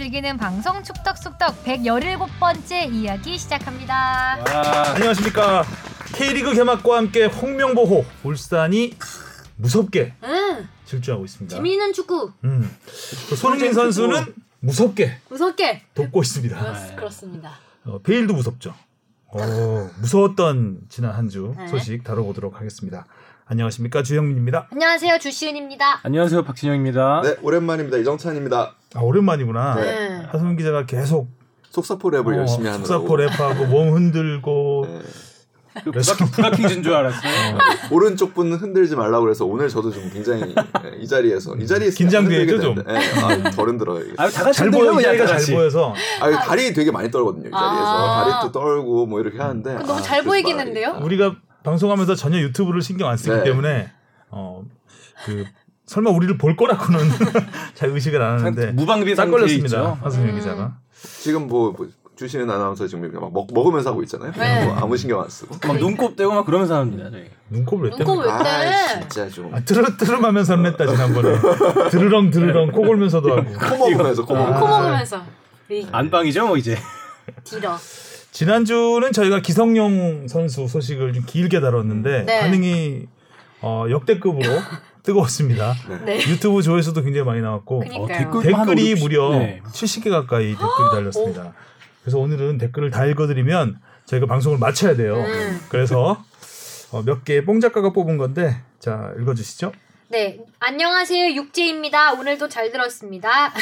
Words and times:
즐기는 0.00 0.38
방송 0.38 0.82
축덕숙덕 0.82 1.62
117번째 1.62 2.90
이야기 2.90 3.36
시작합니다. 3.36 4.38
아, 4.48 4.94
안녕하십니까. 4.94 5.62
K리그 6.14 6.54
개막과 6.54 6.96
함께 6.96 7.26
홍명보호 7.26 8.06
울산이 8.24 8.96
무섭게 9.56 10.14
응, 10.24 10.68
질주하고 10.86 11.26
있습니다. 11.26 11.54
재미있는 11.54 11.92
축구 11.92 12.32
음. 12.44 12.74
또 13.28 13.36
손흥민 13.36 13.74
선수는 13.74 14.34
무섭게 14.60 15.18
무섭게 15.28 15.82
돕고 15.92 16.22
있습니다. 16.22 16.58
그렇, 16.58 16.96
그렇습니다. 16.96 17.58
어, 17.84 17.98
베일도 17.98 18.32
무섭죠. 18.32 18.74
어, 19.26 19.90
무서웠던 20.00 20.80
지난 20.88 21.12
한주 21.12 21.52
네. 21.58 21.68
소식 21.68 22.04
다뤄보도록 22.04 22.58
하겠습니다. 22.58 23.04
안녕하십니까 23.44 24.02
주영민입니다. 24.02 24.68
안녕하세요 24.72 25.18
주시은입니다. 25.18 26.00
안녕하세요 26.04 26.42
박진영입니다. 26.44 27.20
네, 27.22 27.36
오랜만입니다. 27.42 27.98
이정찬입니다. 27.98 28.79
아, 28.94 29.00
오랜만이구나. 29.00 29.74
네. 29.76 30.22
하수민 30.30 30.56
기자가 30.56 30.84
계속 30.86 31.28
속사포 31.70 32.10
랩을 32.10 32.36
열심히 32.36 32.66
하느라고. 32.68 32.86
속사포 32.86 33.16
랩하고 33.16 33.66
몸 33.68 33.94
흔들고 33.94 34.86
네. 34.88 35.00
그 35.84 35.92
부가킹, 35.92 36.26
부가킹진 36.32 36.82
줄 36.82 36.92
알았어요. 36.94 37.56
오른쪽 37.92 38.34
분은 38.34 38.56
흔들지 38.56 38.96
말라고 38.96 39.24
그래서 39.24 39.44
오늘 39.46 39.68
저도 39.68 39.92
좀 39.92 40.10
굉장히 40.12 40.52
네, 40.52 40.96
이 40.98 41.06
자리에서 41.06 41.54
이 41.56 41.64
자리에서 41.66 41.96
긴장되죠, 41.96 42.60
좀. 42.60 42.74
네, 42.74 42.82
아, 43.22 43.50
덜 43.52 43.68
흔들어요. 43.68 44.00
이게. 44.00 44.14
아, 44.18 44.28
다 44.28 44.42
같이 44.44 44.58
잘 44.58 44.70
보여 44.72 44.98
이 44.98 45.02
자리가 45.02 45.26
잘 45.26 45.36
같이. 45.36 45.52
보여서 45.54 45.94
아, 46.20 46.30
다리 46.40 46.72
되게 46.72 46.90
많이 46.90 47.08
떨거든요. 47.12 47.48
이 47.48 47.52
자리에서 47.52 47.86
아. 47.86 48.24
다리도 48.24 48.52
떨고 48.52 49.06
뭐 49.06 49.20
이렇게 49.20 49.38
하는데 49.38 49.74
너무 49.74 49.92
아, 49.92 50.02
잘 50.02 50.24
보이겠는데요? 50.24 50.94
말이- 50.94 51.04
우리가 51.04 51.36
방송하면서 51.62 52.16
전혀 52.16 52.38
유튜브를 52.40 52.82
신경 52.82 53.08
안 53.08 53.16
쓰기 53.16 53.30
네. 53.36 53.44
때문에 53.44 53.92
어 54.30 54.62
그 55.26 55.44
설마 55.90 56.10
우리를 56.10 56.38
볼 56.38 56.54
거라고는 56.54 57.00
잘 57.74 57.88
의식을 57.88 58.22
안 58.22 58.38
하는데 58.38 58.70
무방비 58.70 59.16
딱 59.16 59.28
걸렸습니다. 59.28 59.98
하수민 60.00 60.28
음. 60.30 60.34
기자가. 60.36 60.76
지금 61.20 61.48
뭐, 61.48 61.72
뭐 61.76 61.88
주시는 62.14 62.48
아나운서 62.48 62.86
지금 62.86 63.10
막 63.12 63.32
먹, 63.32 63.48
먹으면서 63.52 63.90
하고 63.90 64.00
있잖아요. 64.04 64.30
네. 64.38 64.66
뭐 64.66 64.76
아무 64.76 64.96
신경 64.96 65.20
안 65.20 65.28
쓰고. 65.28 65.56
막 65.66 65.78
눈곱 65.78 66.14
떼고 66.14 66.32
막 66.32 66.46
그러면서 66.46 66.76
합니다. 66.76 67.10
저희. 67.10 67.24
눈곱을 67.48 67.90
왜 67.90 67.96
눈곱 67.96 68.22
때문에? 68.22 68.38
왜 68.38 68.44
떼? 68.44 68.48
아, 68.48 69.00
진짜 69.00 69.28
좀. 69.28 69.52
아, 69.52 69.58
트르 69.64 69.96
트름하면서 69.96 70.56
냈다 70.58 70.86
지난번에. 70.86 71.38
드르렁 71.90 72.30
드르렁 72.30 72.70
코 72.70 72.82
골면서도 72.82 73.36
하고. 73.36 73.50
코 73.58 73.90
먹으면서 73.90 74.24
코 74.24 74.36
아. 74.36 74.38
먹으면서. 74.38 74.60
코 74.60 74.68
먹으면서 74.68 75.22
이 75.70 75.88
안방이죠 75.90 76.46
뭐 76.46 76.56
이제. 76.56 76.78
뒤러. 77.42 77.76
지난주는 78.30 79.10
저희가 79.10 79.40
기성용 79.40 80.28
선수 80.28 80.68
소식을 80.68 81.14
좀 81.14 81.24
길게 81.26 81.60
다뤘는데 81.60 82.26
네. 82.26 82.40
반응이 82.42 83.06
어, 83.62 83.86
역대급으로 83.90 84.44
뜨거웠습니다. 85.02 85.74
네. 86.04 86.18
유튜브 86.28 86.62
조회수도 86.62 87.02
굉장히 87.02 87.24
많이 87.26 87.40
나왔고 87.40 87.80
그니까요. 87.80 88.06
댓글- 88.06 88.42
댓글이 88.42 88.90
한 88.92 88.98
무려 89.00 89.30
네. 89.30 89.60
70개 89.72 90.10
가까이 90.10 90.50
댓글이 90.50 90.90
달렸습니다. 90.92 91.52
그래서 92.02 92.18
오늘은 92.18 92.58
댓글을 92.58 92.90
다 92.90 93.04
읽어드리면 93.06 93.78
저희가 94.06 94.26
방송을 94.26 94.58
마쳐야 94.58 94.96
돼요. 94.96 95.16
음. 95.16 95.60
그래서 95.68 96.22
어, 96.92 97.02
몇개뽕 97.02 97.60
작가가 97.60 97.92
뽑은 97.92 98.16
건데 98.16 98.60
자 98.78 99.12
읽어주시죠. 99.20 99.72
네, 100.08 100.38
안녕하세요 100.58 101.34
육지입니다. 101.36 102.14
오늘도 102.14 102.48
잘 102.48 102.72
들었습니다. 102.72 103.52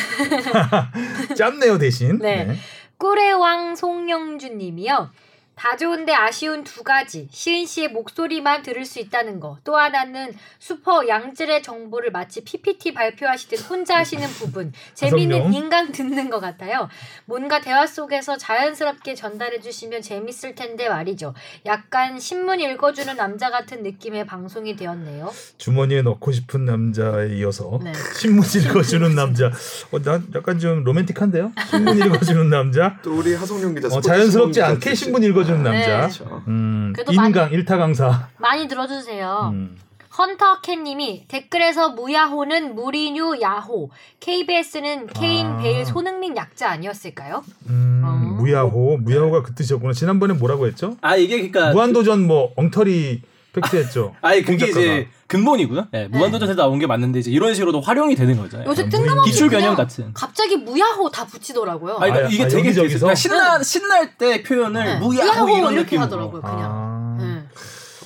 짧네요 1.36 1.78
대신. 1.78 2.18
네. 2.18 2.56
꿀의 2.96 3.34
왕 3.34 3.76
송영준님이요. 3.76 5.10
다 5.58 5.76
좋은데 5.76 6.14
아쉬운 6.14 6.62
두 6.62 6.84
가지. 6.84 7.26
시은 7.32 7.66
씨의 7.66 7.88
목소리만 7.88 8.62
들을 8.62 8.84
수 8.84 9.00
있다는 9.00 9.40
거. 9.40 9.58
또 9.64 9.76
하나는 9.76 10.32
슈퍼 10.60 11.08
양질의 11.08 11.64
정보를 11.64 12.12
마치 12.12 12.44
PPT 12.44 12.94
발표하시듯 12.94 13.68
혼자 13.68 13.96
하시는 13.98 14.24
부분. 14.28 14.72
재미있는 14.94 15.38
하성룡. 15.40 15.54
인강 15.54 15.90
듣는 15.90 16.30
것 16.30 16.38
같아요. 16.38 16.88
뭔가 17.24 17.60
대화 17.60 17.88
속에서 17.88 18.36
자연스럽게 18.36 19.16
전달해 19.16 19.58
주시면 19.58 20.00
재밌을 20.02 20.54
텐데 20.54 20.88
말이죠. 20.88 21.34
약간 21.66 22.20
신문 22.20 22.60
읽어주는 22.60 23.16
남자 23.16 23.50
같은 23.50 23.82
느낌의 23.82 24.26
방송이 24.26 24.76
되었네요. 24.76 25.32
주머니에 25.56 26.02
넣고 26.02 26.30
싶은 26.30 26.66
남자에 26.66 27.34
이어서 27.36 27.80
네. 27.82 27.92
신문 28.14 28.44
읽어주는 28.46 29.12
남자. 29.16 29.50
어, 29.90 30.00
나 30.02 30.22
약간 30.36 30.60
좀 30.60 30.84
로맨틱한데요? 30.84 31.50
신문 31.68 31.98
읽어주는 31.98 32.48
남자. 32.48 32.96
또 33.02 33.18
우리 33.18 33.34
하성룡 33.34 33.74
기자 33.74 33.88
어, 33.88 34.00
자연스럽지 34.00 34.62
않게 34.62 34.94
신문 34.94 35.24
읽어 35.24 35.47
주는 35.48 35.62
네. 35.62 35.86
남자. 35.86 36.20
그렇죠. 36.20 36.42
음, 36.48 36.92
인강 37.10 37.52
일타 37.52 37.78
강사. 37.78 38.28
많이 38.38 38.68
들어주세요. 38.68 39.50
음. 39.54 39.76
헌터캣님이 40.18 41.26
댓글에서 41.28 41.90
무야호는 41.90 42.74
무리뉴 42.74 43.38
야호, 43.40 43.90
KBS는 44.20 45.06
케인, 45.08 45.46
아. 45.46 45.56
베일, 45.58 45.86
손흥민 45.86 46.36
약자 46.36 46.70
아니었을까요? 46.70 47.44
음, 47.68 48.02
어. 48.04 48.10
무야호, 48.40 48.98
무야호가 48.98 49.42
그 49.42 49.54
뜻이었구나. 49.54 49.92
지난번에 49.92 50.34
뭐라고 50.34 50.66
했죠? 50.66 50.96
아 51.00 51.16
이게 51.16 51.36
그러니까 51.36 51.72
무한도전 51.72 52.26
뭐 52.26 52.52
엉터리 52.56 53.22
팩트했죠. 53.52 54.14
아니 54.22 54.42
그게 54.42 54.58
공작가가. 54.66 54.80
이제 54.80 55.08
근본이고요. 55.26 55.88
네, 55.90 56.08
무한도전에서 56.08 56.56
나온 56.62 56.78
게 56.78 56.86
맞는데 56.86 57.18
이제 57.20 57.30
이런 57.30 57.54
식으로도 57.54 57.80
활용이 57.80 58.14
되는 58.14 58.36
거죠. 58.36 58.62
요새 58.64 58.84
아, 58.84 58.88
뜬금없이 58.88 59.30
기출 59.30 59.48
그냥 59.48 59.62
변형 59.62 59.76
같은. 59.76 60.12
갑자기 60.14 60.56
무야호 60.56 61.10
다 61.10 61.26
붙이더라고요. 61.26 61.96
아니 61.98 62.12
그러니까 62.12 62.26
아, 62.28 62.30
이게 62.30 62.44
아, 62.44 62.48
되게 62.48 62.68
여기저기서? 62.68 62.98
그러니까 63.06 63.14
신나 63.14 63.62
신날 63.62 64.16
때 64.16 64.42
표현을 64.42 64.84
네. 64.84 64.96
무야호 64.98 65.32
무야호 65.44 65.58
이런 65.58 65.72
이렇게 65.72 65.96
느낌으로. 65.96 66.04
하더라고요. 66.04 66.42
그냥. 66.42 66.60
아, 66.62 67.16
네. 67.20 67.42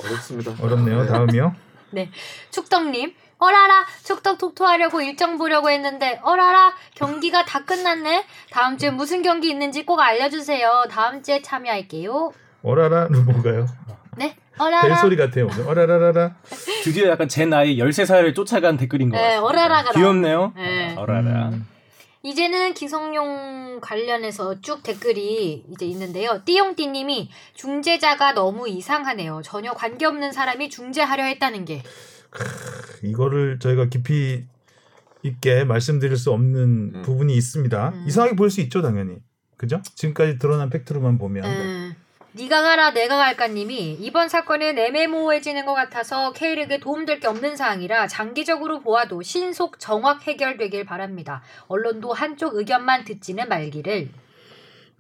어렵습니다. 0.05 0.55
어렵네요. 0.61 1.03
네. 1.03 1.09
다음이요. 1.09 1.55
네. 1.91 2.11
축덕님. 2.51 3.15
어라라 3.39 3.85
축덕 4.05 4.39
톡토하려고 4.39 5.01
일정 5.03 5.37
보려고 5.37 5.69
했는데 5.69 6.21
어라라 6.23 6.75
경기가 6.95 7.45
다 7.45 7.65
끝났네 7.65 8.25
다음 8.53 8.79
주에 8.79 8.91
무슨 8.91 9.21
경기 9.23 9.51
있는지 9.51 9.85
꼭 9.85 9.99
알려주세요 9.99 10.85
다음 10.89 11.25
주에 11.25 11.43
참여할게요 11.43 12.31
어라라 12.63 13.09
루보가요. 13.11 13.67
네 14.71 14.77
어라라 14.77 14.89
벨소리 14.89 15.17
같아요. 15.17 15.49
어라라라라. 15.67 16.37
드디어 16.85 17.09
약간 17.09 17.29
제 17.29 17.47
나이 17.47 17.77
13살을 17.79 18.35
쫓아간 18.35 18.77
댓글인 18.77 19.11
것네 19.11 19.21
같아요. 19.23 19.41
어라라가 19.43 19.93
귀엽네요. 19.93 20.53
네. 20.57 20.95
어라라. 20.97 21.49
음. 21.51 21.67
이제는 22.25 22.75
기성용 22.75 23.81
관련해서 23.81 24.61
쭉 24.61 24.83
댓글이 24.85 25.65
이제 25.71 25.87
있는데요. 25.87 26.43
띠용띠님이 26.45 27.31
중재자가 27.55 28.35
너무 28.35 28.69
이상하네요. 28.69 29.41
전혀 29.43 29.73
관계없는 29.73 30.31
사람이 30.31 30.71
중재하려 30.71 31.25
했다는 31.25 31.65
게. 31.65 31.83
이거를 33.03 33.59
저희가 33.59 33.87
깊이 33.87 34.45
있게 35.25 35.65
말씀드릴 35.65 36.17
수 36.17 36.31
없는 36.31 36.93
음. 36.95 37.03
부분이 37.03 37.35
있습니다. 37.35 37.89
음. 37.89 38.05
이상하게 38.07 38.37
보일 38.37 38.51
수 38.51 38.61
있죠, 38.61 38.83
당연히. 38.83 39.17
그죠? 39.57 39.81
지금까지 39.95 40.39
드러난 40.39 40.71
팩트로만 40.71 41.19
보면. 41.19 41.45
음. 42.35 42.39
네가 42.39 42.63
가라 42.63 42.93
내가 42.93 43.17
갈까님이 43.17 43.99
이번 44.01 44.29
사건은 44.29 44.79
애매모호해지는 44.79 45.67
것 45.67 45.75
같아서 45.75 46.33
K리그에 46.33 46.79
도움될 46.81 47.21
게 47.21 47.27
없는 47.27 47.57
사항이라 47.57 48.07
장기적으로 48.09 48.81
보아도 48.81 49.23
신속 49.23 49.79
정확 49.79 50.27
해결되길 50.27 50.85
바랍니다. 50.85 51.43
언론도 51.69 52.13
한쪽 52.13 52.57
의견만 52.57 53.05
듣지는 53.05 53.49
말기를. 53.49 54.09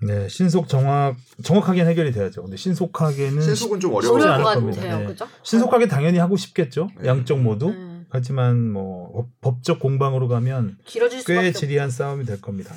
네, 0.05 0.29
신속 0.29 0.69
정확 0.69 1.17
정확하게 1.45 1.85
해결이 1.85 2.11
돼야죠. 2.13 2.43
근데 2.43 2.57
신속하게는 2.57 3.41
신속은 3.41 3.79
좀. 3.81 3.95
어려울 3.95 4.21
않을 4.23 4.45
것 4.45 4.55
겁니다. 4.55 4.83
같아요. 4.83 4.99
네. 4.99 5.07
그죠? 5.07 5.29
신속하게 5.45 5.87
당연히 5.87 6.19
하고 6.19 6.37
싶겠죠. 6.37 6.89
네. 7.01 7.09
양쪽 7.09 7.41
모두. 7.41 7.69
음. 7.69 8.05
하지만 8.11 8.71
뭐 8.71 9.11
법- 9.41 9.41
법적 9.41 9.79
공방으로 9.79 10.29
가면 10.29 10.77
꽤없 11.25 11.55
지리한 11.55 11.89
싸움이 11.91 12.27
될 12.27 12.41
겁니다. 12.41 12.75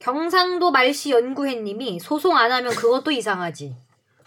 경상도 0.00 0.70
말씨 0.70 1.10
연구회님이 1.10 2.00
소송 2.00 2.36
안 2.36 2.50
하면 2.50 2.74
그것도 2.74 3.10
이상하지. 3.12 3.76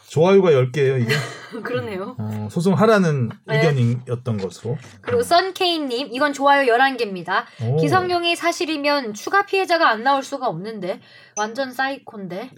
좋아요가 0.08 0.52
10개예요, 0.52 1.02
이게. 1.02 1.16
그러네요. 1.64 2.16
어, 2.20 2.48
소송하라는 2.52 3.30
네. 3.46 3.58
의견이었던 3.58 4.38
것으로. 4.38 4.78
그리고 5.02 5.24
썬케이님 5.24 6.10
이건 6.12 6.34
좋아요 6.34 6.72
11개입니다. 6.72 7.46
오. 7.64 7.78
기성용이 7.78 8.36
사실이면 8.36 9.16
추가 9.16 9.48
피해자가 9.48 9.90
안 9.90 10.04
나올 10.04 10.22
수가 10.22 10.48
없는데 10.48 11.00
완전 11.36 11.72
사이콘데 11.72 12.52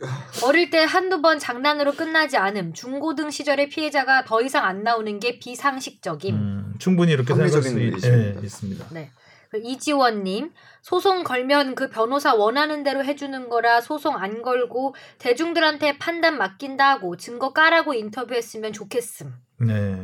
어릴 0.43 0.69
때 0.69 0.83
한두 0.83 1.21
번 1.21 1.39
장난으로 1.39 1.93
끝나지 1.93 2.35
않음 2.35 2.73
중고등 2.73 3.31
시절의 3.31 3.69
피해자가 3.69 4.25
더 4.25 4.41
이상 4.41 4.65
안 4.65 4.83
나오는 4.83 5.17
게 5.21 5.39
비상식적임. 5.39 6.35
음, 6.35 6.73
충분히 6.77 7.13
이렇게 7.13 7.33
생각할 7.33 7.63
수 7.63 7.79
있. 7.79 7.93
예, 8.03 8.35
있습니다. 8.43 8.85
네. 8.91 9.11
그리고 9.55 9.67
이지원님 9.67 10.51
소송 10.81 11.23
걸면 11.23 11.75
그 11.75 11.89
변호사 11.89 12.33
원하는 12.35 12.83
대로 12.83 13.03
해주는 13.03 13.49
거라 13.49 13.81
소송 13.81 14.15
안 14.17 14.41
걸고 14.41 14.95
대중들한테 15.17 15.97
판단 15.97 16.37
맡긴다 16.37 16.89
하고 16.89 17.17
증거 17.17 17.53
까라고 17.53 17.93
인터뷰했으면 17.93 18.73
좋겠음. 18.73 19.33
네. 19.61 19.97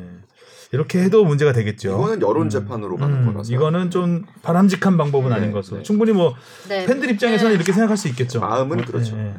이렇게 0.73 1.01
해도 1.03 1.25
문제가 1.25 1.51
되겠죠. 1.51 1.89
이거는 1.89 2.21
여론 2.21 2.43
음. 2.43 2.49
재판으로 2.49 2.95
가는 2.95 3.17
음, 3.17 3.25
거라서. 3.25 3.53
이거는 3.53 3.91
좀 3.91 4.25
바람직한 4.41 4.97
방법은 4.97 5.29
네, 5.29 5.35
아닌 5.35 5.51
것으로. 5.51 5.77
네. 5.77 5.83
충분히 5.83 6.13
뭐 6.13 6.33
네. 6.69 6.85
팬들 6.85 7.11
입장에서는 7.11 7.51
네. 7.51 7.55
이렇게 7.55 7.73
생각할 7.73 7.97
수 7.97 8.07
있겠죠. 8.07 8.39
마음은 8.39 8.79
어, 8.79 8.85
그렇죠. 8.85 9.17
예, 9.17 9.25
예. 9.25 9.33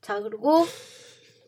자 0.00 0.18
그리고 0.20 0.66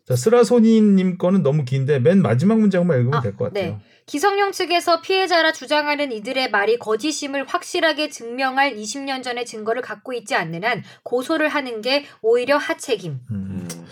자, 0.07 0.15
스라소니님 0.15 1.17
거는 1.17 1.41
너무 1.41 1.65
긴데 1.65 1.99
맨 1.99 2.21
마지막 2.21 2.59
문장만 2.59 2.99
읽으면 2.99 3.19
아, 3.19 3.21
될것 3.21 3.53
같아요. 3.53 3.71
네. 3.71 3.79
기성용 4.05 4.51
측에서 4.51 5.01
피해자라 5.01 5.51
주장하는 5.51 6.11
이들의 6.11 6.51
말이 6.51 6.77
거짓임을 6.77 7.45
확실하게 7.45 8.09
증명할 8.09 8.75
20년 8.75 9.23
전의 9.23 9.47
증거를 9.47 9.81
갖고 9.81 10.13
있지 10.13 10.35
않는 10.35 10.63
한 10.63 10.83
고소를 11.01 11.49
하는 11.49 11.81
게 11.81 12.05
오히려 12.21 12.57
하책임. 12.57 13.19
음, 13.31 13.67
음. 13.71 13.85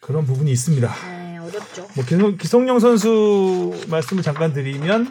그런 0.00 0.26
부분이 0.26 0.50
있습니다. 0.50 0.92
네, 1.08 1.38
어렵죠. 1.38 1.86
뭐 1.94 2.04
기성, 2.04 2.36
기성용 2.36 2.80
선수 2.80 3.80
말씀을 3.88 4.24
잠깐 4.24 4.52
드리면 4.52 5.06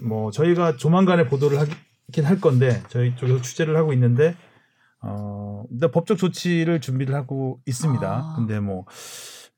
뭐 0.00 0.30
저희가 0.30 0.76
조만간에 0.76 1.26
보도를 1.26 1.58
하긴 1.58 2.24
할 2.24 2.40
건데 2.40 2.80
저희 2.90 3.16
쪽에서 3.16 3.42
취재를 3.42 3.76
하고 3.76 3.92
있는데 3.92 4.36
어 5.02 5.64
일단 5.72 5.90
법적 5.90 6.18
조치를 6.18 6.80
준비를 6.80 7.16
하고 7.16 7.58
있습니다. 7.66 8.06
아. 8.06 8.34
근데 8.36 8.60
뭐 8.60 8.84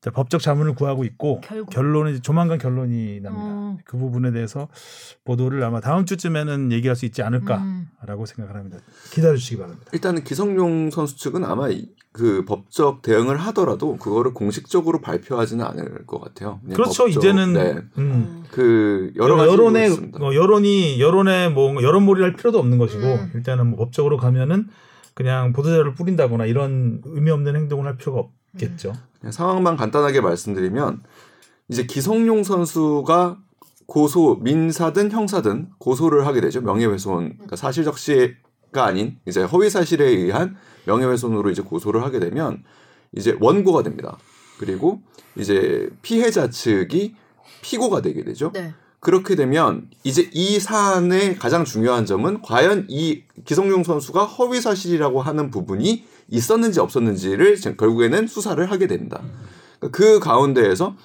법적 0.09 0.41
자문을 0.41 0.73
구하고 0.73 1.03
있고 1.03 1.41
결국. 1.41 1.69
결론은 1.69 2.21
조만간 2.23 2.57
결론이 2.57 3.19
납니다. 3.21 3.45
음. 3.45 3.77
그 3.85 3.97
부분에 3.97 4.31
대해서 4.31 4.67
보도를 5.25 5.63
아마 5.63 5.79
다음 5.79 6.05
주쯤에는 6.05 6.71
얘기할 6.71 6.95
수 6.95 7.05
있지 7.05 7.21
않을까라고 7.21 7.61
음. 8.21 8.25
생각을 8.25 8.55
합니다. 8.55 8.79
기다려 9.11 9.35
주시기 9.37 9.57
바랍니다. 9.59 9.85
일단은 9.93 10.23
기성용 10.23 10.89
선수 10.89 11.17
측은 11.19 11.45
아마 11.45 11.69
이- 11.69 11.87
그 12.13 12.43
법적 12.45 13.03
대응을 13.03 13.37
하더라도 13.37 13.95
그거를 13.97 14.33
공식적으로 14.33 14.99
발표하지는 14.99 15.63
않을 15.63 16.05
것 16.07 16.19
같아요. 16.19 16.59
그냥 16.61 16.75
그렇죠. 16.75 17.05
법적- 17.05 17.09
이제는 17.17 17.53
네. 17.53 17.71
음. 17.71 17.91
음. 17.99 18.43
그 18.51 19.13
여러 19.15 19.35
가지 19.37 19.51
여론에. 19.51 19.87
어, 20.19 20.33
여론이 20.33 20.99
여론에 20.99 21.49
뭐 21.49 21.81
여론몰이를 21.81 22.27
할 22.29 22.35
필요도 22.35 22.57
없는 22.59 22.79
것이고 22.79 23.01
음. 23.03 23.31
일단은 23.35 23.67
뭐 23.67 23.77
법적으로 23.77 24.17
가면은 24.17 24.67
그냥 25.13 25.53
보도자료를 25.53 25.93
뿌린다거나 25.93 26.45
이런 26.47 27.01
의미 27.05 27.29
없는 27.31 27.55
행동을 27.55 27.85
할 27.85 27.97
필요가 27.97 28.19
없 28.19 28.31
겠죠. 28.57 28.93
그냥 29.19 29.31
상황만 29.31 29.77
간단하게 29.77 30.21
말씀드리면 30.21 31.03
이제 31.69 31.85
기성용 31.85 32.43
선수가 32.43 33.37
고소 33.85 34.39
민사든 34.41 35.11
형사든 35.11 35.69
고소를 35.77 36.25
하게 36.25 36.41
되죠 36.41 36.61
명예훼손 36.61 37.33
그러니까 37.33 37.55
사실적시가 37.55 38.85
아닌 38.85 39.17
이제 39.27 39.43
허위 39.43 39.69
사실에 39.69 40.05
의한 40.05 40.55
명예훼손으로 40.85 41.49
이제 41.49 41.61
고소를 41.61 42.03
하게 42.03 42.19
되면 42.19 42.63
이제 43.13 43.37
원고가 43.39 43.83
됩니다. 43.83 44.17
그리고 44.59 45.01
이제 45.35 45.89
피해자 46.01 46.49
측이 46.49 47.15
피고가 47.61 48.01
되게 48.01 48.23
되죠. 48.23 48.51
네. 48.53 48.73
그렇게 48.99 49.35
되면 49.35 49.89
이제 50.03 50.29
이 50.31 50.59
사안의 50.59 51.37
가장 51.37 51.65
중요한 51.65 52.05
점은 52.05 52.41
과연 52.43 52.85
이 52.87 53.23
기성용 53.45 53.83
선수가 53.83 54.23
허위 54.25 54.61
사실이라고 54.61 55.21
하는 55.21 55.49
부분이 55.49 56.05
있었는지 56.31 56.79
없었는지를 56.79 57.57
결국에는 57.77 58.25
수사를 58.25 58.71
하게 58.71 58.87
됩니다. 58.87 59.21
그 59.91 60.19
가운데에서 60.19 60.95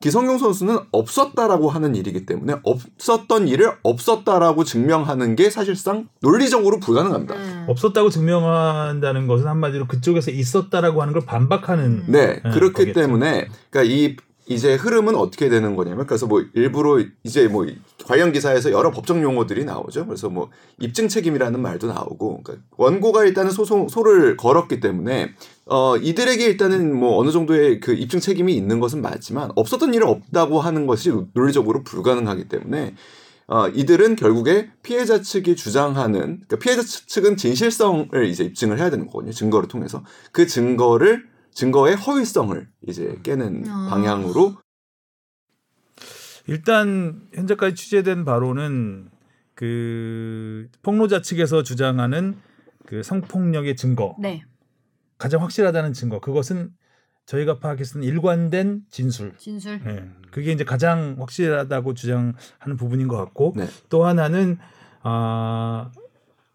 기성용 0.00 0.36
선수는 0.36 0.76
없었다라고 0.92 1.70
하는 1.70 1.94
일이기 1.94 2.26
때문에 2.26 2.56
없었던 2.62 3.48
일을 3.48 3.72
없었다라고 3.82 4.64
증명하는 4.64 5.34
게 5.34 5.48
사실상 5.48 6.08
논리적으로 6.20 6.78
불가능합니다. 6.78 7.34
음. 7.34 7.64
없었다고 7.68 8.10
증명한다는 8.10 9.26
것은 9.26 9.46
한마디로 9.46 9.86
그쪽에서 9.86 10.30
있었다라고 10.30 11.00
하는 11.00 11.14
걸 11.14 11.24
반박하는 11.24 12.04
네, 12.08 12.40
네, 12.44 12.50
그렇기 12.50 12.74
거겠죠. 12.74 13.00
때문에 13.00 13.48
그러니까 13.70 13.94
이 13.94 14.16
이제 14.46 14.74
흐름은 14.74 15.14
어떻게 15.14 15.48
되는 15.48 15.74
거냐면 15.74 16.06
그래서 16.06 16.26
뭐 16.26 16.44
일부러 16.54 17.02
이제 17.22 17.48
뭐 17.48 17.66
관련 18.04 18.30
기사에서 18.32 18.70
여러 18.72 18.90
법적 18.90 19.22
용어들이 19.22 19.64
나오죠. 19.64 20.06
그래서 20.06 20.28
뭐 20.28 20.50
입증 20.80 21.08
책임이라는 21.08 21.60
말도 21.62 21.86
나오고 21.86 22.42
그러니까 22.42 22.66
원고가 22.76 23.24
일단은 23.24 23.50
소송 23.52 23.88
소를 23.88 24.36
걸었기 24.36 24.80
때문에 24.80 25.32
어 25.66 25.96
이들에게 25.96 26.44
일단은 26.44 26.94
뭐 26.94 27.16
어느 27.18 27.30
정도의 27.30 27.80
그 27.80 27.94
입증 27.94 28.20
책임이 28.20 28.54
있는 28.54 28.80
것은 28.80 29.00
맞지만 29.00 29.50
없었던 29.56 29.94
일은 29.94 30.06
없다고 30.06 30.60
하는 30.60 30.86
것이 30.86 31.10
논리적으로 31.32 31.82
불가능하기 31.82 32.48
때문에 32.48 32.94
어, 33.46 33.68
이들은 33.68 34.16
결국에 34.16 34.70
피해자 34.82 35.20
측이 35.20 35.54
주장하는 35.56 36.20
그러니까 36.46 36.56
피해자 36.58 36.82
측- 36.82 37.06
측은 37.08 37.36
진실성을 37.36 38.08
이제 38.26 38.42
입증을 38.44 38.78
해야 38.78 38.88
되는 38.88 39.06
거거든요. 39.06 39.32
증거를 39.32 39.68
통해서 39.68 40.02
그 40.32 40.46
증거를 40.46 41.24
증거의 41.54 41.96
허위성을 41.96 42.68
이제 42.86 43.18
깨는 43.22 43.64
아. 43.68 43.88
방향으로 43.90 44.56
일단 46.46 47.28
현재까지 47.32 47.74
취재된 47.74 48.24
바로는 48.24 49.10
그 49.54 50.68
폭로자 50.82 51.22
측에서 51.22 51.62
주장하는 51.62 52.36
그 52.86 53.02
성폭력의 53.02 53.76
증거 53.76 54.16
네. 54.18 54.44
가장 55.16 55.42
확실하다는 55.42 55.92
증거 55.94 56.20
그것은 56.20 56.74
저희가 57.26 57.58
파악했을 57.58 58.02
때 58.02 58.06
일관된 58.06 58.82
진술 58.90 59.34
진술. 59.38 59.80
예. 59.86 60.10
그게 60.30 60.52
이제 60.52 60.64
가장 60.64 61.16
확실하다고 61.18 61.94
주장하는 61.94 62.76
부분인 62.76 63.08
것 63.08 63.16
같고 63.16 63.54
네. 63.56 63.66
또 63.88 64.04
하나는 64.04 64.58
아 65.02 65.90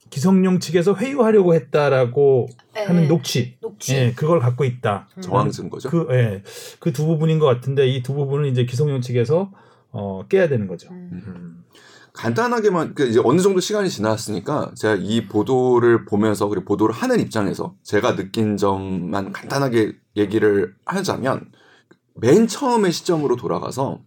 기성용 0.09 0.59
측에서 0.59 0.95
회유하려고 0.95 1.53
했다라고 1.53 2.47
네. 2.73 2.83
하는 2.85 3.07
녹취, 3.07 3.57
녹취. 3.61 3.93
예, 3.95 4.13
그걸 4.13 4.39
갖고 4.39 4.63
있다. 4.63 5.07
음. 5.17 5.21
정황 5.21 5.51
증거죠. 5.51 5.89
그, 5.89 6.07
예, 6.11 6.43
그 6.79 6.91
두 6.93 7.05
부분인 7.05 7.39
것 7.39 7.45
같은데 7.45 7.87
이 7.87 8.01
두 8.03 8.13
부분은 8.13 8.49
이제 8.49 8.65
기성용 8.65 9.01
측에서 9.01 9.51
어, 9.91 10.25
깨야 10.29 10.47
되는 10.49 10.67
거죠. 10.67 10.89
음. 10.91 11.23
음. 11.27 11.63
간단하게만 12.13 12.95
그 12.95 13.07
이제 13.07 13.21
어느 13.23 13.39
정도 13.39 13.59
시간이 13.61 13.89
지났으니까 13.89 14.71
제가 14.75 14.95
이 14.99 15.27
보도를 15.27 16.05
보면서 16.05 16.47
그리고 16.47 16.65
보도를 16.65 16.93
하는 16.93 17.19
입장에서 17.19 17.75
제가 17.83 18.15
느낀 18.15 18.57
점만 18.57 19.31
간단하게 19.31 19.93
얘기를 20.17 20.73
하자면 20.85 21.51
맨 22.15 22.47
처음의 22.47 22.91
시점으로 22.91 23.35
돌아가서 23.37 24.01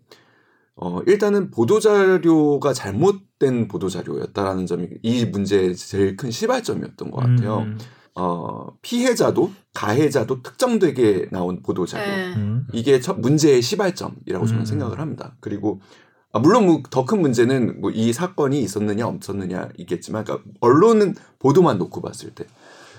어 0.76 1.00
일단은 1.06 1.50
보도 1.50 1.80
자료가 1.80 2.72
잘못된 2.72 3.68
보도 3.68 3.88
자료였다라는 3.88 4.66
점이 4.66 4.88
이 5.02 5.24
문제의 5.26 5.76
제일 5.76 6.16
큰 6.16 6.30
시발점이었던 6.30 7.10
것 7.10 7.18
같아요. 7.20 7.58
음, 7.60 7.78
어 8.14 8.68
피해자도 8.82 9.52
가해자도 9.74 10.42
특정되게 10.42 11.28
나온 11.30 11.62
보도 11.62 11.84
자료. 11.86 12.04
네. 12.10 12.34
음. 12.36 12.66
이게 12.72 13.00
첫 13.00 13.20
문제의 13.20 13.60
시발점이라고 13.62 14.46
저는 14.46 14.62
음. 14.62 14.64
생각을 14.66 14.98
합니다. 14.98 15.36
그리고 15.40 15.80
아, 16.34 16.38
물론 16.38 16.64
뭐 16.64 16.82
더 16.90 17.04
큰 17.04 17.20
문제는 17.20 17.80
뭐 17.82 17.90
이 17.94 18.12
사건이 18.14 18.62
있었느냐 18.62 19.06
없었느냐 19.06 19.68
있겠지만, 19.76 20.24
그러니까 20.24 20.50
언론은 20.60 21.14
보도만 21.38 21.76
놓고 21.76 22.00
봤을 22.00 22.30
때, 22.30 22.46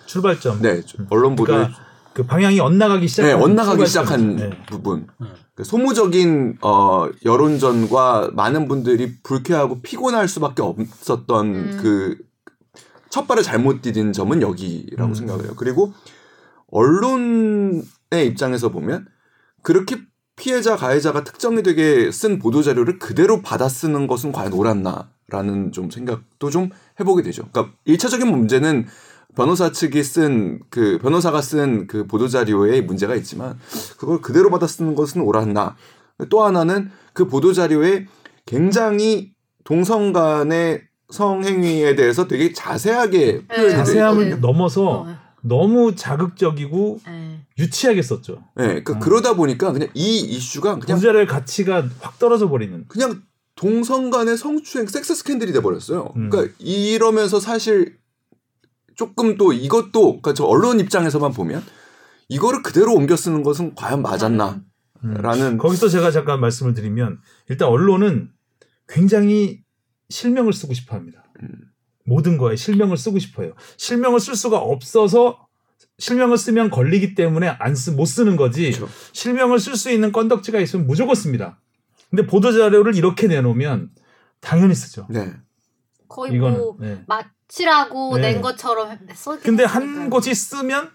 출발점. 0.06 0.62
네 0.62 0.82
저- 0.86 1.00
언론 1.10 1.36
보도 1.36 1.52
그러니까 1.54 1.76
그 2.14 2.26
방향이 2.26 2.60
엇나가기 2.60 3.08
시작. 3.08 3.24
네, 3.24 3.34
엇나가기 3.34 3.86
시작한 3.88 4.36
네. 4.36 4.50
부분, 4.68 5.08
음. 5.22 5.28
그 5.56 5.64
소모적인 5.64 6.58
어, 6.62 7.08
여론전과 7.26 8.32
많은 8.34 8.68
분들이 8.68 9.18
불쾌하고 9.24 9.82
피곤할 9.82 10.28
수밖에 10.28 10.62
없었던 10.62 11.46
음. 11.48 11.80
그 11.82 12.18
첫발을 13.10 13.44
잘못 13.44 13.82
디딘 13.82 14.14
점은 14.14 14.42
여기라고 14.42 15.12
음. 15.12 15.14
생각을 15.14 15.46
해요. 15.46 15.54
그리고 15.58 15.94
언론의 16.68 17.84
입장에서 18.26 18.70
보면 18.70 19.08
그렇게 19.62 19.98
피해자 20.36 20.76
가해자가 20.76 21.24
특정이 21.24 21.62
되게 21.62 22.12
쓴 22.12 22.40
보도 22.40 22.64
자료를 22.64 22.98
그대로 22.98 23.42
받아 23.42 23.70
쓰는 23.70 24.08
것은 24.08 24.32
과연 24.32 24.54
옳았나라는 24.54 25.72
좀 25.72 25.92
생각도 25.92 26.50
좀 26.50 26.70
해보게 27.00 27.22
되죠. 27.22 27.48
그러니까 27.52 27.76
일차적인 27.86 28.28
문제는 28.28 28.88
변호사 29.36 29.72
측이 29.72 30.04
쓴 30.04 30.60
그 30.70 31.00
변호사가 31.02 31.42
쓴 31.42 31.88
그 31.88 32.06
보도 32.08 32.28
자료에 32.28 32.82
문제가 32.82 33.16
있지만 33.16 33.58
그걸 33.98 34.22
그대로 34.22 34.50
받아 34.50 34.68
쓰는 34.68 34.96
것은 34.96 35.22
옳았나. 35.22 35.76
또 36.30 36.44
하나는 36.44 36.92
그 37.14 37.28
보도 37.28 37.54
자료에 37.54 38.06
굉장히 38.46 39.34
동성 39.64 40.14
간의 40.14 40.84
성행위에 41.10 41.96
대해서 41.96 42.28
되게 42.28 42.54
자세하게 42.54 43.18
네, 43.18 43.48
표현이 43.48 43.70
돼 43.70 43.76
자세함을 43.78 44.30
네. 44.30 44.36
넘어서 44.38 45.02
어, 45.02 45.18
너무 45.42 45.96
자극적이고 45.96 47.00
네. 47.06 47.40
유치하게 47.60 48.02
썼죠. 48.02 48.44
네, 48.56 48.66
그러니까 48.68 48.94
음. 48.94 49.00
그러다 49.00 49.36
보니까 49.36 49.72
그냥 49.72 49.90
이 49.94 50.20
이슈가 50.20 50.80
그냥 50.80 50.98
보자료의 50.98 51.28
가치가 51.28 51.88
확 52.00 52.20
떨어져 52.20 52.50
버리는. 52.50 52.86
그냥 52.88 53.22
동성 53.56 54.10
간의 54.10 54.38
성추행 54.38 54.88
섹스 54.88 55.14
스캔들이 55.16 55.54
돼 55.54 55.62
버렸어요. 55.62 56.14
음. 56.16 56.30
그러니까 56.30 56.54
이러면서 56.60 57.40
사실 57.40 57.98
조금 58.96 59.38
또 59.38 59.54
이것도 59.54 60.22
그러니까 60.22 60.34
저 60.34 60.46
언론 60.46 60.80
입장에서만 60.80 61.32
보면 61.32 61.64
이거를 62.30 62.64
그대로 62.64 62.94
옮겨 62.94 63.16
쓰는 63.16 63.44
것은 63.44 63.76
과연 63.76 64.02
맞았나 64.02 64.62
라는 65.02 65.54
음. 65.54 65.58
거기서 65.58 65.90
제가 65.90 66.12
잠깐 66.12 66.40
말씀을 66.40 66.74
드리면 66.74 67.20
일단 67.50 67.68
언론은 67.68 68.32
굉장히 68.88 69.62
실명을 70.10 70.54
쓰고 70.54 70.74
싶어 70.74 70.96
합니다. 70.96 71.24
음. 71.42 71.50
모든 72.06 72.38
거에 72.38 72.56
실명을 72.56 72.98
쓰고 72.98 73.20
싶어요. 73.20 73.54
실명을 73.78 74.20
쓸 74.20 74.36
수가 74.36 74.58
없어서 74.60 75.48
실명을 76.00 76.38
쓰면 76.38 76.70
걸리기 76.70 77.16
때문에 77.16 77.48
안 77.48 77.76
쓰, 77.76 77.92
못 77.92 78.06
쓰는 78.06 78.36
거지. 78.36 78.72
그렇죠. 78.72 78.90
실명을 79.14 79.60
쓸 79.60 79.76
수 79.76 79.92
있는 79.92 80.12
건덕지가 80.12 80.60
있으면 80.60 80.88
무조건 80.88 81.16
씁니다. 81.16 81.60
근데 82.10 82.26
보도 82.26 82.52
자료를 82.52 82.96
이렇게 82.96 83.28
내놓으면 83.28 83.92
당연히 84.40 84.76
쓰죠. 84.76 85.08
네. 85.10 85.34
거의 86.08 86.34
이거는. 86.34 86.58
뭐 86.58 86.78
네. 86.80 87.04
마 87.08 87.24
치라고 87.54 88.18
네. 88.18 88.34
낸 88.34 88.42
것처럼 88.42 88.98
써. 89.14 89.38
근데 89.40 89.64
한 89.64 90.10
곳이 90.10 90.34
쓰면 90.34 90.90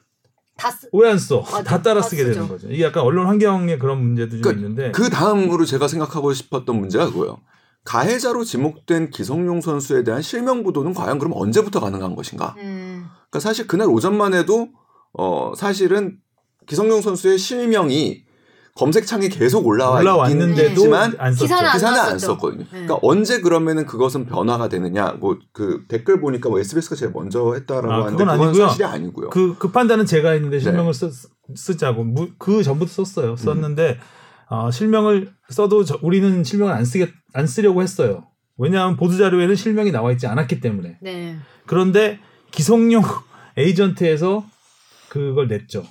다 0.56 0.72
쓰. 0.72 0.88
왜안 0.92 1.16
써? 1.16 1.40
맞아, 1.40 1.62
다 1.62 1.82
따라 1.82 2.00
다 2.00 2.08
쓰게 2.08 2.24
쓰죠. 2.24 2.34
되는 2.34 2.48
거죠. 2.48 2.68
이게 2.68 2.82
약간 2.82 3.04
언론 3.04 3.28
환경의 3.28 3.78
그런 3.78 4.02
문제도 4.02 4.32
좀 4.32 4.40
그러니까 4.40 4.60
있는데 4.60 4.90
그 4.90 5.08
다음으로 5.08 5.64
제가 5.64 5.86
생각하고 5.86 6.32
싶었던 6.32 6.74
문제가 6.74 7.06
그거예요. 7.06 7.38
가해자로 7.84 8.42
지목된 8.42 9.10
기성용 9.10 9.60
선수에 9.60 10.02
대한 10.02 10.20
실명 10.20 10.64
보도는 10.64 10.94
과연 10.94 11.20
그럼 11.20 11.32
언제부터 11.36 11.78
가능한 11.78 12.16
것인가? 12.16 12.56
음. 12.58 13.06
그러니까 13.30 13.38
사실 13.38 13.68
그날 13.68 13.86
오전만 13.88 14.34
해도 14.34 14.68
어 15.12 15.52
사실은 15.56 16.18
기성용 16.66 17.02
선수의 17.02 17.38
실명이 17.38 18.24
검색창에 18.78 19.28
계속 19.28 19.66
올라와 19.66 19.98
올라왔는데도 19.98 20.68
있지만 20.70 21.14
안 21.18 21.32
썼죠. 21.32 21.44
기사는 21.46 21.66
안 21.68 21.72
기사는 21.74 21.98
안. 21.98 22.18
썼거든요. 22.18 22.62
네. 22.62 22.68
그러니까 22.70 22.98
언제 23.02 23.40
그러면은 23.40 23.86
그것은 23.86 24.24
변화가 24.26 24.68
되느냐? 24.68 25.12
뭐 25.20 25.36
그 25.52 25.84
댓글 25.88 26.20
보니까 26.20 26.48
뭐 26.48 26.60
SBS가 26.60 26.94
제일 26.94 27.10
먼저 27.12 27.54
했다라고 27.54 27.92
아, 27.92 27.96
하는데 28.06 28.12
그건 28.16 28.26
그건 28.36 28.46
아니고요. 28.48 28.66
사실이 28.68 28.84
아니고요. 28.84 29.30
그, 29.30 29.56
그 29.58 29.72
판단은 29.72 30.06
제가 30.06 30.30
했는데 30.30 30.58
네. 30.58 30.62
실명을 30.62 30.94
쓰, 30.94 31.10
쓰자고 31.56 32.04
무- 32.04 32.30
그 32.38 32.62
전부터 32.62 32.90
썼어요. 33.04 33.30
음. 33.32 33.36
썼는데 33.36 33.98
어, 34.50 34.70
실명을 34.70 35.32
써도 35.50 35.84
저- 35.84 35.98
우리는 36.02 36.44
실명을 36.44 36.72
안 36.72 36.84
쓰게 36.84 37.10
안 37.34 37.46
쓰려고 37.48 37.82
했어요. 37.82 38.24
왜냐하면 38.56 38.96
보도 38.96 39.16
자료에는 39.16 39.54
실명이 39.56 39.90
나와 39.90 40.12
있지 40.12 40.26
않았기 40.28 40.60
때문에. 40.60 40.98
네. 41.02 41.36
그런데 41.66 42.20
기성용 42.52 43.02
에이전트에서 43.58 44.44
그걸 45.08 45.48
냈죠. 45.48 45.84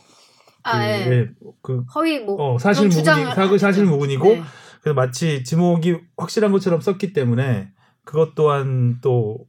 아, 0.68 0.78
그, 0.80 0.84
예. 0.84 1.12
예, 1.12 1.30
그 1.62 1.84
허위 1.96 2.20
뭐 2.20 2.56
어, 2.56 2.58
사실 2.60 2.90
주장을 2.90 3.34
사실 3.34 3.60
사실. 3.60 3.86
무근이고 3.86 4.24
네. 4.26 4.44
그래서 4.82 4.94
마치 4.94 5.44
지목이 5.44 5.98
확실한 6.18 6.52
것처럼 6.52 6.82
썼기 6.82 7.14
때문에 7.14 7.70
그것 8.04 8.36
또한 8.36 9.00
또 9.02 9.48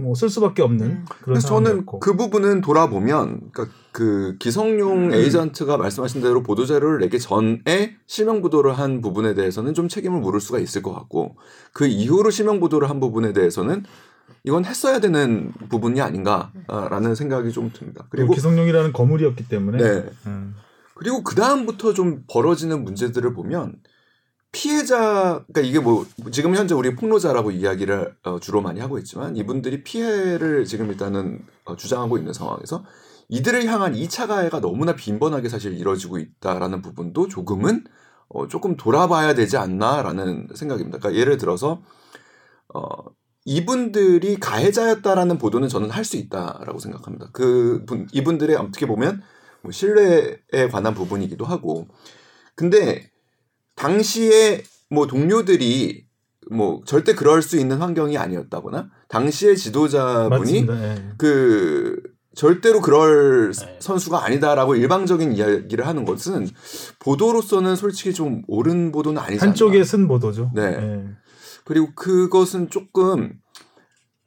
뭐 0.00 0.14
쓸 0.14 0.28
수밖에 0.28 0.62
없는 0.62 0.86
음. 0.86 1.04
그런 1.06 1.34
그래서 1.34 1.48
저는 1.48 1.64
상황이었고. 1.64 2.00
그 2.00 2.16
부분은 2.16 2.60
돌아보면 2.62 3.50
그러니까 3.52 3.76
그 3.92 4.36
기성용 4.38 5.06
음. 5.06 5.12
에이전트가 5.12 5.76
말씀하신 5.76 6.20
대로 6.22 6.42
보도 6.42 6.64
자료를 6.66 6.98
내기 7.00 7.18
전에 7.18 7.96
실명 8.06 8.40
보도를 8.40 8.78
한 8.78 9.00
부분에 9.00 9.34
대해서는 9.34 9.74
좀 9.74 9.88
책임을 9.88 10.20
물을 10.20 10.40
수가 10.40 10.58
있을 10.58 10.82
것 10.82 10.92
같고 10.92 11.36
그 11.72 11.86
이후로 11.86 12.30
실명 12.30 12.60
보도를 12.60 12.88
한 12.90 13.00
부분에 13.00 13.32
대해서는 13.32 13.84
이건 14.44 14.64
했어야 14.64 15.00
되는 15.00 15.52
부분이 15.68 16.00
아닌가라는 16.00 17.14
생각이 17.14 17.52
좀 17.52 17.70
듭니다. 17.72 18.06
그리고 18.10 18.28
그리고 18.28 18.34
기성용이라는 18.34 18.92
거물이었기 18.92 19.48
때문에 19.48 19.78
네. 19.78 20.10
음. 20.26 20.54
그리고 20.94 21.22
그 21.22 21.34
다음부터 21.34 21.94
좀 21.94 22.24
벌어지는 22.28 22.84
문제들을 22.84 23.32
보면 23.34 23.76
피해자 24.52 25.44
그러니까 25.46 25.60
이게 25.60 25.78
뭐 25.78 26.06
지금 26.32 26.56
현재 26.56 26.74
우리 26.74 26.94
폭로자라고 26.94 27.52
이야기를 27.52 28.16
어, 28.24 28.40
주로 28.40 28.60
많이 28.60 28.80
하고 28.80 28.98
있지만 28.98 29.36
이분들이 29.36 29.84
피해를 29.84 30.64
지금 30.64 30.90
일단은 30.90 31.40
어, 31.64 31.76
주장하고 31.76 32.18
있는 32.18 32.32
상황에서 32.32 32.84
이들을 33.28 33.64
향한 33.66 33.94
2차 33.94 34.26
가해가 34.26 34.60
너무나 34.60 34.96
빈번하게 34.96 35.48
사실 35.48 35.74
이뤄지고 35.74 36.18
있다라는 36.18 36.82
부분도 36.82 37.28
조금은 37.28 37.84
어, 38.28 38.48
조금 38.48 38.76
돌아봐야 38.76 39.34
되지 39.34 39.56
않나라는 39.56 40.48
생각입니다. 40.54 40.98
그러니까 40.98 41.20
예를 41.20 41.36
들어서 41.36 41.80
어, 42.74 42.80
이분들이 43.44 44.38
가해자였다라는 44.38 45.38
보도는 45.38 45.68
저는 45.68 45.90
할 45.90 46.04
수 46.04 46.16
있다라고 46.16 46.78
생각합니다. 46.78 47.28
그 47.32 47.84
분, 47.86 48.06
이분들의 48.12 48.56
어떻게 48.56 48.86
보면 48.86 49.22
뭐 49.62 49.72
신뢰에 49.72 50.68
관한 50.70 50.94
부분이기도 50.94 51.44
하고 51.44 51.88
근데 52.54 53.10
당시에 53.76 54.62
뭐 54.90 55.06
동료들이 55.06 56.06
뭐 56.50 56.80
절대 56.84 57.14
그럴 57.14 57.42
수 57.42 57.58
있는 57.58 57.78
환경이 57.78 58.18
아니었다거나 58.18 58.90
당시의 59.08 59.56
지도자분이. 59.56 60.66
예. 60.68 61.12
그 61.16 62.02
절대로 62.34 62.80
그럴 62.80 63.52
네. 63.52 63.76
선수가 63.80 64.24
아니다라고 64.24 64.76
일방적인 64.76 65.32
이야기를 65.32 65.86
하는 65.86 66.04
것은 66.04 66.48
보도로서는 67.00 67.74
솔직히 67.76 68.14
좀 68.14 68.42
옳은 68.46 68.92
보도는 68.92 69.20
않나. 69.20 69.36
한쪽에 69.40 69.82
쓴 69.84 70.06
보도죠. 70.06 70.50
네. 70.54 70.62
예. 70.62 71.04
그리고 71.70 71.92
그것은 71.94 72.68
조금 72.68 73.32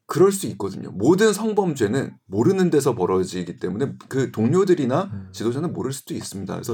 그럴 0.06 0.32
수 0.32 0.48
있거든요. 0.48 0.92
모든 0.92 1.34
성범죄는 1.34 2.16
모르는 2.26 2.70
데서 2.70 2.96
벌어지기 2.96 3.58
때문에 3.58 3.96
그 4.08 4.32
동료들이나 4.32 5.10
음. 5.12 5.30
지도자는 5.34 5.74
모를 5.74 5.92
수도 5.92 6.14
있습니다. 6.14 6.54
그래서 6.54 6.74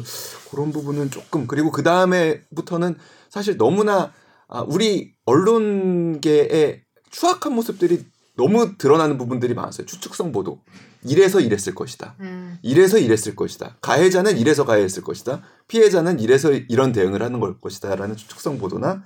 그런 0.51 0.71
부분은 0.71 1.09
조금 1.09 1.47
그리고 1.47 1.71
그 1.71 1.81
다음에부터는 1.81 2.97
사실 3.31 3.57
너무나 3.57 4.13
아, 4.47 4.61
우리 4.61 5.15
언론계의 5.25 6.83
추악한 7.09 7.55
모습들이 7.55 8.05
너무 8.37 8.77
드러나는 8.77 9.17
부분들이 9.17 9.55
많았어요. 9.55 9.87
추측성 9.87 10.31
보도. 10.31 10.61
이래서 11.03 11.39
이랬을 11.39 11.73
것이다. 11.73 12.15
음. 12.19 12.59
이래서 12.61 12.99
이랬을 12.99 13.35
것이다. 13.35 13.77
가해자는 13.81 14.37
이래서 14.37 14.65
가해했을 14.65 15.01
것이다. 15.01 15.41
피해자는 15.67 16.19
이래서 16.19 16.51
이런 16.51 16.91
대응을 16.91 17.23
하는 17.23 17.39
걸 17.39 17.59
것이다라는 17.59 18.17
추측성 18.17 18.59
보도나 18.59 19.03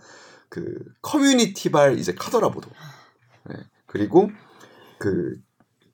그 0.53 0.62
커뮤니티발 1.01 1.98
이제 1.98 2.13
카더라 2.13 2.50
보도. 2.50 2.69
네. 3.50 3.55
그리고 3.88 4.29
그 5.00 5.33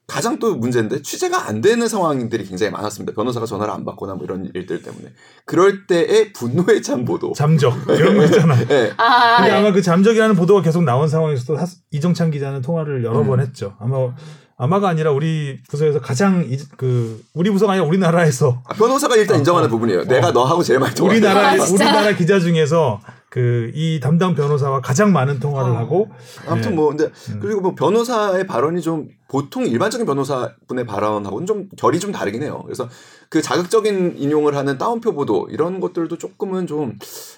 가장 0.06 0.38
또 0.40 0.54
문제인데 0.56 1.02
취재가 1.02 1.48
안 1.48 1.62
되는 1.62 1.88
상황들이 1.88 2.44
굉장히 2.44 2.70
많았습니다. 2.74 3.14
변호사가 3.16 3.46
전화를 3.46 3.74
안 3.74 3.86
받거나 3.86 4.16
뭐 4.16 4.26
이런 4.26 4.52
일들 4.54 4.82
때문에. 4.82 5.14
그럴 5.46 5.88
때의 5.88 6.34
분노에 6.34 6.82
찬 6.82 7.06
보도. 7.06 7.32
잠적 7.34 7.74
이런 7.88 8.18
거 8.18 8.26
있잖아. 8.26 8.54
네. 8.68 8.92
아, 8.98 9.38
근데 9.38 9.52
네. 9.52 9.58
아마 9.58 9.72
그 9.72 9.82
잠적이라는 9.82 10.36
보도가 10.36 10.62
계속 10.62 10.84
나온 10.84 11.08
상황에서도 11.08 11.58
하- 11.58 11.66
이정찬 11.92 12.32
기자는 12.32 12.62
통화를 12.62 13.06
여러 13.06 13.22
음. 13.22 13.28
번 13.28 13.40
했죠. 13.40 13.78
아마 13.80 14.14
아마가 14.58 14.90
아니라 14.90 15.12
우리 15.12 15.64
부서에서 15.70 16.02
가장 16.02 16.46
이, 16.50 16.58
그 16.76 17.24
우리 17.34 17.50
부서가 17.50 17.74
아니라 17.74 17.88
우리나라에서 17.88 18.62
아, 18.66 18.74
변호사가 18.74 19.16
일단 19.16 19.38
인정하는 19.38 19.70
부분이에요. 19.70 20.04
내가 20.04 20.32
너하고 20.32 20.64
제일 20.64 20.80
많이 20.80 20.94
통화. 20.96 21.12
우리나라 21.12 21.52
아? 21.52 21.54
우리나라 21.54 22.14
기자 22.14 22.42
중에서 22.42 23.00
그 23.30 23.72
이 23.76 24.00
담당 24.02 24.36
변호사와 24.36 24.82
가장 24.82 25.14
많은 25.14 25.40
통화를 25.40 25.72
어. 25.72 25.78
하고 25.78 26.10
아무튼 26.48 26.72
네. 26.72 26.76
뭐 26.76 26.90
근데 26.90 27.06
음. 27.30 27.40
그리고 27.40 27.62
뭐 27.62 27.76
변호사의 27.76 28.48
발언이 28.48 28.82
좀 28.82 29.08
보통 29.30 29.66
일반적인 29.66 30.06
변호사분의 30.06 30.86
발언하고는 30.86 31.46
좀 31.46 31.70
결이 31.78 32.00
좀 32.00 32.12
다르긴 32.12 32.44
해요. 32.44 32.62
그래서 32.66 32.90
그 33.30 33.42
자극적인 33.42 34.18
인용을 34.18 34.56
하는 34.56 34.78
따옴표 34.78 35.14
보도 35.14 35.48
이런 35.52 35.80
것들도 35.80 36.18
조금은 36.18 36.68
좀 36.68 36.98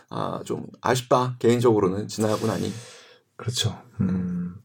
아, 0.10 0.42
좀 0.46 0.66
아쉽다. 0.82 1.36
개인적으로는 1.40 2.08
지나고 2.08 2.48
나니. 2.48 2.72
그렇죠. 3.36 3.78
음. 4.00 4.56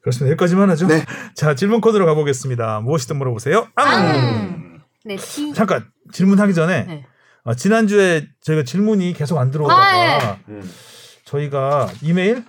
그렇습니다. 0.00 0.30
여기까지만 0.32 0.70
하죠. 0.70 0.86
네. 0.86 1.04
자 1.34 1.54
질문 1.54 1.80
코드로 1.80 2.06
가보겠습니다. 2.06 2.80
무엇이든 2.80 3.16
물어보세요. 3.18 3.68
앙! 3.74 4.14
음. 4.14 4.80
네. 5.04 5.16
잠깐 5.54 5.84
질문하기 6.12 6.54
전에 6.54 6.84
네. 6.84 7.06
어, 7.46 7.54
지난주에 7.54 8.26
저희가 8.42 8.64
질문이 8.64 9.12
계속 9.12 9.38
안 9.38 9.52
들어오다가 9.52 9.82
아, 9.82 10.36
저희가 11.24 11.88
이메일 12.02 12.44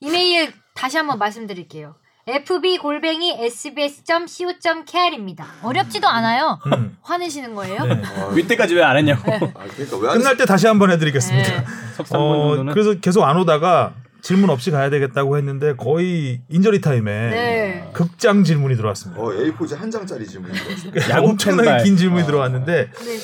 이메일 0.00 0.52
다시 0.74 0.98
한번 0.98 1.18
말씀드릴게요. 1.18 1.94
fb 2.28 2.76
골뱅이 2.78 3.38
sbs.co.kr입니다. 3.40 5.46
어렵지도 5.62 6.06
않아요. 6.08 6.58
음, 6.66 6.96
화내시는 7.02 7.54
거예요? 7.54 7.84
네. 7.84 8.02
이때까지 8.40 8.74
왜 8.74 8.82
안 8.82 8.96
했냐고. 8.98 9.32
아, 9.32 9.38
그러니까 9.74 9.96
왜 9.98 10.08
안 10.10 10.18
끝날 10.18 10.36
때 10.36 10.44
다시 10.44 10.66
한번 10.66 10.90
해드리겠습니다. 10.90 11.48
네. 11.60 11.64
석 11.96 12.04
3분 12.06 12.68
어. 12.68 12.72
그래서 12.74 12.94
계속 13.00 13.22
안 13.24 13.36
오다가 13.38 13.94
질문 14.22 14.50
없이 14.50 14.70
가야 14.72 14.90
되겠다고 14.90 15.36
했는데 15.38 15.74
거의 15.76 16.42
인저리 16.50 16.80
타임에 16.80 17.30
네. 17.30 17.88
극장 17.92 18.42
질문이 18.44 18.74
들어왔습니다. 18.76 19.22
어, 19.22 19.26
A4지 19.28 19.78
한 19.78 19.88
장짜리 19.90 20.26
질문이 20.26 20.52
들어왔어요. 20.52 21.22
엄청나게. 21.22 21.84
긴 21.84 21.96
질문이 21.96 22.24
어. 22.24 22.26
들어왔는데 22.26 22.90
네. 22.92 23.16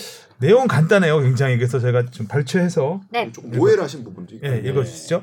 내용 0.42 0.66
간단해요, 0.66 1.20
굉장히. 1.20 1.56
그래서 1.56 1.78
제가 1.78 2.06
좀 2.10 2.26
발췌해서 2.26 3.00
네. 3.10 3.30
조금 3.32 3.58
오해를 3.58 3.84
하신 3.84 4.02
부분도 4.02 4.34
있고. 4.34 4.46
예, 4.46 4.58
읽어주시죠. 4.58 5.22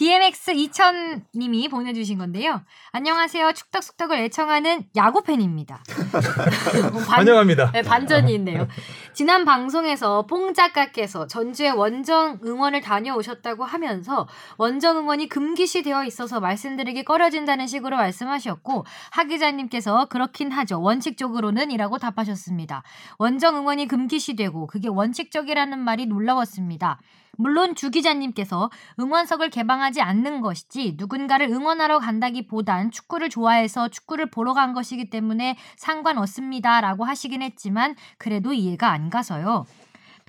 DMX 0.00 0.54
2000님이 0.54 1.70
보내주신 1.70 2.16
건데요. 2.16 2.62
안녕하세요. 2.92 3.52
축덕숙덕을 3.52 4.16
애청하는 4.16 4.84
야구 4.96 5.22
팬입니다. 5.22 5.74
어, 5.74 6.90
반- 7.04 7.18
환영합니다. 7.18 7.70
네, 7.72 7.82
반전이 7.82 8.32
있네요. 8.36 8.66
지난 9.12 9.44
방송에서 9.44 10.24
뽕 10.24 10.54
작가께서 10.54 11.26
전주에 11.26 11.68
원정 11.68 12.38
응원을 12.42 12.80
다녀오셨다고 12.80 13.66
하면서 13.66 14.26
원정 14.56 14.96
응원이 14.96 15.28
금기시 15.28 15.82
되어 15.82 16.04
있어서 16.04 16.40
말씀드리기 16.40 17.04
꺼려진다는 17.04 17.66
식으로 17.66 17.98
말씀하셨고 17.98 18.86
하 19.10 19.24
기자님께서 19.24 20.06
그렇긴 20.06 20.50
하죠. 20.50 20.80
원칙적으로는 20.80 21.70
이라고 21.72 21.98
답하셨습니다. 21.98 22.84
원정 23.18 23.54
응원이 23.58 23.86
금기시 23.86 24.34
되고 24.36 24.66
그게 24.66 24.88
원칙적이라는 24.88 25.78
말이 25.78 26.06
놀라웠습니다. 26.06 26.98
물론 27.36 27.74
주 27.74 27.90
기자님께서 27.90 28.70
응원석을 28.98 29.50
개방하지 29.50 30.00
않는 30.00 30.40
것이지 30.40 30.94
누군가를 30.98 31.48
응원하러 31.48 31.98
간다기 31.98 32.46
보단 32.46 32.90
축구를 32.90 33.30
좋아해서 33.30 33.88
축구를 33.88 34.30
보러 34.30 34.54
간 34.54 34.72
것이기 34.72 35.10
때문에 35.10 35.56
상관없습니다 35.76 36.80
라고 36.80 37.04
하시긴 37.04 37.42
했지만 37.42 37.96
그래도 38.18 38.52
이해가 38.52 38.90
안 38.90 39.10
가서요. 39.10 39.66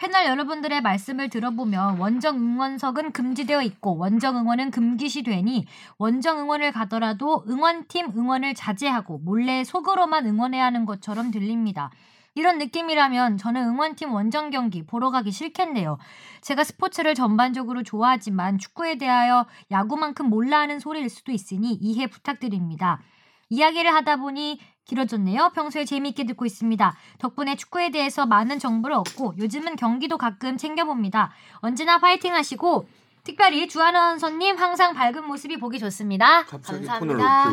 패널 0.01 0.25
여러분들의 0.25 0.81
말씀을 0.81 1.29
들어보면 1.29 2.00
원정 2.00 2.38
응원석은 2.38 3.12
금지되어 3.12 3.62
있고 3.62 3.98
원정 3.98 4.36
응원은 4.36 4.72
금기시되니 4.72 5.67
원정 6.00 6.39
응원을 6.39 6.72
가더라도 6.72 7.43
응원팀 7.48 8.13
응원을 8.17 8.55
자제하고 8.55 9.20
몰래 9.20 9.63
속으로만 9.63 10.25
응원해야 10.25 10.65
하는 10.65 10.86
것처럼 10.86 11.29
들립니다. 11.29 11.91
이런 12.33 12.57
느낌이라면 12.59 13.38
저는 13.38 13.61
응원팀 13.61 14.13
원정 14.13 14.51
경기 14.51 14.85
보러 14.85 15.09
가기 15.09 15.31
싫겠네요. 15.31 15.97
제가 16.41 16.63
스포츠를 16.63 17.13
전반적으로 17.13 17.83
좋아하지만 17.83 18.57
축구에 18.57 18.97
대하여 18.97 19.45
야구만큼 19.69 20.27
몰라 20.29 20.59
하는 20.59 20.79
소리일 20.79 21.09
수도 21.09 21.31
있으니 21.31 21.73
이해 21.73 22.07
부탁드립니다. 22.07 23.01
이야기를 23.50 23.93
하다 23.93 24.17
보니 24.17 24.59
길어졌네요. 24.85 25.51
평소에 25.53 25.83
재미있게 25.83 26.25
듣고 26.25 26.45
있습니다. 26.45 26.95
덕분에 27.19 27.55
축구에 27.55 27.91
대해서 27.91 28.25
많은 28.25 28.59
정보를 28.59 28.95
얻고 28.95 29.35
요즘은 29.38 29.75
경기도 29.75 30.17
가끔 30.17 30.55
챙겨봅니다. 30.57 31.31
언제나 31.55 32.00
파이팅 32.00 32.33
하시고 32.33 32.88
특별히 33.23 33.67
주한원 33.67 34.17
선님 34.17 34.57
항상 34.57 34.93
밝은 34.93 35.27
모습이 35.27 35.57
보기 35.57 35.79
좋습니다. 35.79 36.45
갑자기 36.45 36.85
감사합니다. 36.85 37.51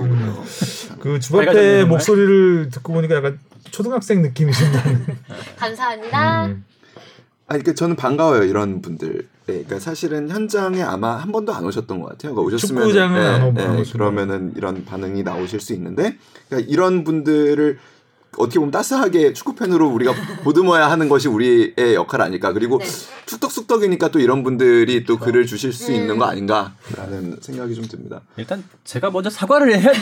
그 1.01 1.21
주바페. 1.21 1.85
목소리를 1.85 2.71
듣고 2.71 2.95
보니까 2.95 3.17
약간 3.17 3.39
초등학생 3.71 4.23
느낌이 4.23 4.53
좀 4.53 4.73
나는. 4.73 5.07
감사합니다. 5.57 6.47
음. 6.47 6.65
아니 7.47 7.63
그러니까 7.63 7.75
저는 7.75 7.97
반가워요 7.97 8.45
이런 8.45 8.83
분들. 8.83 9.27
네, 9.47 9.55
그러니까 9.65 9.81
사실은 9.81 10.29
현장에 10.29 10.83
아마 10.83 11.17
한 11.17 11.33
번도 11.33 11.55
안 11.55 11.65
오셨던 11.65 12.01
것 12.01 12.11
같아요. 12.11 12.35
그러니까 12.35 12.43
오셨으면 12.43 12.83
축구장은 12.83 13.21
안 13.21 13.43
오고 13.45 13.61
안 13.61 13.79
오시고. 13.79 13.99
그러면은 13.99 14.53
이런 14.57 14.85
반응이 14.85 15.23
나오실 15.23 15.61
수 15.61 15.73
있는데 15.73 16.19
그러니까 16.49 16.71
이런 16.71 17.05
분들을 17.05 17.79
어떻게 18.37 18.59
보면 18.59 18.71
따스하게 18.71 19.33
축구 19.33 19.55
팬으로 19.55 19.89
우리가 19.89 20.13
보듬어야 20.45 20.91
하는 20.91 21.09
것이 21.09 21.29
우리의 21.29 21.95
역할 21.95 22.21
아닐까. 22.21 22.53
그리고 22.53 22.79
네. 22.79 22.87
쑥덕쑥덕이니까 23.27 24.11
또 24.11 24.21
이런 24.21 24.43
분들이 24.43 25.05
또 25.05 25.19
글을 25.19 25.47
주실 25.47 25.71
음. 25.71 25.73
수 25.73 25.93
있는 25.93 26.19
거 26.19 26.27
아닌가라는 26.27 27.39
생각이 27.41 27.75
좀 27.75 27.85
듭니다. 27.87 28.21
일단 28.37 28.63
제가 28.85 29.11
먼저 29.11 29.31
사과를 29.31 29.75
해야, 29.75 29.93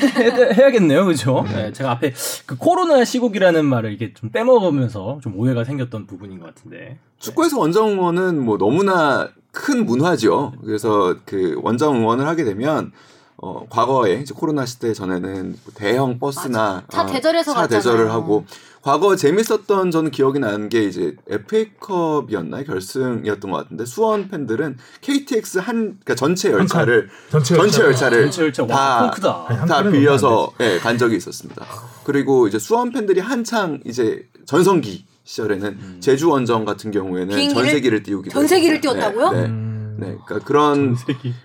해야, 0.53 0.71
겠네요 0.71 1.07
그죠? 1.07 1.45
네, 1.49 1.73
제가 1.73 1.93
앞에 1.93 2.13
그 2.45 2.57
코로나 2.57 3.05
시국이라는 3.05 3.65
말을 3.65 3.93
이게 3.93 4.13
좀 4.13 4.31
빼먹으면서 4.31 5.21
좀 5.23 5.39
오해가 5.39 5.65
생겼던 5.65 6.07
부분인 6.07 6.39
것 6.41 6.55
같은데. 6.55 6.99
축구에서 7.19 7.59
원정 7.59 7.93
응원은 7.93 8.45
뭐 8.45 8.59
너무나 8.59 9.29
큰 9.53 9.87
문화죠. 9.87 10.53
그래서 10.65 11.17
그 11.25 11.59
원정 11.63 11.97
응원을 11.97 12.27
하게 12.27 12.45
되면 12.45 12.93
어 13.39 13.67
과거에 13.69 14.15
이제 14.15 14.33
코로나 14.35 14.65
시대 14.65 14.95
전에는 14.95 15.57
대형 15.75 16.19
버스나 16.19 16.85
차 16.91 17.03
어, 17.03 17.07
대절해서 17.07 17.53
차 17.53 17.61
갔잖아요. 17.63 17.83
대절을 17.83 18.11
하고 18.11 18.47
과거 18.83 19.15
재밌었던 19.17 19.91
저는 19.91 20.11
기억이 20.11 20.39
나는 20.39 20.69
게 20.69 20.85
이제 20.85 21.17
FA컵이었나요 21.29 22.65
결승이었던 22.65 23.51
것 23.51 23.57
같은데 23.59 23.85
수원 23.85 24.29
팬들은 24.29 24.79
KTX 25.03 25.59
한 25.59 25.99
그러니까 26.05 26.15
전체 26.15 26.51
열차를 26.51 27.11
전체 27.31 27.57
전체 27.57 27.83
열차. 27.83 28.07
열차를 28.07 28.23
전체 28.31 28.43
열차 28.43 28.63
와, 28.63 29.11
다한다 29.11 29.83
빌려서 29.91 30.53
예, 30.61 30.79
간 30.79 30.97
적이 30.97 31.17
있었습니다. 31.17 31.67
그리고 32.05 32.47
이제 32.49 32.59
수원 32.59 32.91
팬들이 32.93 33.21
한창 33.21 33.81
이제 33.85 34.27
전성기 34.47 35.05
시절에는 35.25 36.01
제주 36.01 36.31
원정 36.31 36.65
같은 36.65 36.93
경우에는 36.93 37.35
비행기를? 37.35 37.63
전세기를 37.65 38.03
띄우기도 38.05 38.33
전세기를. 38.33 38.81
띄웠다고요? 38.81 39.31
네, 39.33 39.41
네. 39.43 39.47
음. 39.49 39.76
네, 39.99 40.17
그러니까 40.27 40.39
그런. 40.47 40.97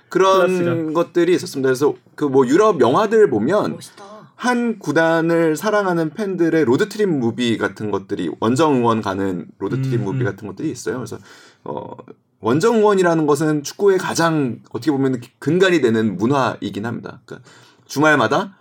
그런 0.09 0.47
클래스가. 0.47 0.93
것들이 0.93 1.33
있었습니다. 1.35 1.67
그래서 1.67 1.93
그 2.15 2.25
뭐 2.25 2.47
유럽 2.47 2.79
영화들 2.81 3.29
보면 3.29 3.73
멋있다. 3.73 4.03
한 4.35 4.79
구단을 4.79 5.55
사랑하는 5.55 6.11
팬들의 6.11 6.65
road 6.65 6.86
trip 6.86 7.07
movie 7.09 7.57
같은 7.57 7.91
것들이 7.91 8.31
원정 8.39 8.75
응원 8.77 9.01
가는 9.01 9.47
road 9.59 9.79
trip 9.79 9.99
음, 10.01 10.05
movie 10.05 10.19
음. 10.21 10.25
같은 10.25 10.47
것들이 10.47 10.71
있어요. 10.71 10.95
그래서 10.97 11.17
어 11.63 11.95
원정 12.39 12.77
응원이라는 12.77 13.27
것은 13.27 13.61
축구의 13.63 13.99
가장 13.99 14.59
어떻게 14.71 14.91
보면 14.91 15.21
근간이 15.39 15.79
되는 15.81 16.17
문화이긴 16.17 16.85
합니다. 16.87 17.21
그러니까 17.25 17.47
주말마다 17.85 18.55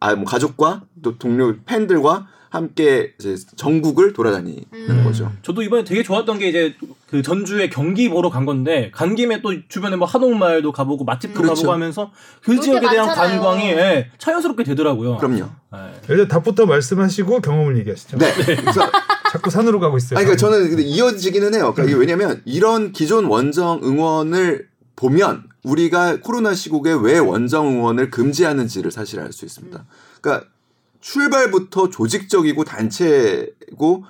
아 0.00 0.14
뭐 0.14 0.24
가족과 0.26 0.82
또 1.02 1.18
동료 1.18 1.56
팬들과 1.64 2.28
함께 2.50 3.12
이제 3.18 3.36
전국을 3.56 4.12
돌아다니는 4.12 4.64
음. 4.72 5.04
거죠. 5.04 5.30
저도 5.42 5.62
이번에 5.62 5.84
되게 5.84 6.02
좋았던 6.02 6.38
게 6.38 6.48
이제 6.48 6.74
그 7.08 7.22
전주에 7.22 7.68
경기 7.68 8.08
보러 8.08 8.30
간 8.30 8.46
건데 8.46 8.90
간 8.94 9.14
김에 9.14 9.42
또 9.42 9.52
주변에 9.68 9.96
뭐 9.96 10.06
한옥마을도 10.06 10.72
가보고 10.72 11.04
맛집도 11.04 11.34
그렇죠. 11.40 11.54
가보고 11.54 11.72
하면서 11.72 12.10
그게 12.42 12.60
지역에 12.60 12.88
대한 12.88 13.06
많잖아요. 13.06 13.40
관광이 13.40 13.70
예, 13.72 14.10
자연스럽게 14.18 14.64
되더라고요. 14.64 15.18
그럼요. 15.18 15.48
예. 15.74 15.78
일단 16.08 16.28
답부터 16.28 16.66
말씀하시고 16.66 17.40
경험을 17.40 17.78
얘기하시죠. 17.78 18.16
네. 18.18 18.32
그래서 18.34 18.90
자꾸 19.30 19.50
산으로 19.50 19.78
가고 19.78 19.98
있어요. 19.98 20.18
아니, 20.18 20.24
그러니까 20.26 20.36
저는 20.46 20.68
근데 20.70 20.82
이어지기는 20.82 21.54
해요. 21.54 21.74
그러니까 21.74 21.84
이게 21.84 21.94
왜냐면 21.94 22.40
이런 22.46 22.92
기존 22.92 23.26
원정 23.26 23.80
응원을 23.84 24.68
보면 24.96 25.44
우리가 25.64 26.20
코로나 26.20 26.54
시국에 26.54 26.94
왜 26.98 27.18
원정 27.18 27.68
응원을 27.68 28.10
금지하는지를 28.10 28.90
사실 28.90 29.20
알 29.20 29.32
수 29.32 29.44
있습니다. 29.44 29.84
그러니까 30.22 30.46
출발부터 31.00 31.90
조직적이고 31.90 32.64
단체고 32.64 34.04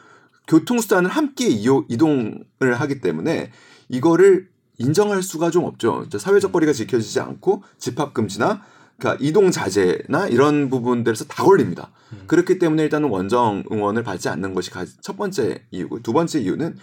교통수단을 0.46 1.10
함께 1.10 1.46
이용, 1.48 1.84
이동을 1.88 2.44
하기 2.74 3.00
때문에 3.00 3.52
이거를 3.88 4.48
인정할 4.78 5.22
수가 5.22 5.50
좀 5.50 5.64
없죠. 5.64 6.06
사회적 6.16 6.52
거리가 6.52 6.72
지켜지지 6.72 7.20
않고 7.20 7.62
집합 7.78 8.14
금지나 8.14 8.62
그러니까 8.98 9.24
이동 9.24 9.50
자제나 9.50 10.28
이런 10.28 10.70
부분들에서 10.70 11.24
다 11.26 11.44
걸립니다. 11.44 11.90
그렇기 12.26 12.58
때문에 12.58 12.84
일단은 12.84 13.08
원정 13.10 13.64
응원을 13.70 14.02
받지 14.02 14.28
않는 14.28 14.54
것이 14.54 14.70
가- 14.70 14.86
첫 15.02 15.16
번째 15.16 15.64
이유고 15.70 16.02
두 16.02 16.12
번째 16.12 16.40
이유는 16.40 16.76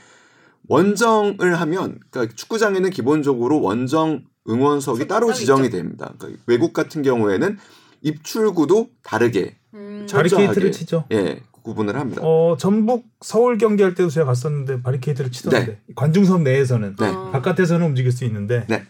원정을 0.68 1.60
하면 1.62 2.00
그러니까 2.12 2.36
축구장에는 2.36 2.89
기본적으로 2.89 3.62
원정 3.62 4.24
응원석이 4.50 5.08
따로 5.08 5.34
지정이 5.34 5.65
있죠. 5.65 5.78
됩니다. 5.78 6.13
그러니까 6.18 6.41
외국 6.48 6.74
같은 6.74 7.02
경우에는 7.02 7.58
입출구도 8.06 8.89
다르게 9.04 9.56
음. 9.74 10.06
철저하게 10.08 10.46
바리케이트를 10.48 10.72
치죠. 10.72 11.06
예 11.12 11.41
구분을 11.63 11.96
합니다. 12.00 12.22
어 12.24 12.56
전북 12.60 13.06
서울 13.22 13.58
경기할 13.58 13.96
때도 13.96 14.10
제가 14.10 14.28
갔었는데 14.28 14.84
바리케이트를 14.84 15.32
치던데 15.32 15.82
관중석 15.96 16.44
내에서는 16.44 16.96
네. 17.00 17.08
어. 17.08 17.32
바깥에서는 17.32 17.86
움직일 17.86 18.12
수 18.12 18.24
있는데 18.26 18.65
네. 18.70 18.86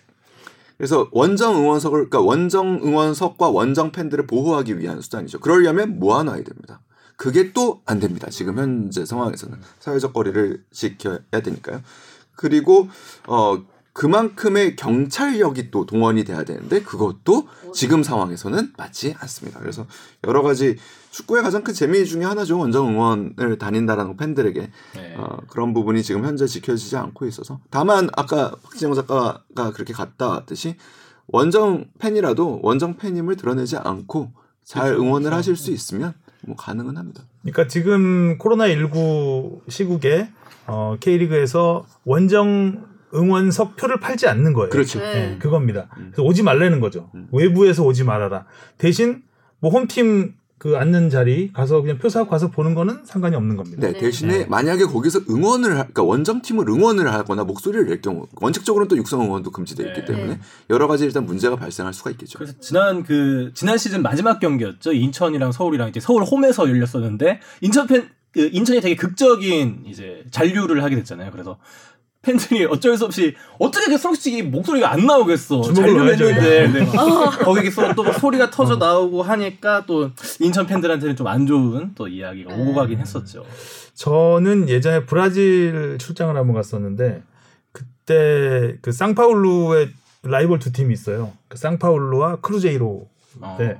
그래서 0.78 1.08
원정 1.14 1.56
응원석을 1.56 2.10
그러니까 2.10 2.20
원정 2.20 2.82
응원석과 2.84 3.50
원정 3.50 3.94
팬들을 3.94 4.28
보호하기 4.28 4.78
위한 4.78 5.00
수단이죠. 5.00 5.40
그러려면 5.40 6.00
모아놔야 6.00 6.44
됩니다. 6.44 6.82
그게 7.16 7.54
또 7.54 7.82
안 7.86 8.02
됩니다. 8.02 8.30
지금 8.30 8.58
현재 8.58 9.06
상황에서는 9.06 9.58
사회적 9.80 10.12
거리를 10.12 10.62
지켜야 10.72 11.20
되니까요. 11.32 11.82
그리고 12.36 12.90
어 13.28 13.64
그만큼의 13.96 14.76
경찰력이 14.76 15.72
또 15.72 15.86
동원이 15.86 16.26
돼야 16.26 16.44
되는데 16.44 16.82
그것도 16.82 17.48
지금 17.74 18.04
상황에서는 18.04 18.74
맞지 18.78 19.16
않습니다. 19.18 19.62
그래서 19.62 19.88
여러 20.28 20.42
가지 20.42 20.76
축구의 21.12 21.42
가장 21.42 21.64
큰 21.64 21.74
재미 21.74 22.06
중에 22.06 22.26
하나죠. 22.26 22.60
원정 22.60 22.90
응원을 22.90 23.58
다닌다라는 23.58 24.18
팬들에게 24.18 24.70
네. 24.96 25.16
어, 25.16 25.38
그런 25.48 25.74
부분이 25.74 26.04
지금 26.04 26.26
현재 26.26 26.46
지켜지지 26.46 26.98
않고 26.98 27.26
있어서 27.28 27.62
다만 27.70 28.10
아까 28.18 28.52
박진영 28.64 28.96
작가가 28.96 29.72
그렇게 29.74 29.94
갔다 29.94 30.28
왔듯이 30.28 30.76
원정 31.28 31.86
팬이라도 31.98 32.60
원정 32.64 32.98
팬임을 32.98 33.38
드러내지 33.38 33.78
않고 33.78 34.34
잘 34.66 34.88
그렇죠, 34.88 35.04
응원을 35.04 35.30
그렇죠. 35.30 35.38
하실 35.38 35.56
수 35.56 35.72
있으면 35.72 36.16
뭐 36.46 36.58
가능은 36.58 36.98
합니다. 36.98 37.24
그러니까 37.44 37.68
지금 37.68 38.38
코로나 38.40 38.68
19 38.68 39.62
시국에 39.70 40.32
어, 40.68 40.98
K리그에서 41.00 41.86
원정 42.04 42.95
응원석 43.16 43.76
표를 43.76 44.00
팔지 44.00 44.28
않는 44.28 44.54
거예요. 44.54 44.70
그렇죠. 44.70 45.00
네. 45.00 45.14
네, 45.14 45.38
그겁니다. 45.40 45.88
음. 45.98 46.12
그래서 46.12 46.24
오지 46.24 46.44
말라는 46.44 46.80
거죠. 46.80 47.10
음. 47.16 47.28
외부에서 47.32 47.84
오지 47.84 48.04
말아라. 48.04 48.46
대신 48.78 49.24
뭐 49.60 49.72
홈팀 49.72 50.34
그 50.58 50.78
앉는 50.78 51.10
자리 51.10 51.52
가서 51.52 51.82
그냥 51.82 51.98
표 51.98 52.08
사고 52.08 52.30
가서 52.30 52.50
보는 52.50 52.76
거는 52.76 53.02
상관이 53.04 53.36
없는 53.36 53.58
겁니다. 53.58 53.82
네, 53.82 53.94
네. 53.94 54.00
대신에 54.00 54.38
네. 54.40 54.46
만약에 54.46 54.86
거기서 54.86 55.22
응원을 55.30 55.72
하, 55.72 55.84
그러니까 55.84 56.04
원정 56.04 56.42
팀을 56.42 56.68
응원을 56.70 57.12
하거나 57.12 57.44
목소리를 57.44 57.86
낼 57.88 58.02
경우 58.02 58.28
원칙적으로는 58.36 58.88
또 58.88 58.98
육성 58.98 59.22
응원도 59.22 59.52
금지되어 59.52 59.88
있기 59.88 60.00
네. 60.02 60.06
때문에 60.06 60.28
네. 60.28 60.40
여러 60.70 60.88
가지 60.88 61.04
일단 61.04 61.26
문제가 61.26 61.58
발생할 61.58 61.94
수가 61.94 62.12
있겠죠. 62.12 62.40
그래서 62.40 62.54
지난 62.62 63.04
그 63.04 63.52
지난 63.54 63.78
시즌 63.78 64.02
마지막 64.02 64.40
경기였죠. 64.40 64.94
인천이랑 64.94 65.52
서울이랑 65.52 65.90
이제 65.90 66.00
서울 66.00 66.24
홈에서 66.24 66.70
열렸었는데 66.70 67.42
인천 67.62 67.86
팬 67.88 68.10
그 68.36 68.50
인천이 68.52 68.82
되게 68.82 68.96
극적인 68.98 69.86
이제 69.88 70.26
잔류를 70.30 70.84
하게 70.84 70.98
됐잖아요. 70.98 71.32
그래서 71.32 71.58
팬들이 72.26 72.66
어쩔 72.66 72.98
수 72.98 73.06
없이 73.06 73.36
어떻게 73.60 73.86
그 73.92 73.98
솔직히 73.98 74.42
목소리가 74.42 74.92
안 74.92 75.06
나오겠어. 75.06 75.62
주먹을 75.62 76.18
네, 76.18 76.84
막 76.86 77.40
거기서 77.40 77.94
또 77.94 78.12
소리가 78.12 78.50
터져 78.50 78.76
나오고 78.78 79.22
하니까 79.22 79.86
또 79.86 80.10
인천 80.40 80.66
팬들한테는 80.66 81.16
좀 81.16 81.26
안 81.28 81.46
좋은 81.48 81.92
또 81.96 82.08
이야기가 82.08 82.54
오고 82.54 82.74
가긴 82.76 83.00
했었죠. 83.00 83.46
저는 83.94 84.70
예전에 84.70 85.06
브라질 85.06 85.98
출장을 86.00 86.36
한번 86.36 86.56
갔었는데 86.56 87.24
그때 87.72 88.78
그 88.82 88.92
상파울루에 88.92 89.90
라이벌 90.24 90.60
두 90.60 90.72
팀이 90.72 90.94
있어요. 90.94 91.34
그 91.48 91.58
상파울루와 91.58 92.38
크루제이로. 92.42 93.08
어. 93.42 93.58
네. 93.60 93.78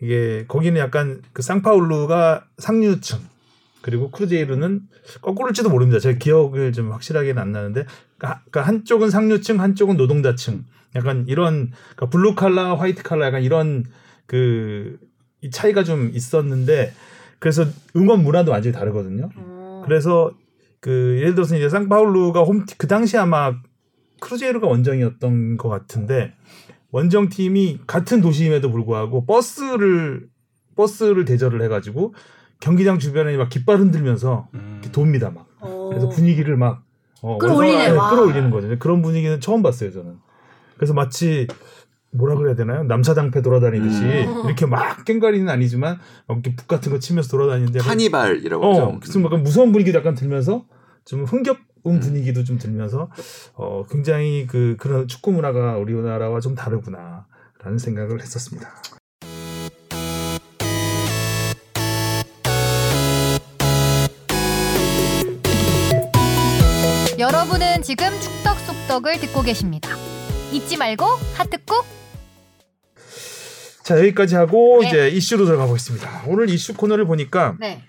이게 0.00 0.44
거기는 0.48 0.80
약간 0.80 1.22
그 1.32 1.42
상파울루가 1.42 2.44
상류층 2.58 3.18
그리고 3.84 4.10
크루제이로는 4.10 4.80
거꾸로일지도 5.20 5.68
모릅니다. 5.68 6.00
제가 6.00 6.18
기억을 6.18 6.72
좀 6.72 6.90
확실하게는 6.90 7.40
안 7.40 7.52
나는데 7.52 7.84
그러니까 8.16 8.42
그러니까 8.50 8.62
한쪽은 8.62 9.10
상류층, 9.10 9.60
한쪽은 9.60 9.98
노동자층. 9.98 10.64
약간 10.94 11.26
이런 11.28 11.70
그러니까 11.94 12.08
블루 12.08 12.34
칼라, 12.34 12.78
화이트 12.78 13.02
칼라 13.02 13.26
약간 13.26 13.42
이런 13.42 13.84
그이 14.24 15.50
차이가 15.52 15.84
좀 15.84 16.10
있었는데 16.14 16.94
그래서 17.38 17.66
응원 17.94 18.22
문화도 18.22 18.52
완전히 18.52 18.74
다르거든요. 18.74 19.28
어. 19.36 19.82
그래서 19.84 20.32
그 20.80 21.18
예를 21.18 21.34
들어서 21.34 21.54
이제 21.54 21.68
상파울루가 21.68 22.42
홈 22.42 22.64
그 22.78 22.86
당시 22.86 23.18
아마 23.18 23.52
크루제이로가 24.18 24.66
원정이었던 24.66 25.58
것 25.58 25.68
같은데 25.68 26.32
원정 26.90 27.28
팀이 27.28 27.80
같은 27.86 28.22
도시임에도 28.22 28.70
불구하고 28.70 29.26
버스를 29.26 30.26
버스를 30.74 31.26
대절을 31.26 31.60
해가지고 31.60 32.14
경기장 32.64 32.98
주변에 32.98 33.36
막 33.36 33.50
깃발 33.50 33.78
흔들면서 33.78 34.48
음. 34.54 34.78
이렇게 34.80 34.90
돕니다 34.90 35.30
막 35.30 35.46
어. 35.60 35.88
그래서 35.90 36.08
분위기를 36.08 36.56
막 36.56 36.82
어, 37.20 37.36
끌어올리네. 37.36 37.90
끌어올리는 37.90 38.50
거죠. 38.50 38.78
그런 38.78 39.02
분위기는 39.02 39.38
처음 39.38 39.62
봤어요 39.62 39.92
저는. 39.92 40.16
그래서 40.76 40.94
마치 40.94 41.46
뭐라 42.10 42.36
그래야 42.36 42.54
되나요? 42.54 42.84
남사당패 42.84 43.42
돌아다니듯이 43.42 44.02
음. 44.02 44.46
이렇게 44.46 44.64
막 44.64 45.04
깽가리는 45.04 45.46
아니지만 45.46 45.98
막 46.26 46.38
이렇게 46.38 46.56
북 46.56 46.66
같은 46.66 46.90
거 46.90 46.98
치면서 46.98 47.28
돌아다니는데 47.28 47.80
막 47.80 47.84
카니발이라고 47.84 48.64
어, 48.64 48.94
하죠. 48.96 49.12
좀 49.12 49.24
약간 49.26 49.42
무서운 49.42 49.70
분위기도 49.70 49.98
약간 49.98 50.14
들면서 50.14 50.64
좀 51.04 51.24
흥겹은 51.24 52.00
분위기도 52.00 52.44
좀 52.44 52.56
들면서 52.56 53.10
어, 53.56 53.84
굉장히 53.90 54.46
그 54.46 54.76
그런 54.78 55.06
축구 55.06 55.32
문화가 55.32 55.76
우리나라와 55.76 56.40
좀 56.40 56.54
다르구나라는 56.54 57.76
생각을 57.76 58.22
했었습니다. 58.22 58.70
여러분은 67.44 67.82
지금 67.82 68.06
축덕 68.20 68.58
속덕을 68.58 69.20
듣고 69.20 69.42
계십니다. 69.42 69.90
잊지 70.50 70.78
말고 70.78 71.04
하트 71.34 71.58
꾹. 71.66 71.84
자 73.82 73.98
여기까지 73.98 74.34
하고 74.34 74.78
네. 74.80 74.88
이제 74.88 75.08
이슈로 75.10 75.44
들어가 75.44 75.66
보겠습니다. 75.66 76.22
오늘 76.26 76.48
이슈 76.48 76.72
코너를 76.72 77.04
보니까 77.06 77.54
네. 77.60 77.82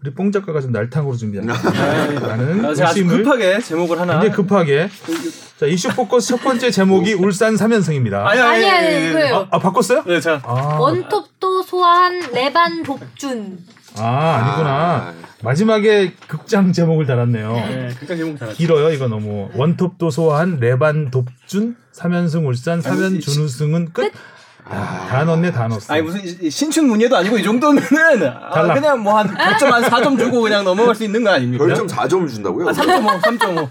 우리 0.00 0.14
뽕 0.14 0.32
작가가 0.32 0.62
좀 0.62 0.72
날탕으로 0.72 1.16
준비한 1.16 1.50
아, 1.50 1.54
라는 1.54 2.74
제가 2.74 2.88
아주 2.88 3.00
의심을 3.00 3.24
급하게 3.24 3.60
제목을 3.60 4.00
하나. 4.00 4.20
굉장히 4.20 4.36
급하게 4.36 4.88
자 5.60 5.66
이슈 5.66 5.90
포커스 5.90 6.28
첫 6.28 6.42
번째 6.42 6.70
제목이 6.70 7.12
울산 7.12 7.56
3연승입니다. 7.56 8.14
아니 8.24 8.40
아니, 8.40 8.70
아니, 8.70 8.86
아니. 8.88 9.10
이거예요. 9.10 9.36
아, 9.36 9.48
아, 9.50 9.58
바꿨어요? 9.58 10.04
네, 10.06 10.18
제가 10.18 10.40
아, 10.44 10.78
원톱도 10.80 11.62
소화한 11.62 12.20
레반 12.32 12.82
독준. 12.82 13.58
아 13.58 13.70
아니 13.70 13.73
구나. 13.94 15.12
마지막에 15.42 16.14
극장 16.26 16.72
제목을 16.72 17.06
달았네요. 17.06 17.52
네, 17.52 17.94
극장 17.98 18.16
제목 18.16 18.38
잘. 18.38 18.48
길어요 18.54 18.90
이거 18.90 19.08
너무 19.08 19.50
원톱도 19.54 20.10
소화한 20.10 20.58
레반돕준 20.60 21.76
3연승 21.94 22.46
울산 22.46 22.80
3연 22.80 23.20
준우승은 23.20 23.92
끝. 23.92 24.10
아, 24.66 25.06
다 25.10 25.24
넣네 25.24 25.52
다 25.52 25.68
넣었어. 25.68 25.92
아니 25.92 26.02
무슨 26.02 26.22
이- 26.24 26.48
신춘 26.50 26.88
문예도 26.88 27.14
아니고 27.16 27.36
이 27.36 27.42
정도면은 27.42 28.26
아. 28.26 28.72
그냥 28.72 29.00
뭐 29.02 29.18
한 29.18 29.28
8점 29.28 29.64
한 29.66 29.82
4점 29.82 30.18
주고 30.18 30.40
그냥 30.40 30.64
넘어갈 30.64 30.94
수 30.94 31.04
있는 31.04 31.22
거 31.22 31.30
아닙니까? 31.30 31.66
별점 31.66 31.86
4점 31.86 32.26
준다고요? 32.28 32.68
아, 32.68 32.72
3.5, 32.72 33.20
3.5. 33.20 33.68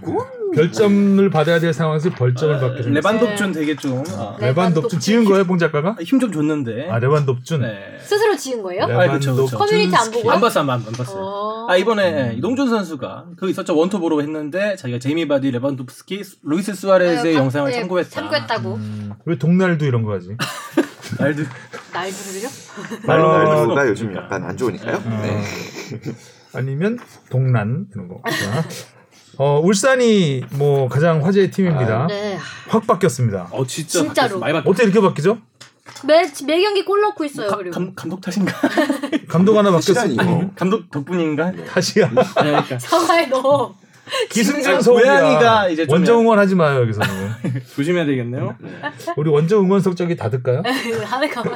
그건 0.00 0.26
별점을 0.54 1.30
받아야 1.30 1.58
될 1.60 1.72
상황에서 1.72 2.10
벌점을 2.10 2.60
받게 2.60 2.82
생겼어. 2.82 2.90
레반독준 3.10 3.52
되게 3.52 3.76
좀 3.76 4.02
아, 4.16 4.36
레반돕준 4.40 4.98
지은 5.00 5.24
거예요 5.24 5.44
봉 5.44 5.58
작가가? 5.58 5.96
힘 6.02 6.18
좀 6.20 6.32
줬는데. 6.32 6.88
아 6.90 6.98
레반돕준. 6.98 7.60
네. 7.62 7.96
스스로 8.02 8.36
지은 8.36 8.62
거예요? 8.62 8.86
네. 8.86 8.94
아, 8.94 9.12
그쵸, 9.12 9.34
그쵸. 9.36 9.56
커뮤니티 9.58 9.94
안 9.96 10.10
보고요? 10.10 10.32
안 10.32 10.40
봤어, 10.40 10.60
안, 10.60 10.66
봤- 10.66 10.86
안 10.86 10.92
봤어요. 10.92 11.22
어. 11.22 11.66
아 11.70 11.76
이번에 11.76 12.34
이동준 12.36 12.68
선수가 12.68 13.26
그 13.36 13.48
있었죠 13.48 13.76
원톱으로 13.76 14.20
했는데 14.22 14.76
자기가 14.76 14.98
제이미 14.98 15.26
바디, 15.28 15.50
레반도프스키, 15.50 16.22
루이스 16.42 16.74
수아레즈의 16.74 17.34
네, 17.34 17.38
영상을 17.38 17.70
네, 17.70 17.78
참고했다. 17.80 18.10
참고했다고. 18.10 18.74
음, 18.74 19.12
왜 19.26 19.38
동날도 19.38 19.84
이런 19.86 20.02
거 20.02 20.14
하지? 20.14 20.36
날도 21.18 21.42
날 21.92 22.10
부르려? 22.10 22.48
말로 23.06 23.28
어, 23.28 23.38
날도가 23.38 23.88
요즘 23.88 24.14
약간 24.16 24.44
안 24.44 24.56
좋으니까요. 24.56 24.96
어, 24.96 25.20
네. 25.22 25.42
아니면 26.54 26.98
동란 27.30 27.86
이런 27.94 28.08
거. 28.08 28.20
자, 29.40 29.44
어 29.44 29.58
울산이 29.60 30.42
뭐 30.52 30.86
가장 30.88 31.24
화제의 31.24 31.50
팀입니다. 31.50 32.06
네. 32.08 32.36
확 32.68 32.86
바뀌었습니다. 32.86 33.48
어 33.50 33.66
진짜 33.66 34.00
진짜로. 34.00 34.12
바뀌었어. 34.12 34.38
많이 34.38 34.52
바뀌었어. 34.52 34.70
어떻게 34.70 34.84
이렇게 34.84 35.00
바뀌죠? 35.00 35.38
매, 36.06 36.22
매 36.46 36.60
경기 36.62 36.84
골 36.84 37.00
넣고 37.00 37.24
있어요. 37.24 37.48
가- 37.48 37.56
그리고. 37.56 37.72
감, 37.74 37.94
감독 37.94 38.20
탓인가? 38.20 38.52
감독 39.28 39.56
하나 39.56 39.70
바뀌었어. 39.72 40.06
시간이요. 40.08 40.50
감독 40.54 40.90
덕분인가? 40.90 41.52
다시야. 41.66 42.06
아니, 42.36 42.50
그러니까 42.50 42.78
사과에 42.78 43.26
넣어. 43.26 43.74
기승전 44.28 44.74
아니, 44.74 44.82
서울이야. 44.82 45.20
고양이가 45.20 45.68
이제 45.70 45.86
좀 45.86 45.94
원정 45.94 46.20
응원하지 46.20 46.54
마요 46.56 46.80
여기서는. 46.82 47.08
조심해야 47.74 48.04
되겠네요. 48.04 48.56
우리 49.16 49.30
원정 49.30 49.64
응원 49.64 49.80
성적이 49.80 50.16
다 50.16 50.28
들까요? 50.28 50.62
하네 51.04 51.28
가만. 51.30 51.54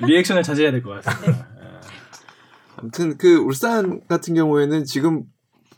리액션을 0.00 0.42
자제해야 0.42 0.70
될 0.72 0.82
것 0.82 1.02
같습니다. 1.04 1.46
아무튼 2.76 3.18
그 3.18 3.36
울산 3.36 4.00
같은 4.08 4.34
경우에는 4.34 4.84
지금 4.84 5.24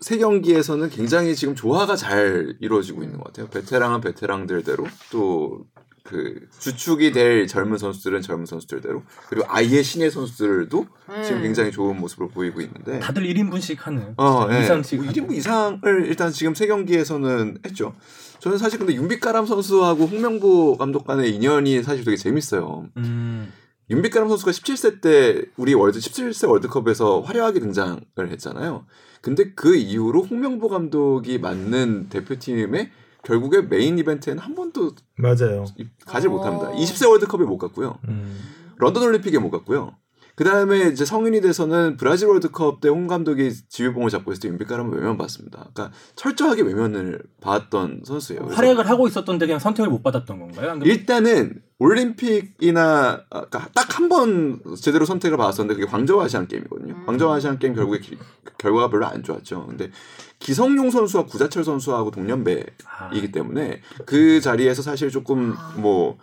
세 0.00 0.18
경기에서는 0.18 0.90
굉장히 0.90 1.34
지금 1.34 1.54
조화가 1.54 1.96
잘 1.96 2.56
이루어지고 2.60 3.02
있는 3.02 3.18
것 3.18 3.24
같아요. 3.24 3.48
베테랑은 3.48 4.00
베테랑들대로 4.00 4.86
또 5.10 5.66
그 6.08 6.40
주축이 6.58 7.12
될 7.12 7.46
젊은 7.46 7.76
선수들은 7.76 8.22
젊은 8.22 8.46
선수들대로 8.46 9.02
그리고 9.28 9.44
아예 9.46 9.82
신예 9.82 10.08
선수들도 10.08 10.86
지금 11.22 11.42
굉장히 11.42 11.70
좋은 11.70 12.00
모습을 12.00 12.28
보이고 12.28 12.62
있는데 12.62 12.98
다들 12.98 13.24
1인분씩 13.24 13.76
하는 13.80 14.14
어, 14.16 14.48
예. 14.50 14.62
이상씩 14.62 15.02
뭐 15.02 15.12
1인분 15.12 15.32
이상을 15.32 16.06
일단 16.06 16.32
지금 16.32 16.54
세 16.54 16.66
경기에서는 16.66 17.58
했죠. 17.66 17.94
저는 18.38 18.56
사실 18.56 18.78
근데 18.78 18.94
윤빛가람 18.94 19.44
선수하고 19.44 20.06
홍명보 20.06 20.78
감독 20.78 21.06
간의 21.06 21.34
인연이 21.34 21.82
사실 21.82 22.04
되게 22.04 22.16
재밌어요. 22.16 22.86
음, 22.96 23.52
윤빛가람 23.90 24.30
선수가 24.30 24.52
17세 24.52 25.02
때 25.02 25.42
우리 25.58 25.74
월드 25.74 25.98
17세 25.98 26.48
월드컵에서 26.48 27.20
화려하게 27.20 27.60
등장을 27.60 28.00
했잖아요. 28.18 28.86
근데 29.20 29.52
그 29.54 29.76
이후로 29.76 30.22
홍명보 30.22 30.68
감독이 30.68 31.38
맡는 31.38 32.08
대표팀에 32.08 32.90
결국에 33.22 33.62
메인 33.62 33.98
이벤트에는 33.98 34.42
한 34.42 34.54
번도 34.54 34.92
맞아요. 35.16 35.64
가지 36.06 36.28
어. 36.28 36.30
못합니다. 36.30 36.72
20세 36.72 37.08
월드컵에 37.08 37.44
못 37.44 37.58
갔고요. 37.58 37.98
음. 38.08 38.38
런던 38.76 39.02
올림픽에 39.02 39.38
못 39.38 39.50
갔고요. 39.50 39.96
그 40.38 40.44
다음에 40.44 40.82
이제 40.86 41.04
성인이 41.04 41.40
돼서는 41.40 41.96
브라질 41.96 42.28
월드컵 42.28 42.80
때 42.80 42.88
홍 42.88 43.08
감독이 43.08 43.50
지휘봉을 43.68 44.08
잡고 44.08 44.30
있을 44.30 44.40
때 44.42 44.48
윤빛가람을 44.50 44.96
외면 44.96 45.18
받습니다. 45.18 45.66
그러니까 45.74 45.90
철저하게 46.14 46.62
외면을 46.62 47.20
받았던 47.40 48.02
선수예요. 48.06 48.46
활약을 48.52 48.88
하고 48.88 49.08
있었는데 49.08 49.46
그냥 49.46 49.58
선택을 49.58 49.90
못 49.90 50.00
받았던 50.04 50.38
건가요? 50.38 50.78
일단은 50.84 51.60
올림픽이나 51.80 53.24
딱 53.50 53.98
한 53.98 54.08
번 54.08 54.60
제대로 54.80 55.04
선택을 55.04 55.36
받았었는데 55.36 55.74
그게 55.74 55.90
광저우 55.90 56.22
아시안 56.22 56.46
게임이거든요. 56.46 56.94
음. 56.94 57.06
광저우 57.06 57.32
아시안 57.32 57.58
게임 57.58 57.74
결국에 57.74 57.98
기- 57.98 58.16
결과가 58.58 58.90
별로 58.90 59.06
안 59.06 59.24
좋았죠. 59.24 59.66
근데 59.66 59.90
기성용 60.38 60.92
선수와 60.92 61.24
구자철 61.26 61.64
선수하고 61.64 62.12
동년배이기 62.12 62.70
아, 62.86 63.10
때문에 63.32 63.80
그 64.06 64.40
자리에서 64.40 64.82
사실 64.82 65.10
조금 65.10 65.56
뭐 65.78 66.16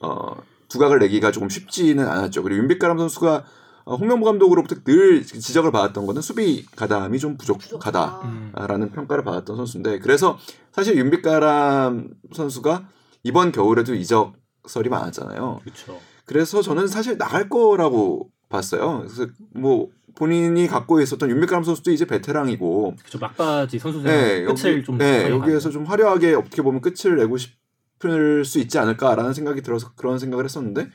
어, 0.00 0.34
두각을 0.70 0.98
내기가 1.00 1.30
조금 1.30 1.48
쉽지는 1.48 2.08
않았죠. 2.08 2.42
그리고 2.42 2.62
윤빛가람 2.62 2.96
선수가 2.98 3.44
어, 3.84 3.96
홍명보 3.96 4.26
감독으로부터 4.26 4.76
늘 4.84 5.24
지적을 5.24 5.72
받았던 5.72 6.06
거는 6.06 6.22
수비 6.22 6.64
가담이 6.76 7.18
좀 7.18 7.36
부족하다. 7.36 8.20
음. 8.24 8.52
라는 8.54 8.90
평가를 8.90 9.24
받았던 9.24 9.56
선수인데 9.56 9.98
그래서 9.98 10.38
사실 10.72 10.96
윤빛가람 10.96 12.08
선수가 12.32 12.88
이번 13.24 13.52
겨울에도 13.52 13.94
이적설이 13.94 14.88
많았잖아요. 14.88 15.60
그렇죠. 15.62 15.98
그래서 16.24 16.62
저는 16.62 16.86
사실 16.86 17.18
나갈 17.18 17.48
거라고 17.48 18.30
봤어요. 18.48 19.00
그래서 19.00 19.26
뭐 19.54 19.88
본인이 20.14 20.66
갖고 20.66 21.00
있었던 21.00 21.28
윤빛가람 21.30 21.64
선수도 21.64 21.90
이제 21.90 22.04
베테랑이고 22.04 22.94
그렇죠. 22.98 23.18
막바지 23.18 23.78
선수 23.78 24.02
네, 24.02 24.10
생활 24.10 24.46
끝을 24.46 24.72
여기, 24.74 24.84
좀 24.84 24.98
네, 24.98 25.30
여기에서 25.30 25.70
좀 25.70 25.84
화려하게 25.84 26.34
어떻게 26.34 26.62
보면 26.62 26.80
끝을 26.80 27.16
내고 27.16 27.36
싶 27.36 27.59
을수 28.04 28.58
있지 28.58 28.78
않을까라는 28.78 29.34
생각이 29.34 29.62
들어서 29.62 29.92
그런 29.94 30.18
생각을 30.18 30.44
했었는데 30.44 30.88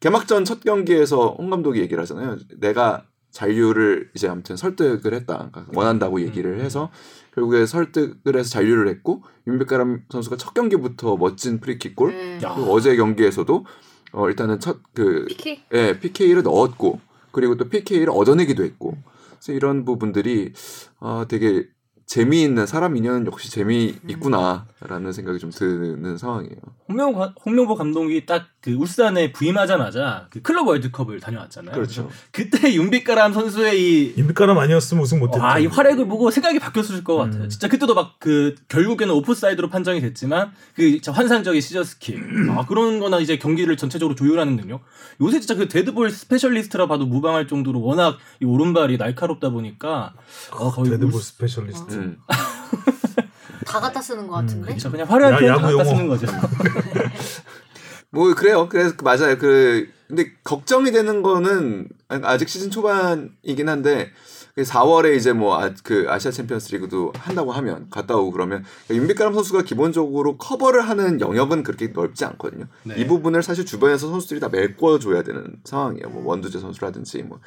개막전 0.00 0.44
첫 0.44 0.60
경기에서 0.60 1.34
홍 1.38 1.50
감독이 1.50 1.80
얘기를 1.80 2.02
하잖아요. 2.02 2.36
내가 2.58 3.06
잔류를 3.30 4.10
이제 4.14 4.28
아무튼 4.28 4.56
설득을 4.56 5.14
했다. 5.14 5.50
그러니까 5.50 5.66
원한다고 5.74 6.20
얘기를 6.20 6.60
해서 6.60 6.90
결국에 7.34 7.66
설득을 7.66 8.36
해서 8.36 8.48
잔류를 8.50 8.88
했고 8.88 9.22
윤빛가람 9.46 10.04
선수가 10.10 10.36
첫 10.36 10.54
경기부터 10.54 11.16
멋진 11.16 11.58
프리킥 11.60 11.96
골 11.96 12.12
네. 12.12 12.38
야. 12.42 12.54
그리고 12.54 12.72
어제 12.72 12.96
경기에서도 12.96 13.66
어 14.12 14.28
일단은 14.28 14.60
첫 14.60 14.97
그 14.97 15.24
PK. 15.28 15.64
예, 15.72 15.98
PK를 15.98 16.42
넣었고 16.44 17.00
그리고 17.32 17.56
또 17.56 17.68
PK를 17.68 18.10
얻어내기도 18.10 18.62
했고 18.62 18.96
그래서 19.30 19.52
이런 19.52 19.84
부분들이 19.84 20.52
어, 21.00 21.24
되게 21.28 21.66
재미있는 22.06 22.66
사람 22.66 22.96
인연 22.96 23.26
역시 23.26 23.50
재미있구나라는 23.50 25.12
생각이 25.12 25.38
좀 25.38 25.50
드는 25.50 26.18
상황이에요. 26.18 26.56
홍명보, 26.88 27.18
가- 27.18 27.34
홍명보 27.44 27.74
감독이 27.76 28.26
딱 28.26 28.44
그 28.64 28.72
울산에 28.72 29.30
부임하자마자 29.32 30.28
그 30.30 30.40
클럽 30.40 30.66
월드컵을 30.66 31.20
다녀왔잖아요. 31.20 31.74
그렇죠. 31.74 32.08
그때 32.30 32.72
윤빛가람 32.74 33.34
선수의 33.34 33.78
이 33.78 34.14
윤빛가람 34.16 34.56
아니었으면 34.56 35.02
우승 35.02 35.18
못했죠. 35.18 35.44
아, 35.44 35.58
이 35.58 35.66
활약을 35.66 36.08
보고 36.08 36.30
생각이 36.30 36.58
바뀌었을 36.60 37.04
것 37.04 37.14
같아요. 37.18 37.42
음. 37.42 37.48
진짜 37.50 37.68
그때도 37.68 37.92
막 37.94 38.14
그 38.18 38.54
결국에는 38.68 39.12
오프사이드로 39.16 39.68
판정이 39.68 40.00
됐지만 40.00 40.52
그 40.74 40.88
진짜 40.92 41.12
환상적인 41.12 41.60
시저스킥 41.60 42.18
아, 42.56 42.64
그런 42.64 43.00
거나 43.00 43.18
이제 43.20 43.36
경기를 43.36 43.76
전체적으로 43.76 44.14
조율하는 44.14 44.56
능력. 44.56 44.80
요새 45.20 45.40
진짜 45.40 45.54
그 45.56 45.68
데드볼 45.68 46.10
specialist라 46.10 46.86
봐도 46.86 47.04
무방할 47.04 47.46
정도로 47.46 47.82
워낙 47.82 48.16
이 48.40 48.46
오른발이 48.46 48.96
날카롭다 48.96 49.50
보니까 49.50 50.14
어, 50.52 50.70
거의 50.72 50.88
데드볼 50.88 51.16
울- 51.16 51.20
specialist. 51.22 51.93
음. 51.98 52.18
다 53.66 53.80
갖다 53.80 54.00
쓰는 54.00 54.26
것 54.28 54.34
같은데. 54.36 54.70
진짜 54.72 54.90
그냥 54.90 55.08
화려한 55.08 55.34
야, 55.34 55.38
표현 55.38 55.54
갖다 55.56 55.72
용어. 55.72 55.84
쓰는 55.84 56.08
거죠. 56.08 56.26
뭐 58.10 58.32
그래요. 58.34 58.68
그래서 58.68 58.94
그 58.96 59.04
맞아요. 59.04 59.36
그 59.38 59.88
근데 60.08 60.30
걱정이 60.44 60.92
되는 60.92 61.22
거는 61.22 61.88
아직 62.08 62.48
시즌 62.48 62.70
초반이긴 62.70 63.68
한데 63.68 64.10
4월에 64.56 65.16
이제 65.16 65.32
뭐 65.32 65.58
그 65.82 66.06
아시아 66.08 66.30
챔피언스리그도 66.30 67.12
한다고 67.16 67.50
하면 67.50 67.88
갔다 67.90 68.14
오고 68.16 68.30
그러면 68.30 68.64
윤빛가람 68.88 69.34
선수가 69.34 69.62
기본적으로 69.62 70.36
커버를 70.38 70.82
하는 70.88 71.20
영역은 71.20 71.64
그렇게 71.64 71.88
넓지 71.88 72.24
않거든요. 72.26 72.66
네. 72.84 72.94
이 72.98 73.06
부분을 73.08 73.42
사실 73.42 73.66
주변에서 73.66 74.08
선수들이 74.08 74.38
다 74.38 74.48
메꿔줘야 74.50 75.24
되는 75.24 75.56
상황이에요. 75.64 76.08
뭐 76.10 76.24
원두재 76.26 76.60
선수라든지 76.60 77.24
뭐 77.24 77.40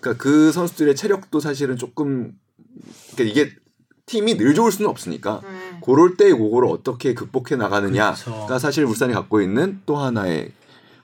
그러니까 0.00 0.22
그 0.22 0.52
선수들의 0.52 0.94
체력도 0.94 1.40
사실은 1.40 1.76
조금 1.76 2.32
그러니까 3.16 3.40
이게 3.40 3.56
팀이 4.12 4.36
늘 4.36 4.54
좋을 4.54 4.70
수는 4.70 4.90
없으니까 4.90 5.40
음. 5.42 5.80
그럴 5.82 6.16
때 6.18 6.30
그거를 6.30 6.68
어떻게 6.68 7.14
극복해 7.14 7.56
나가느냐가 7.56 8.12
그렇죠. 8.14 8.58
사실 8.58 8.84
울산이 8.84 9.14
갖고 9.14 9.40
있는 9.40 9.80
또 9.86 9.96
하나의 9.96 10.52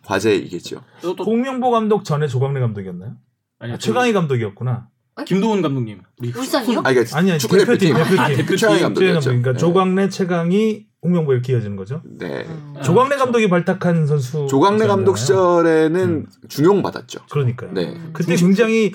과제이겠죠. 0.05 0.83
홍명보 1.25 1.71
감독 1.71 2.05
전에 2.05 2.29
조광래 2.29 2.61
감독이었나요? 2.61 3.13
아니, 3.61 3.73
아, 3.73 3.79
최강희 3.79 4.13
감독이었구나. 4.13 4.89
김도훈 5.27 5.63
감독님. 5.63 6.03
울산이요? 6.23 6.81
아, 6.81 6.83
그러니까 6.93 7.19
아니 7.19 7.31
아니 7.33 7.41
축구 7.41 7.57
대표팀 7.59 7.95
대표팀. 7.95 7.95
대표팀. 7.95 8.21
아, 8.21 8.29
대표팀. 8.29 8.57
최강희 8.57 8.79
최 8.79 8.83
감독이었죠. 8.85 9.29
그러니까 9.31 9.53
네. 9.53 9.59
조광래, 9.59 10.09
최강희, 10.11 10.87
홍명보 11.03 11.33
이렇게 11.33 11.55
이어지는 11.55 11.77
거죠. 11.77 12.03
네. 12.05 12.47
아, 12.77 12.83
조광래 12.83 13.09
그렇죠. 13.09 13.25
감독이 13.25 13.49
발탁한 13.49 14.07
선수. 14.07 14.47
조광래 14.49 14.87
감독 14.87 15.17
시절에는 15.19 16.01
음. 16.01 16.27
중용 16.49 16.83
받았죠. 16.83 17.21
그러니까요. 17.31 17.73
네. 17.73 17.99
그때 18.13 18.37
굉장히 18.37 18.93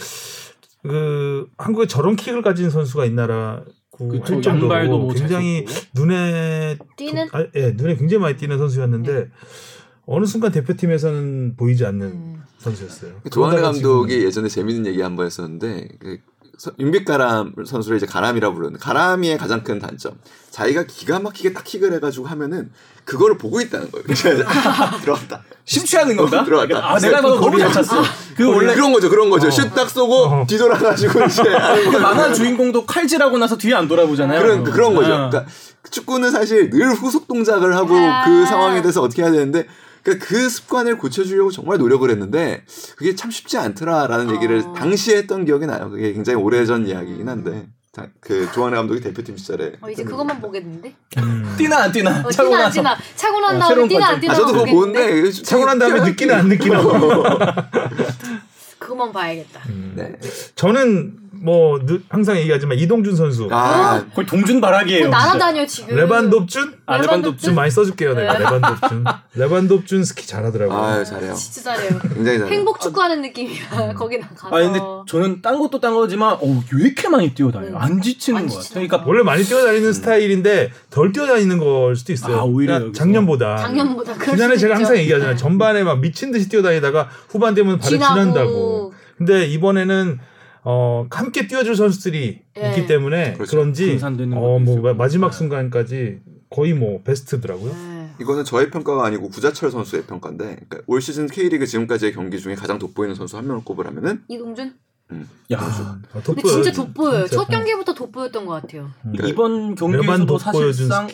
그 0.84 1.48
한국에 1.58 1.88
저런 1.88 2.16
킥을 2.16 2.42
가진 2.42 2.70
선수가 2.70 3.06
있나라 3.06 3.64
고 3.94 4.08
그쵸, 4.10 4.34
할 4.36 4.42
정도로 4.42 4.74
양발도 4.74 4.98
뭐 5.00 5.14
굉장히 5.14 5.66
잘 5.66 5.76
쳤고. 5.84 5.90
눈에 6.02 6.78
뛰는? 6.98 7.28
아, 7.32 7.46
예, 7.56 7.72
눈에 7.72 7.96
굉장히 7.96 8.22
많이 8.22 8.38
띄는 8.38 8.58
선수였는데 8.58 9.30
어느 10.06 10.26
순간 10.26 10.52
대표팀에서는 10.52 11.56
보이지 11.56 11.86
않는 11.86 12.08
음. 12.08 12.44
선수였어요. 12.58 13.22
그러다가 13.32 13.62
감독이 13.72 14.14
지금 14.14 14.26
예전에 14.26 14.48
재밌는 14.50 14.86
얘기 14.88 15.02
한 15.02 15.16
번 15.16 15.26
했었는데 15.28 15.90
그 16.00 16.18
서- 16.18 16.18
윤빛가람 16.80 17.54
선수를 17.66 17.98
이제 17.98 18.06
가람이라 18.06 18.54
부르는 18.54 18.80
가람이의 18.80 19.38
가장 19.38 19.64
큰 19.64 19.80
단점 19.80 20.14
자기가 20.52 20.84
기가 20.84 21.20
막히게 21.20 21.54
딱 21.54 21.64
킥을 21.64 21.94
해가지고 21.94 22.28
하면은 22.28 22.72
그거를 23.06 23.38
보고 23.38 23.60
있다는 23.60 23.90
거예요. 23.92 24.06
아, 24.46 24.98
들어갔다. 25.02 25.42
심취하는 25.66 26.16
건가? 26.16 26.44
들어갔다. 26.46 26.94
아, 26.94 27.00
내가 27.00 27.22
봐도 27.22 27.40
너무 27.40 27.60
잘 27.60 27.72
찼어. 27.72 28.04
그 28.38 28.48
원래 28.48 28.74
그런 28.74 28.94
거죠, 28.94 29.10
그런 29.10 29.30
거죠. 29.30 29.48
어. 29.48 29.52
슛딱 29.52 29.90
쏘고 29.90 30.16
어. 30.16 30.46
뒤돌아가지고 30.48 31.26
이제 31.26 31.44
그. 31.44 31.98
만화 31.98 32.32
주인공도 32.32 32.86
칼질하고 32.86 33.38
나서 33.38 33.58
뒤에 33.58 33.74
안 33.74 33.88
돌아보잖아요. 33.88 34.40
그런 34.40 34.64
그런 34.64 34.96
거죠. 34.96 35.14
아. 35.14 35.30
그러니까 35.30 35.52
축구는 35.90 36.32
사실 36.32 36.70
늘 36.70 36.94
후속 36.94 37.28
동작을 37.28 37.76
하고 37.76 37.96
아. 37.96 38.24
그 38.26 38.46
상황에 38.46 38.82
대해서 38.82 39.02
어떻게 39.02 39.24
해야 39.24 39.32
되는데 39.32 39.68
그러니까 40.04 40.26
그 40.26 40.50
습관을 40.50 40.98
고쳐주려고 40.98 41.50
정말 41.52 41.78
노력을 41.78 42.08
했는데 42.10 42.64
그게 42.98 43.16
참 43.16 43.32
쉽지 43.32 43.58
않더라라는 43.58 44.36
얘기를 44.36 44.60
어. 44.60 44.74
당시에 44.74 45.18
했던 45.18 45.46
기억이 45.46 45.66
나요. 45.66 45.90
그게 45.90 46.14
굉장히 46.14 46.42
오래전 46.42 46.88
이야기긴 46.88 47.30
한데 47.30 47.68
자, 47.96 48.08
그 48.20 48.52
조한혜 48.52 48.76
감독이 48.76 49.00
대표팀 49.02 49.38
시절에 49.38 49.74
어, 49.80 49.88
이제 49.90 50.04
그것만. 50.04 50.42
보겠는데? 50.42 50.96
음. 51.20 51.56
뛰나 51.58 51.84
안 51.84 51.92
뛰나 51.92 52.24
어, 52.26 52.32
차고 52.32 52.50
뛰나 52.50 52.58
안 52.58 52.64
나서 52.64 52.74
뛰나? 52.74 52.98
차고 53.16 53.40
난 53.40 53.56
어, 53.56 53.60
다음에 53.60 53.88
뛰나 53.88 54.08
안. 54.08 54.20
뛰나 54.20 54.34
아 54.34 54.36
저도 54.36 54.54
그거? 54.54 54.66
보는데 54.66 55.32
차고 55.32 55.66
난 55.66 55.78
다음에 55.78 56.00
느끼나 56.10 56.38
안 56.38 56.48
느끼나. 56.50 56.82
그것만 58.84 59.14
봐야겠다. 59.14 59.62
음. 59.70 59.94
네. 59.96 60.12
저는 60.56 61.14
뭐 61.32 61.78
늘- 61.86 62.02
항상 62.10 62.38
얘기하지만 62.38 62.78
이동준 62.78 63.16
선수, 63.18 63.50
아 63.52 64.06
거의 64.16 64.26
동준 64.28 64.62
바락이에요. 64.62 65.10
뭐 65.10 65.18
날아다녀 65.18 65.66
지금. 65.66 65.96
레반덥준 65.96 66.74
아, 66.86 66.98
좀 66.98 67.02
레반덥준. 67.02 67.56
많이 67.56 67.70
써줄게요. 67.72 68.14
내가 68.14 68.34
네. 68.34 68.40
레반덥준, 68.40 69.04
레반덥준 69.36 70.04
스키 70.06 70.26
잘하더라고요. 70.28 70.78
아유 70.78 71.04
잘해요. 71.06 71.34
진짜 71.34 71.74
잘해요. 71.76 72.00
굉장히 72.00 72.40
잘해요. 72.40 72.46
행복 72.56 72.80
축구하는 72.80 73.22
느낌이야. 73.24 73.94
거기 73.98 74.20
나가서. 74.20 74.48
아 74.48 74.60
근데 74.60 74.80
저는 75.08 75.42
딴 75.42 75.60
것도 75.60 75.80
딴 75.82 75.94
거지만 75.96 76.34
어, 76.36 76.40
왜 76.74 76.86
이렇게 76.86 77.10
많이 77.10 77.34
뛰어다녀요? 77.34 77.72
음. 77.72 77.78
안 77.78 78.02
지치는 78.02 78.42
안. 78.44 78.48
지치는 78.48 78.88
그러니까 78.88 79.04
원래 79.10 79.24
많이 79.24 79.44
뛰어다니는 79.44 79.92
스타일인데 79.92 80.72
덜 80.92 81.12
뛰어다니는 81.12 81.58
걸 81.58 81.96
수도 81.98 82.14
있어요. 82.14 82.38
아, 82.38 82.44
오히려 82.44 82.76
그러니까. 82.76 82.98
작년보다. 82.98 83.58
작년보다 83.58 84.14
수도 84.14 84.38
제가 84.38 84.54
있죠. 84.54 84.74
항상 84.76 84.98
얘기하잖아요. 84.98 85.36
전반에 85.36 85.84
막 85.84 86.00
미친 86.00 86.32
듯이 86.32 86.48
뛰어다니다가 86.48 87.10
후반 87.28 87.54
되면 87.54 87.80
발에 87.80 87.90
지나고. 87.90 88.14
지난다고. 88.14 88.73
근데 89.18 89.46
이번에는 89.48 90.20
어 90.66 91.08
함께 91.12 91.48
뛰어줄 91.48 91.76
선수들이 91.76 92.42
예. 92.58 92.70
있기 92.70 92.88
때문에 92.88 93.34
그렇죠. 93.34 93.52
그런지 93.52 94.00
어뭐 94.02 94.62
있었고. 94.62 94.94
마지막 94.94 95.32
네. 95.32 95.38
순간까지 95.38 96.20
거의 96.50 96.74
뭐 96.74 97.02
베스트더라고요. 97.04 97.74
네. 97.74 98.10
이거는 98.22 98.44
저의 98.44 98.70
평가가 98.70 99.06
아니고 99.06 99.30
구자철 99.30 99.72
선수의 99.72 100.04
평가인데 100.04 100.44
그러니까 100.46 100.80
올 100.88 101.02
시즌 101.02 101.28
K리그 101.28 101.66
지금까지의 101.66 102.14
경기 102.14 102.40
중에 102.40 102.56
가장 102.56 102.80
돋보이는 102.80 103.16
선수 103.16 103.38
한 103.38 103.48
명을 103.48 103.64
꼽으라면은 103.66 104.24
이동준? 104.28 104.74
야 105.52 105.58
아, 105.60 105.98
근데 106.12 106.24
돋보여요. 106.24 106.64
진짜 106.64 106.72
돋보여요. 106.72 107.28
진짜. 107.28 107.36
첫 107.36 107.48
경기부터 107.50 107.94
돋보였던 107.94 108.46
것 108.46 108.62
같아요. 108.62 108.90
음. 109.06 109.14
그래. 109.18 109.30
이번 109.30 109.76
경기에서도 109.76 110.38
사실상. 110.38 111.08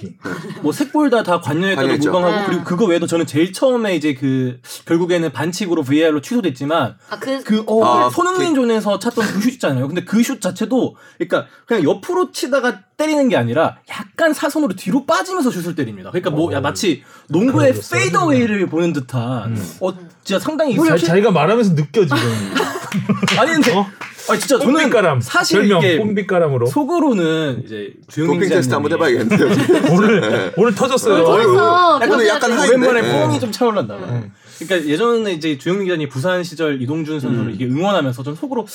뭐 0.61 0.71
색볼 0.71 1.09
다 1.09 1.23
다 1.23 1.41
관여했다고. 1.41 1.87
무방하고 1.97 2.35
네. 2.39 2.45
그리고 2.45 2.63
그거 2.63 2.85
외에도 2.85 3.07
저는 3.07 3.25
제일 3.25 3.51
처음에 3.51 3.95
이제 3.95 4.13
그 4.13 4.59
결국에는 4.85 5.31
반칙으로 5.31 5.83
VAR로 5.83 6.21
취소됐지만 6.21 6.95
아, 7.09 7.19
그, 7.19 7.43
그, 7.43 7.63
어, 7.67 7.83
아, 7.85 8.09
손흥민 8.09 8.53
존에서 8.55 8.99
찼던 8.99 9.25
그 9.25 9.41
슛 9.41 9.53
있잖아요. 9.53 9.87
근데 9.87 10.03
그 10.05 10.21
슛 10.23 10.39
자체도, 10.41 10.95
그러니까 11.17 11.47
그냥 11.65 11.83
옆으로 11.83 12.31
치다가 12.31 12.81
때리는 12.97 13.29
게 13.29 13.35
아니라 13.37 13.77
약간 13.89 14.33
사선으로 14.33 14.75
뒤로 14.75 15.05
빠지면서 15.05 15.49
슛을 15.51 15.75
때립니다. 15.75 16.11
그러니까 16.11 16.29
뭐, 16.29 16.49
어. 16.49 16.53
야, 16.53 16.59
마치 16.61 17.03
농구의 17.29 17.73
페이더웨이를 17.91 18.67
보는 18.67 18.93
듯한, 18.93 19.51
음. 19.55 19.77
어, 19.81 19.93
진짜 20.29 20.37
상당히 20.37 20.75
자, 20.75 20.95
자기가 20.95 21.31
말하면서 21.31 21.73
느껴 21.73 22.03
지금. 22.03 22.17
아니, 23.39 23.51
근데, 23.53 23.73
어? 23.73 23.83
아니, 24.29 24.39
진짜 24.39 24.59
저는 24.59 24.73
꼼비가람. 24.73 25.21
사실 25.21 25.61
별명 25.61 25.79
이게 25.79 25.97
꼼비가람으로. 25.97 26.67
속으로는 26.67 27.63
이제 27.65 27.93
주영민 28.07 28.41
도핑 28.41 28.49
테스트 28.49 28.71
한번 28.71 28.91
해봐야겠는데요. 28.91 29.49
오늘 29.91 30.53
오늘 30.55 30.75
터졌어요. 30.75 31.23
오늘 31.23 31.45
터졌어. 31.45 31.95
오늘 31.95 32.27
약간 32.27 32.51
오랜만에 32.51 33.01
네. 33.01 33.11
뽕이 33.11 33.39
좀 33.39 33.51
차올랐나 33.51 33.97
봐요. 33.97 34.07
음. 34.23 34.31
그러니까 34.59 34.87
예전에 34.87 35.31
이제 35.33 35.57
주영민 35.57 35.87
기자님 35.87 36.09
부산 36.09 36.43
시절 36.43 36.79
이동준 36.79 37.19
선수를 37.19 37.47
음. 37.47 37.55
이게 37.55 37.65
응원하면서 37.65 38.21
전 38.21 38.35
속으로 38.35 38.67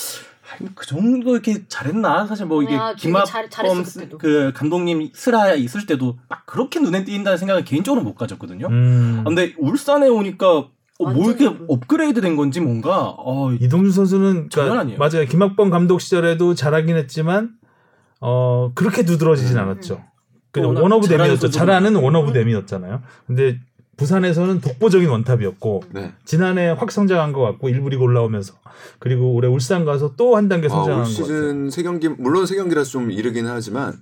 아, 0.43 0.65
그 0.75 0.87
정도 0.87 1.35
이렇게 1.35 1.63
잘했나 1.69 2.27
사실 2.27 2.47
뭐 2.47 2.65
이게 2.65 2.77
김합범 2.99 3.85
그때도. 3.85 4.19
그 4.19 4.53
감독님 4.55 5.11
슬하 5.15 5.55
있을 5.55 5.87
때도 5.87 6.19
막 6.29 6.45
그렇게 6.47 6.81
눈에 6.81 7.05
띄인다는 7.05 7.39
생각을 7.39 7.65
개인적으로 7.65 8.03
못 8.03 8.15
가졌거든요. 8.17 8.67
음. 8.67 9.21
아, 9.21 9.29
근데 9.29 9.55
울산에 9.57 10.09
오니까 10.09 10.67
어, 11.01 11.11
뭐 11.11 11.27
이렇게 11.29 11.49
그- 11.49 11.65
업그레이드 11.69 12.21
된 12.21 12.37
건지 12.37 12.61
뭔가 12.61 13.15
어, 13.19 13.53
이동준 13.53 13.91
선수는 13.93 14.49
그러니까 14.49 14.81
아니에요. 14.81 14.99
맞아요. 14.99 15.25
김학범 15.27 15.71
감독 15.71 16.01
시절에도 16.01 16.55
잘하긴 16.55 16.97
했지만 16.97 17.51
어 18.21 18.71
그렇게 18.75 19.05
두드러지진 19.05 19.57
음. 19.57 19.63
않았죠. 19.63 20.03
그냥 20.53 20.69
워낙 20.69 20.83
one 20.83 20.95
of. 20.95 21.07
선수도 21.09 21.51
잘하는 21.51 21.97
one 21.97 22.18
of 22.18 22.33
them이었잖아요. 22.33 23.03
근데 23.27 23.59
부산에서는 23.97 24.61
독보적인 24.61 25.09
원탑이었고 25.09 25.83
네. 25.93 26.13
지난해 26.25 26.69
확 26.71 26.91
성장한 26.93 27.33
것 27.33 27.41
같고 27.43 27.69
일부 27.69 27.89
리그 27.89 28.03
올라오면서 28.03 28.55
그리고 29.01 29.35
올해 29.35 29.49
울산 29.49 29.85
가서 29.85 30.15
또 30.17 30.37
한 30.37 30.49
단계 30.49 30.67
아, 30.67 30.71
성장한 30.71 31.01
올것 31.07 31.17
같아요. 31.17 31.27
시즌 31.27 31.71
세 31.71 31.83
경기 31.83 32.09
물론 32.09 32.47
세 32.47 32.55
경기라서 32.57 32.91
좀 32.91 33.11
이르긴 33.11 33.47
하지만 33.47 33.95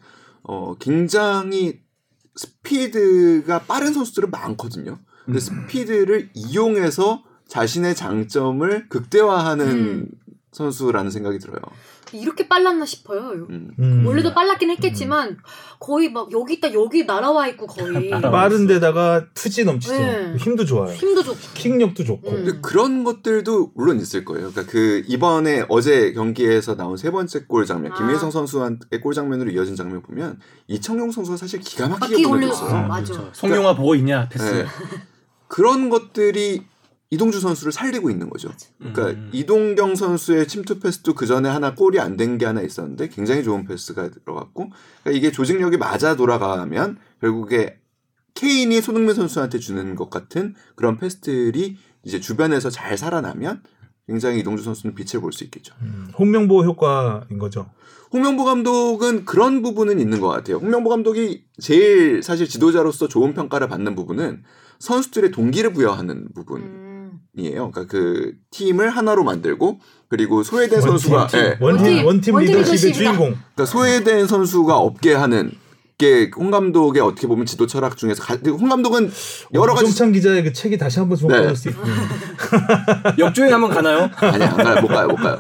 어 0.45 0.75
굉장히 0.79 1.81
스피드가 2.37 3.61
빠른 3.61 3.93
선수들은 3.93 4.31
많거든요. 4.31 4.99
근데 5.25 5.39
음. 5.39 5.41
스피드를 5.41 6.31
이용해서 6.35 7.23
자신의 7.49 7.95
장점을 7.95 8.89
극대화하는 8.89 9.69
음. 9.69 10.09
선수라는 10.53 11.11
생각이 11.11 11.39
들어요. 11.39 11.61
이렇게 12.15 12.47
빨랐나 12.47 12.85
싶어요. 12.85 13.47
음. 13.49 13.71
음. 13.79 14.07
원래도 14.07 14.35
빨랐긴 14.35 14.71
했겠지만 14.71 15.39
거의 15.79 16.13
막 16.13 16.31
여기 16.33 16.55
있다 16.55 16.73
여기 16.75 17.05
날아와 17.05 17.49
있고 17.49 17.67
거의. 17.67 18.11
빠른데다가 18.21 19.27
투지 19.35 19.65
넘치죠. 19.65 19.95
네. 19.95 20.37
힘도 20.37 20.65
좋아요. 20.65 20.93
힘도 20.93 21.23
좋고. 21.23 21.39
킥력도 21.55 22.05
좋고. 22.05 22.31
음. 22.31 22.45
근데 22.45 22.61
그런 22.61 23.05
것들도 23.05 23.73
물론 23.75 23.99
있을 23.99 24.25
거예요. 24.25 24.51
그러니까 24.51 24.71
그 24.71 25.03
이번에 25.07 25.65
어제 25.69 26.13
경기에서 26.13 26.77
나온 26.77 26.97
세 26.97 27.11
번째 27.11 27.45
골 27.47 27.65
장면, 27.65 27.93
아. 27.93 27.97
김민성 27.97 28.31
선수의 28.31 28.79
골 29.03 29.15
장면으로 29.15 29.51
이어진 29.51 29.75
장면 29.75 30.03
보면 30.03 30.39
이청용 30.69 31.11
선수가 31.11 31.37
사실 31.39 31.61
기가 31.61 31.89
막히게 31.89 32.15
바퀴 32.15 32.23
보내줬어요. 32.25 32.69
올렸어. 32.69 32.83
음, 32.83 32.89
맞아. 32.89 33.31
송영화 33.33 33.75
보고 33.77 33.95
있냐 33.95 34.29
패스. 34.29 34.45
네. 34.53 34.67
그런 35.53 35.91
것들이 35.91 36.63
이동주 37.11 37.41
선수를 37.41 37.73
살리고 37.73 38.09
있는 38.09 38.31
거죠. 38.31 38.49
그러니까 38.79 39.09
음. 39.09 39.29
이동경 39.35 39.97
선수의 39.97 40.49
침투 40.49 40.79
패스도 40.81 41.13
그 41.15 41.27
전에 41.27 41.47
하나 41.47 41.75
골이 41.75 42.01
안 42.01 42.17
된 42.17 42.39
게 42.39 42.47
하나 42.47 42.63
있었는데 42.63 43.09
굉장히 43.09 43.45
좋은 43.45 43.67
패스가 43.67 44.09
들어갔고 44.11 44.71
그러니까 45.03 45.11
이게 45.19 45.31
조직력이 45.31 45.77
맞아 45.77 46.17
돌아가면 46.17 46.97
결국에 47.21 47.79
케인이 48.33 48.81
손흥민 48.81 49.15
선수한테 49.15 49.59
주는 49.59 49.95
것 49.95 50.09
같은 50.09 50.55
그런 50.75 50.97
패스들이 50.97 51.77
이제 52.03 52.19
주변에서 52.19 52.71
잘 52.71 52.97
살아나면 52.97 53.63
굉장히 54.07 54.41
이동주 54.41 54.63
선수는 54.63 54.95
빛을 54.95 55.21
볼 55.21 55.33
수 55.33 55.45
있겠죠. 55.45 55.75
음, 55.83 56.09
홍명보 56.19 56.65
효과인 56.65 57.39
거죠. 57.39 57.69
홍명보 58.11 58.45
감독은 58.45 59.27
그런 59.27 59.61
부분은 59.61 60.01
있는 60.01 60.19
것 60.19 60.29
같아요. 60.29 60.57
홍명보 60.57 60.89
감독이 60.89 61.45
제일 61.61 62.23
사실 62.23 62.49
지도자로서 62.49 63.07
좋은 63.07 63.35
평가를 63.35 63.69
받는 63.69 63.95
부분은 63.95 64.45
선수들의 64.87 65.31
동기를 65.31 65.73
부여하는 65.73 66.27
부분. 66.35 66.61
음. 66.63 67.13
이에요. 67.39 67.71
그러니까 67.71 67.87
그 67.87 68.33
팀을 68.51 68.91
하나로 68.91 69.23
만들고 69.23 69.79
그리고 70.09 70.43
소외된 70.43 70.81
선수가 70.81 71.29
예. 71.35 71.57
원팀 71.61 71.87
원팀, 72.05 72.05
원팀 72.05 72.35
원팀 72.35 72.57
리더십의. 72.59 72.93
주인공. 72.93 73.29
그러니까 73.55 73.65
소외된 73.65 74.27
선수가 74.27 74.77
없게 74.77 75.15
하는 75.15 75.53
게홍 75.99 76.51
감독의 76.51 77.01
어떻게 77.01 77.29
보면 77.29 77.47
지도 77.47 77.67
철학 77.69 77.97
중에서 77.97 78.23
가, 78.25 78.37
홍 78.45 78.69
감독은 78.69 79.11
여러 79.55 79.73
가지 79.75 79.87
정찬 79.87 80.13
기자의 80.13 80.43
그 80.43 80.53
책이 80.53 80.77
다시 80.77 80.99
한번 80.99 81.17
주목받을 81.17 81.49
네. 81.49 81.55
수 81.55 81.69
있고. 81.69 81.81
역주행 83.19 83.53
한번 83.55 83.71
가나요? 83.71 84.11
아니 84.17 84.43
안 84.45 84.57
가요 84.57 84.83
못 84.83 84.89
가요 84.89 85.07
못 85.07 85.15
가요. 85.17 85.39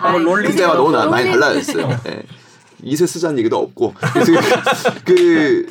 아이, 0.00 0.18
롤링 0.22 0.50
그때가 0.52 0.74
너무 0.74 0.92
나- 0.92 1.06
많이. 1.06 1.28
달라졌어요. 1.30 2.00
예. 2.06 2.22
이세 2.82 3.04
쓰자는 3.06 3.38
얘기도 3.40 3.56
없고 3.58 3.94
그 5.04 5.66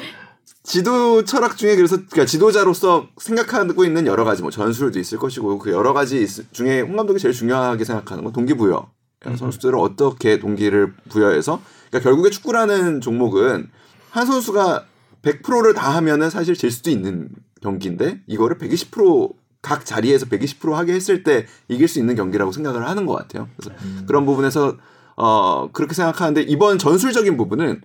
지도 0.66 1.24
철학 1.24 1.58
중에 1.58 1.76
그래서 1.76 1.98
그러니까 1.98 2.26
지도자로서 2.26 3.08
생각하고 3.18 3.86
있는 3.86 4.08
여러 4.08 4.24
가지 4.24 4.42
뭐 4.42 4.50
전술도 4.50 4.98
있을 5.00 5.20
것이고 5.20 5.60
그 5.60 5.70
여러 5.72 5.94
가지 5.94 6.24
있- 6.24 6.52
중에 6.54 6.82
홍 6.82 6.96
감독이 6.96 7.20
제일 7.20 7.34
중요하게 7.34 7.86
생각하는 7.86 8.24
건 8.24 8.34
동기부여. 8.34 8.90
그러니까 9.20 9.40
선수들을 9.40 9.78
어떻게 9.78 10.40
동기를 10.40 10.94
부여해서 11.10 11.62
그러니까 11.90 12.10
결국에 12.10 12.32
축구라는 12.32 13.02
종목은 13.02 13.70
한 14.10 14.26
선수가 14.26 14.86
100%를 15.22 15.74
다 15.76 15.94
하면은 15.96 16.30
사실 16.32 16.56
질 16.56 16.72
수도 16.72 16.90
있는 16.90 17.30
경기인데 17.62 18.22
이거를 18.28 18.58
120%각 18.58 19.86
자리에서 19.86 20.26
120% 20.28 20.72
하게 20.74 20.94
했을 20.94 21.24
때 21.24 21.46
이길 21.68 21.88
수 21.88 22.00
있는 22.00 22.16
경기라고 22.16 22.52
생각을 22.52 22.88
하는 22.88 23.06
것 23.06 23.14
같아요. 23.14 23.48
그래서 23.58 23.72
그런 24.08 24.26
부분에서 24.26 24.78
어 25.16 25.70
그렇게 25.72 25.94
생각하는데 25.94 26.42
이번 26.42 26.78
전술적인 26.80 27.38
부분은 27.38 27.82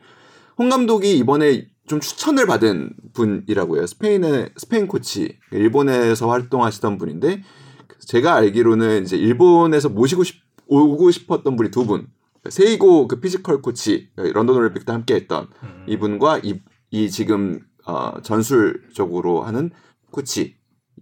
홍 0.58 0.68
감독이 0.68 1.16
이번에 1.16 1.66
좀 1.86 2.00
추천을 2.00 2.46
받은 2.46 2.94
분이라고 3.14 3.76
해요. 3.76 3.86
스페인의 3.86 4.50
스페인 4.56 4.86
코치, 4.86 5.38
일본에서 5.52 6.28
활동하시던 6.28 6.98
분인데 6.98 7.42
제가 8.06 8.34
알기로는 8.36 9.02
이제 9.02 9.16
일본에서 9.16 9.88
모시고 9.88 10.24
싶 10.24 10.40
오고 10.66 11.10
싶었던 11.10 11.56
분이 11.56 11.70
두 11.70 11.84
분. 11.84 12.06
세이고 12.48 13.08
그 13.08 13.20
피지컬 13.20 13.60
코치 13.60 14.10
런던 14.16 14.56
올림픽 14.56 14.86
때 14.86 14.92
함께했던 14.92 15.48
음. 15.62 15.84
이분과 15.88 16.38
이, 16.44 16.60
이 16.90 17.10
지금 17.10 17.60
어, 17.86 18.20
전술적으로 18.22 19.42
하는 19.42 19.70
코치 20.10 20.56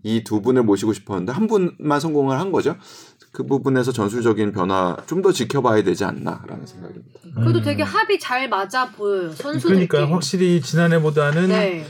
이 0.04 0.22
두 0.24 0.40
분을 0.40 0.62
모시고 0.62 0.92
싶었는데 0.92 1.32
한 1.32 1.46
분만 1.46 2.00
성공을 2.00 2.38
한 2.38 2.50
거죠. 2.52 2.76
그 3.32 3.44
부분에서 3.46 3.92
전술적인 3.92 4.52
변화 4.52 4.96
좀 5.06 5.22
더 5.22 5.32
지켜봐야 5.32 5.82
되지 5.82 6.04
않나라는 6.04 6.64
생각입니다. 6.66 7.20
그래도 7.34 7.58
음. 7.58 7.62
되게 7.64 7.82
합이 7.82 8.18
잘 8.18 8.48
맞아 8.48 8.88
보여요 8.90 9.30
선수들끼리. 9.32 9.88
그러니까 9.88 10.14
확실히 10.14 10.60
지난해보다는 10.60 11.48
네. 11.48 11.84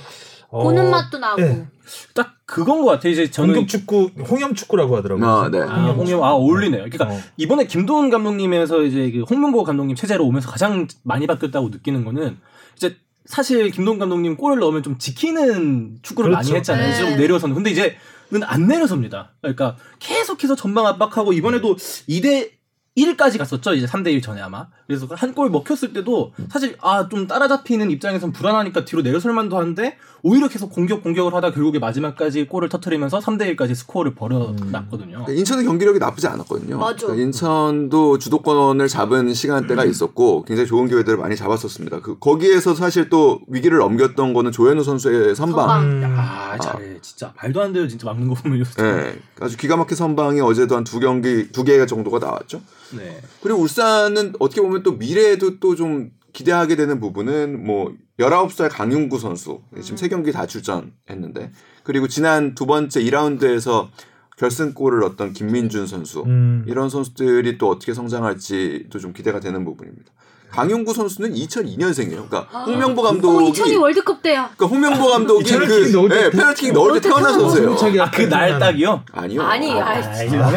어, 0.51 0.63
보는 0.65 0.91
맛도 0.91 1.19
나고. 1.19 1.41
네. 1.41 1.67
딱 2.15 2.35
그건 2.47 2.81
것 2.83 2.87
같아요. 2.87 3.13
이제 3.13 3.31
저는 3.31 3.55
공격 3.55 3.69
축구, 3.69 4.11
홍염 4.31 4.55
축구라고 4.55 4.97
하더라고요. 4.97 5.27
아, 5.29 5.49
네. 5.51 5.61
아, 5.61 5.91
홍영 5.91 6.25
아 6.25 6.33
어울리네요. 6.33 6.85
그러니까 6.91 7.15
어. 7.15 7.21
이번에 7.37 7.67
김도훈 7.67 8.09
감독님에서 8.11 8.83
이제 8.83 9.11
그 9.11 9.23
홍명보 9.23 9.65
감독님 9.65 9.95
체제로 9.97 10.25
오면서 10.27 10.51
가장 10.51 10.87
많이 11.03 11.27
바뀌었다고 11.27 11.69
느끼는 11.69 12.05
거는 12.05 12.39
이제 12.77 12.97
사실 13.27 13.71
김도훈 13.71 13.99
감독님 13.99 14.37
골을 14.37 14.59
넣으면 14.59 14.83
좀 14.83 14.97
지키는 14.99 15.99
축구를 16.03 16.31
그렇죠. 16.31 16.49
많이 16.49 16.57
했잖아요. 16.59 16.89
네. 16.89 16.97
좀 16.97 17.19
내려서는. 17.19 17.55
근데 17.55 17.71
이제는 17.71 17.93
안 18.45 18.67
내려섭니다. 18.67 19.33
그러니까 19.41 19.77
계속해서 19.99 20.55
전방 20.55 20.87
압박하고 20.87 21.33
이번에도 21.33 21.77
2대 21.77 22.58
1까지 22.99 23.39
갔었죠. 23.39 23.75
이제 23.75 23.87
3대 23.87 24.09
1 24.13 24.21
전에 24.23 24.41
아마. 24.41 24.67
그래서 24.87 25.07
한 25.11 25.35
골 25.35 25.51
먹혔을 25.51 25.93
때도 25.93 26.33
사실 26.51 26.77
아 26.81 27.09
좀 27.09 27.27
따라잡히는 27.27 27.91
입장에선 27.91 28.33
불안하니까 28.33 28.85
뒤로 28.85 29.03
내려설 29.03 29.33
만도 29.33 29.57
하는데 29.57 29.97
오히려 30.23 30.49
계속 30.49 30.71
공격 30.73 31.03
공격을 31.05 31.33
하다 31.35 31.53
결국에 31.53 31.79
마지막까지 31.79 32.47
골을 32.49 32.69
터트리면서 32.69 33.21
3대 33.21 33.55
1까지 33.57 33.75
스코어를 33.77 34.15
벌여놨거든요. 34.15 35.11
그러니까 35.25 35.33
인천의 35.33 35.65
경기력이 35.65 35.99
나쁘지 36.01 36.27
않았거든요. 36.27 36.79
맞아. 36.79 37.07
그러니까 37.07 37.23
인천도 37.25 38.19
주도권을 38.19 38.89
잡은 38.89 39.33
시간대가 39.33 39.85
음. 39.85 39.91
있었고 39.91 40.45
굉장히 40.45 40.67
좋은 40.67 40.89
기회들을 40.89 41.19
많이 41.19 41.37
잡았었습니다. 41.37 42.01
그 42.01 42.19
거기에서 42.19 42.75
사실 42.75 43.09
또 43.11 43.41
위기를 43.47 43.79
넘겼던 43.79 44.33
거는 44.35 44.51
조현우 44.53 44.83
선수의 44.83 45.37
선방. 45.37 45.69
선방. 45.69 45.83
음. 46.11 46.17
아, 46.19 46.59
잘해. 46.59 46.99
진짜 47.01 47.33
말도 47.41 47.61
안 47.63 47.73
돼요. 47.73 47.87
진짜 47.87 48.07
막는 48.07 48.27
거 48.29 48.35
보면. 48.35 48.65
네, 48.77 49.19
아주 49.41 49.57
기가 49.57 49.77
막힌 49.77 49.97
선방이 49.97 50.41
어제도 50.41 50.75
한 50.75 50.85
두 50.85 50.99
경기 51.01 51.49
두 51.53 51.63
개 51.65 51.85
정도가 51.85 52.19
나왔죠. 52.19 52.61
네. 52.97 53.21
그리고 53.43 53.61
울산은 53.61 54.35
어떻게 54.39 54.61
보면 54.61 54.83
또 54.83 54.93
미래에도 54.93 55.59
또 55.61 55.75
좀 55.75 56.11
기대하게 56.33 56.77
되는 56.77 57.01
부분은 57.01 57.65
뭐 57.65 57.95
19살 58.19 58.69
강윤구 58.71 59.19
선수 59.19 59.61
지금 59.83 59.97
세 59.97 60.09
경기 60.09 60.31
다 60.31 60.47
출전했는데 60.47 61.53
그리고 61.85 62.07
지난 62.07 62.55
두 62.55 62.67
번째 62.67 63.01
2라운드에서 63.03 63.89
결승골을 64.37 65.01
넣었던 65.01 65.33
김민준 65.33 65.87
선수 65.87 66.23
음. 66.23 66.65
이런 66.69 66.91
선수들이 66.91 67.59
또 67.59 67.69
어떻게 67.69 67.93
성장할지도 67.93 68.99
좀 68.99 69.13
기대가 69.13 69.41
되는 69.41 69.65
부분입니다. 69.65 70.13
강윤구 70.51 70.95
선수는 70.95 71.35
2002년생이에요. 71.35 72.29
그러니까 72.29 72.41
홍명보 72.65 73.03
어, 73.03 73.05
감독이 73.05 73.49
2002 73.51 73.77
월드컵 73.77 74.23
때야. 74.23 74.51
그러니까 74.57 74.67
홍명보 74.67 75.11
감독이 75.11 75.45
그 75.45 76.09
네, 76.09 76.31
페널티킥 76.31 76.73
넣을 76.73 76.95
때 76.95 77.09
태어난 77.09 77.35
선수예요. 77.35 78.03
아, 78.03 78.11
그날 78.11 78.59
딱이요? 78.59 79.03
아니요. 79.13 79.43
아니, 79.43 79.73
아, 79.81 79.89
아이, 79.89 80.03
아이, 80.03 80.29
아, 80.37 80.51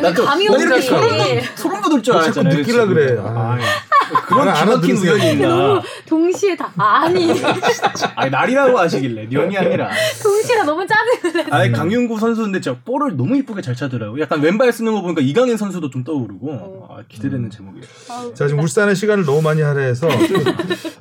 난 0.00 0.14
또, 0.14 0.24
감이 0.24 0.48
오지. 0.48 0.82
소름, 0.82 1.10
소름 1.56 1.80
돋을 1.82 2.02
줄 2.02 2.14
알았잖아요. 2.16 2.54
느끼려 2.56 2.82
지금. 2.82 2.94
그래. 2.94 3.16
아, 3.20 3.24
아. 3.24 3.58
그런 4.26 4.48
알아들으세요. 4.48 5.12
우연이 5.12 5.32
있나. 5.32 5.82
동시에 6.06 6.56
다 6.56 6.72
아니 6.76 7.30
아니, 8.16 8.30
날이라고 8.30 8.78
하시길래, 8.78 9.26
년이 9.30 9.56
아니라. 9.58 9.90
동시에 10.22 10.62
너무 10.62 10.86
짜증을 10.86 11.44
내. 11.44 11.50
아니, 11.50 11.72
강윤구 11.72 12.18
선수인데 12.18 12.60
진짜 12.60 12.78
볼을 12.84 13.16
너무 13.16 13.36
이쁘게 13.36 13.60
잘 13.60 13.74
차더라고요. 13.74 14.22
약간 14.22 14.40
왼발 14.40 14.72
쓰는 14.72 14.92
거 14.94 15.02
보니까 15.02 15.20
이강인 15.20 15.56
선수도 15.56 15.90
좀 15.90 16.04
떠오르고, 16.04 16.86
아, 16.90 17.02
기대되는 17.08 17.50
제목이에요. 17.50 17.84
자 18.34 18.46
지금 18.46 18.62
울산의 18.62 18.96
시간을 18.96 19.24
너무 19.24 19.37
많이 19.42 19.62
할애해서 19.62 20.08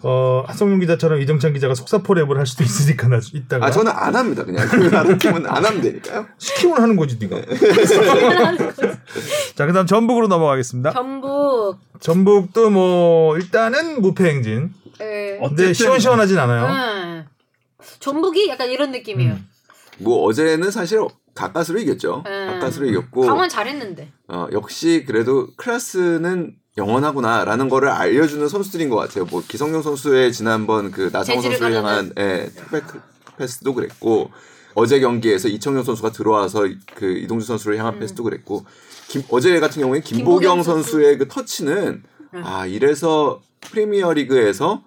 어, 0.04 0.44
하성룡 0.48 0.80
기자처럼 0.80 1.22
이정찬 1.22 1.54
기자가 1.54 1.76
속사포 1.76 2.14
랩을 2.14 2.36
할 2.36 2.46
수도 2.48 2.64
있으니까 2.64 3.08
나 3.08 3.20
이따가 3.34 3.66
아 3.66 3.72
저는 3.72 3.92
안 3.92 4.16
합니다. 4.16 4.44
그냥 4.44 4.68
그 4.68 5.18
팀은 5.18 5.46
안 5.48 5.66
하면 5.66 5.82
되니까요. 5.82 6.26
시키면 6.38 6.82
하는 6.82 6.96
거지 6.96 7.18
네가. 7.20 7.38
자 9.56 9.66
그다음 9.66 9.86
전북으로 9.86 10.28
넘어가겠습니다. 10.28 10.92
전북. 10.94 11.78
전북도 12.00 12.70
뭐 12.70 13.38
일단은 13.38 14.02
무패 14.02 14.24
행진. 14.30 14.74
예. 15.02 15.38
근데 15.40 15.40
어쨌든- 15.42 15.74
시원시원하진 15.74 16.38
않아요. 16.40 16.66
응. 16.66 17.26
전북이 18.00 18.50
약간 18.50 18.70
이런 18.70 18.92
느낌이에요. 18.92 19.34
음. 19.34 19.48
뭐 20.00 20.24
어제는 20.26 20.72
사실 20.72 21.00
가까스로 21.34 21.80
이겼죠. 21.80 22.24
음. 22.26 22.48
가까스로 22.54 22.86
이겼고 22.88 23.22
강원 23.22 23.50
잘했는데. 23.50 24.10
어, 24.28 24.48
역시 24.52 25.04
그래도 25.08 25.48
클래스는 25.58 26.56
영원하구나라는 26.78 27.70
거를 27.70 27.90
알려주는 27.90 28.48
선수들인 28.48 28.90
것 28.90 28.96
같아요. 28.98 29.26
뭐 29.26 29.44
기성용 29.46 29.82
선수의 29.82 30.32
지난번 30.32 30.92
그 30.92 31.10
나성호 31.12 31.42
선수를. 31.42 31.74
향한 31.74 32.14
예, 32.18 32.52
택배 32.56 32.82
패스도 33.38 33.74
그랬고 33.74 34.30
어제 34.76 35.00
경기에서 35.00 35.48
이청용 35.48 35.84
선수가 35.84 36.12
들어와서 36.12 36.68
그 36.94 37.18
이동주 37.18 37.46
선수를 37.46 37.78
향한 37.78 37.96
음. 37.96 38.00
패스도 38.00 38.24
그랬고 38.24 38.64
김, 39.08 39.24
어제 39.30 39.60
같은 39.60 39.82
경우에 39.82 40.02
김보경, 40.02 40.26
김보경 40.26 40.64
선수. 40.64 40.92
선수의 40.92 41.18
그 41.18 41.28
터치는 41.28 42.04
음. 42.36 42.42
아 42.46 42.68
이래서 42.68 43.42
프리미어 43.62 44.14
리그에서 44.14 44.84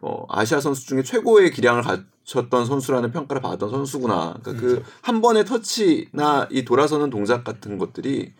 어, 0.00 0.26
아시아 0.28 0.60
선수 0.60 0.86
중에 0.86 1.02
최고의 1.02 1.50
기량을 1.52 1.82
갖췄던 1.82 2.66
선수라는 2.66 3.12
평가를 3.12 3.40
받았던 3.40 3.70
선수구나. 3.70 4.36
그러니까 4.42 4.82
그한 5.00 5.22
번의 5.22 5.44
터치나 5.46 6.48
이 6.50 6.64
돌아서는 6.64 7.08
동작 7.10 7.44
같은 7.44 7.78
것들이 7.78 8.32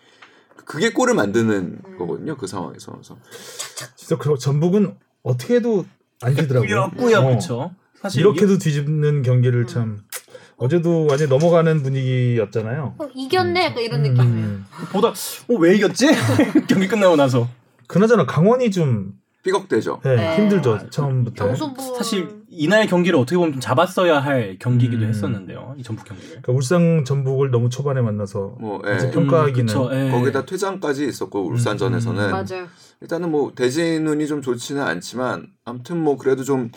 그게 0.65 0.93
골을 0.93 1.15
만드는 1.15 1.81
음. 1.87 1.99
거거든요. 1.99 2.37
그 2.37 2.47
상황에서. 2.47 2.93
그래서 2.93 3.17
진짜 3.97 4.17
그 4.17 4.37
전북은 4.39 4.97
어떻게 5.23 5.57
해도 5.57 5.85
안 6.23 6.35
지더라고요. 6.35 6.91
꾸역꾸역 6.91 7.25
어. 7.25 7.27
그렇죠. 7.29 7.75
사실 8.01 8.21
이렇게도 8.21 8.59
뒤집는 8.59 9.23
경기를 9.23 9.67
참 9.67 10.03
어제도 10.57 11.07
완전 11.07 11.29
넘어가는 11.29 11.83
분위기였잖아요. 11.83 12.95
어, 12.99 13.09
이겼네 13.15 13.65
약간 13.67 13.83
이런 13.83 14.05
음, 14.05 14.13
느낌이에요. 14.15 14.47
음. 14.47 14.65
보다 14.93 15.09
어, 15.09 15.55
왜 15.59 15.75
이겼지? 15.77 16.09
경기 16.69 16.89
끝나고 16.89 17.17
나서 17.17 17.49
그나저나 17.87 18.27
강원이 18.27 18.71
좀 18.71 19.13
삐걱대죠. 19.43 20.01
네, 20.05 20.17
네. 20.17 20.37
힘들죠 20.37 20.91
처음부터. 20.91 21.47
경소부 21.47 21.97
사실 21.97 22.43
이날 22.49 22.87
경기를 22.87 23.19
어떻게 23.19 23.37
보면 23.37 23.53
좀 23.53 23.61
잡았어야 23.61 24.21
할 24.21 24.57
경기이기도 24.59 25.05
음. 25.05 25.09
했었는데요. 25.09 25.75
이 25.77 25.83
전북 25.83 26.05
경기를. 26.05 26.29
그러니까 26.31 26.53
울산 26.53 27.05
전북을 27.05 27.51
너무 27.51 27.69
초반에 27.69 28.01
만나서 28.01 28.57
뭐 28.61 28.81
이제 28.97 29.09
예. 29.09 29.11
평가하기는 29.11 29.67
그쵸, 29.67 29.91
예. 29.93 30.11
거기다 30.11 30.47
퇴장까지 30.47 31.07
있었고 31.07 31.49
음, 31.49 31.53
울산전에서는 31.55 32.25
음. 32.25 32.31
맞아요. 32.31 32.69
일단은 33.01 33.31
뭐 33.31 33.53
대진 33.55 34.07
운이 34.07 34.29
좀 34.29 34.43
좋지는 34.43 34.81
않지만 34.83 35.49
아무튼 35.65 35.99
뭐 35.99 36.17
그래도 36.17 36.45
좀 36.45 36.71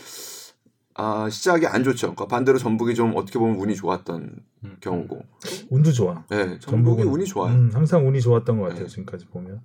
아, 0.95 1.29
시작이 1.29 1.67
안 1.67 1.83
좋죠. 1.83 2.15
그러니까 2.15 2.27
반대로 2.27 2.57
전북이 2.57 2.95
좀 2.95 3.13
어떻게 3.15 3.37
보면 3.37 3.57
운이 3.57 3.75
좋았던 3.75 4.35
음. 4.63 4.77
경우고. 4.79 5.21
운도 5.69 5.91
좋아. 5.91 6.23
네, 6.29 6.57
전북이 6.59 6.61
전북은 6.61 7.07
운이 7.07 7.25
좋아요. 7.25 7.53
음, 7.53 7.69
항상 7.73 8.07
운이 8.07 8.21
좋았던 8.21 8.57
것 8.57 8.69
같아요 8.69 8.83
네. 8.85 8.89
지금까지 8.89 9.25
보면. 9.27 9.61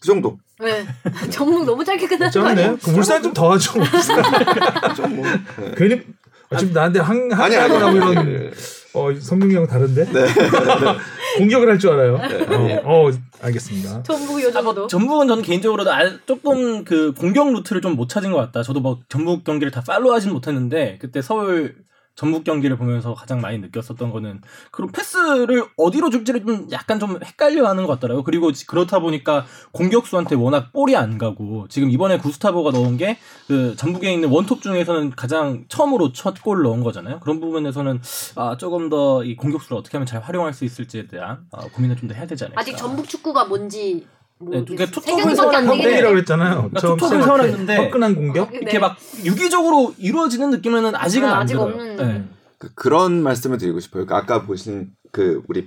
그 0.00 0.06
정도. 0.06 0.38
네. 0.60 0.84
전북 1.30 1.64
너무 1.64 1.84
짧게 1.84 2.08
쩌네. 2.30 2.50
아니에요? 2.50 2.78
그 2.82 2.90
울산 2.92 3.22
좀 3.22 3.32
더 3.32 3.52
하죠. 3.52 3.72
좀 4.96 5.16
뭐. 5.16 5.24
네. 5.26 5.74
괜히 5.76 6.02
아, 6.50 6.56
지금 6.56 6.72
나한테 6.72 6.98
항 7.00 7.28
아니 7.32 7.56
아니 7.56 7.74
아니. 7.76 7.96
이런 7.96 8.18
아니. 8.18 8.50
어 8.94 9.12
성능이랑 9.20 9.66
다른데 9.66 10.04
네. 10.12 10.26
공격을 11.38 11.68
할 11.68 11.78
줄 11.78 11.90
알아요. 11.90 12.16
네. 12.18 12.80
어, 12.84 13.06
어, 13.06 13.12
알겠습니다. 13.42 14.02
전북 14.02 14.42
요 14.42 14.50
정도. 14.50 14.86
전북은 14.86 15.28
저는 15.28 15.42
개인적으로 15.42 15.88
아, 15.90 16.00
조금 16.26 16.84
그 16.84 17.12
공격 17.12 17.52
루트를 17.52 17.80
좀 17.82 17.94
못 17.96 18.08
찾은 18.08 18.30
것 18.32 18.38
같다. 18.38 18.62
저도 18.62 18.80
뭐 18.80 18.98
전북 19.08 19.44
경기를 19.44 19.70
다 19.70 19.82
팔로우 19.86 20.12
하진 20.12 20.32
못했는데 20.32 20.98
그때 21.00 21.20
서울 21.22 21.76
전북 22.18 22.42
경기를 22.42 22.76
보면서 22.76 23.14
가장 23.14 23.40
많이 23.40 23.58
느꼈었던 23.58 24.10
거는 24.10 24.40
그런 24.72 24.90
패스를 24.90 25.64
어디로 25.76 26.10
줄지를 26.10 26.44
좀 26.44 26.66
약간 26.72 26.98
좀 26.98 27.16
헷갈려하는 27.24 27.86
것 27.86 27.92
같더라고요. 27.94 28.24
그리고 28.24 28.50
지- 28.50 28.66
그렇다 28.66 28.98
보니까 28.98 29.46
공격수한테 29.70 30.34
워낙 30.34 30.72
볼이 30.72 30.96
안 30.96 31.16
가고 31.16 31.68
지금 31.68 31.90
이번에 31.90 32.18
구스타보가 32.18 32.72
넣은 32.72 32.96
게 32.96 33.18
그 33.46 33.76
전북에 33.76 34.12
있는 34.12 34.28
원톱 34.30 34.60
중에서는 34.62 35.10
가장 35.10 35.64
처음으로 35.68 36.12
첫 36.12 36.34
골 36.42 36.62
넣은 36.64 36.82
거잖아요. 36.82 37.20
그런 37.20 37.38
부분에서는 37.40 38.00
아, 38.34 38.56
조금 38.58 38.88
더 38.88 39.22
이 39.24 39.36
공격수를 39.36 39.76
어떻게 39.78 39.96
하면 39.96 40.04
잘 40.06 40.20
활용할 40.20 40.52
수 40.52 40.64
있을지에 40.64 41.06
대한 41.06 41.46
아, 41.52 41.60
고민을 41.72 41.96
좀 41.96 42.08
더 42.08 42.14
해야 42.14 42.26
되지 42.26 42.44
않을까. 42.44 42.60
아직 42.60 42.76
전북 42.76 43.08
축구가 43.08 43.44
뭔지 43.46 44.06
네, 44.40 44.58
모르겠어요. 44.58 44.64
그게 44.64 44.86
세 44.86 44.92
톡톡을 44.92 45.22
경기밖에 45.24 45.56
안 45.56 45.64
세워놨는데 45.64 45.82
되긴 45.82 45.88
헛공이라고 45.88 46.06
해요. 46.06 46.14
그랬잖아요. 46.14 46.70
그러니까 46.70 46.80
때. 46.80 47.24
세워놨는데 47.24 47.76
화끈한 47.76 48.14
공격. 48.14 48.50
네. 48.52 48.58
이렇게 48.62 48.78
막 48.78 48.96
유기적으로 49.24 49.94
이루어지는 49.98 50.50
느낌은 50.50 50.94
아직은 50.94 51.28
아, 51.28 51.34
안 51.36 51.42
아직 51.42 51.54
들어요. 51.54 51.66
없는. 51.74 51.96
네. 51.96 52.24
그- 52.58 52.72
그런 52.74 53.22
말씀을 53.22 53.58
드리고 53.58 53.80
싶어요. 53.80 54.04
그러니까 54.06 54.34
아까 54.34 54.46
보신 54.46 54.90
그 55.12 55.42
우리 55.48 55.66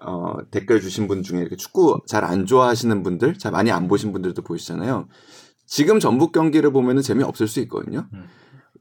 어, 0.00 0.36
댓글 0.52 0.80
주신 0.80 1.08
분 1.08 1.22
중에 1.24 1.40
이렇게 1.40 1.56
축구 1.56 2.00
잘 2.06 2.24
안 2.24 2.46
좋아하시는 2.46 3.02
분들, 3.02 3.36
잘 3.38 3.50
많이 3.52 3.72
안 3.72 3.88
보신 3.88 4.12
분들도 4.12 4.42
보이시잖아요. 4.42 5.08
지금 5.66 5.98
전북 6.00 6.32
경기를 6.32 6.70
보면은 6.72 7.02
재미 7.02 7.24
없을 7.24 7.48
수 7.48 7.58
있거든요. 7.60 8.06
음. 8.14 8.24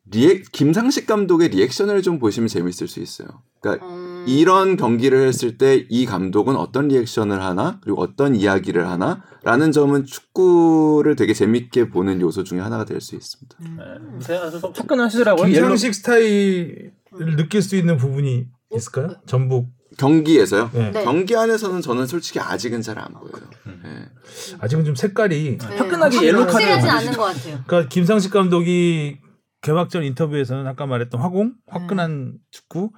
리액 0.09 0.51
김상식 0.51 1.05
감독의 1.07 1.49
리액션을 1.49 2.01
좀 2.01 2.19
보시면 2.19 2.47
재밌을 2.47 2.87
수 2.87 2.99
있어요. 3.01 3.27
그러니까 3.59 3.85
음, 3.87 4.06
이런 4.27 4.75
경기를 4.77 5.25
했을 5.27 5.57
때 5.57 5.85
이 5.89 6.05
감독은 6.05 6.55
어떤 6.55 6.87
리액션을 6.89 7.41
하나 7.41 7.79
그리고 7.81 8.01
어떤 8.01 8.35
이야기를 8.35 8.87
하나라는 8.87 9.71
점은 9.71 10.05
축구를 10.05 11.15
되게 11.15 11.33
재밌게 11.33 11.89
보는 11.89 12.19
요소 12.21 12.43
중에 12.43 12.59
하나가 12.59 12.83
될 12.85 12.99
수 13.01 13.15
있습니다. 13.15 13.57
음. 13.61 14.19
네. 14.27 14.37
화끈하시더라고요. 14.75 15.45
옐로- 15.47 15.51
김상식 15.53 15.93
스타일을 15.95 16.91
느낄 17.37 17.61
수 17.61 17.75
있는 17.75 17.97
부분이 17.97 18.47
있을까요? 18.75 19.15
전북 19.25 19.67
경기에서요. 19.97 20.69
네. 20.73 20.91
네. 20.91 21.03
경기 21.03 21.35
안에서는 21.35 21.81
저는 21.81 22.05
솔직히 22.07 22.39
아직은 22.39 22.81
잘 22.81 22.99
안 22.99 23.13
보여요. 23.13 23.49
음. 23.67 23.81
네. 23.83 23.89
아직은 24.59 24.83
좀 24.85 24.95
색깔이 24.95 25.57
네. 25.57 25.75
화끈하게 25.77 26.27
옐로 26.27 26.45
카드. 26.45 26.63
않는 26.63 27.13
것 27.13 27.23
같아요. 27.23 27.59
그러니까 27.65 27.89
김상식 27.89 28.31
감독이 28.31 29.17
개막전 29.61 30.03
인터뷰에서는 30.03 30.67
아까 30.67 30.85
말했던 30.85 31.19
화공, 31.19 31.53
화끈한 31.67 32.11
음. 32.11 32.33
축구, 32.51 32.91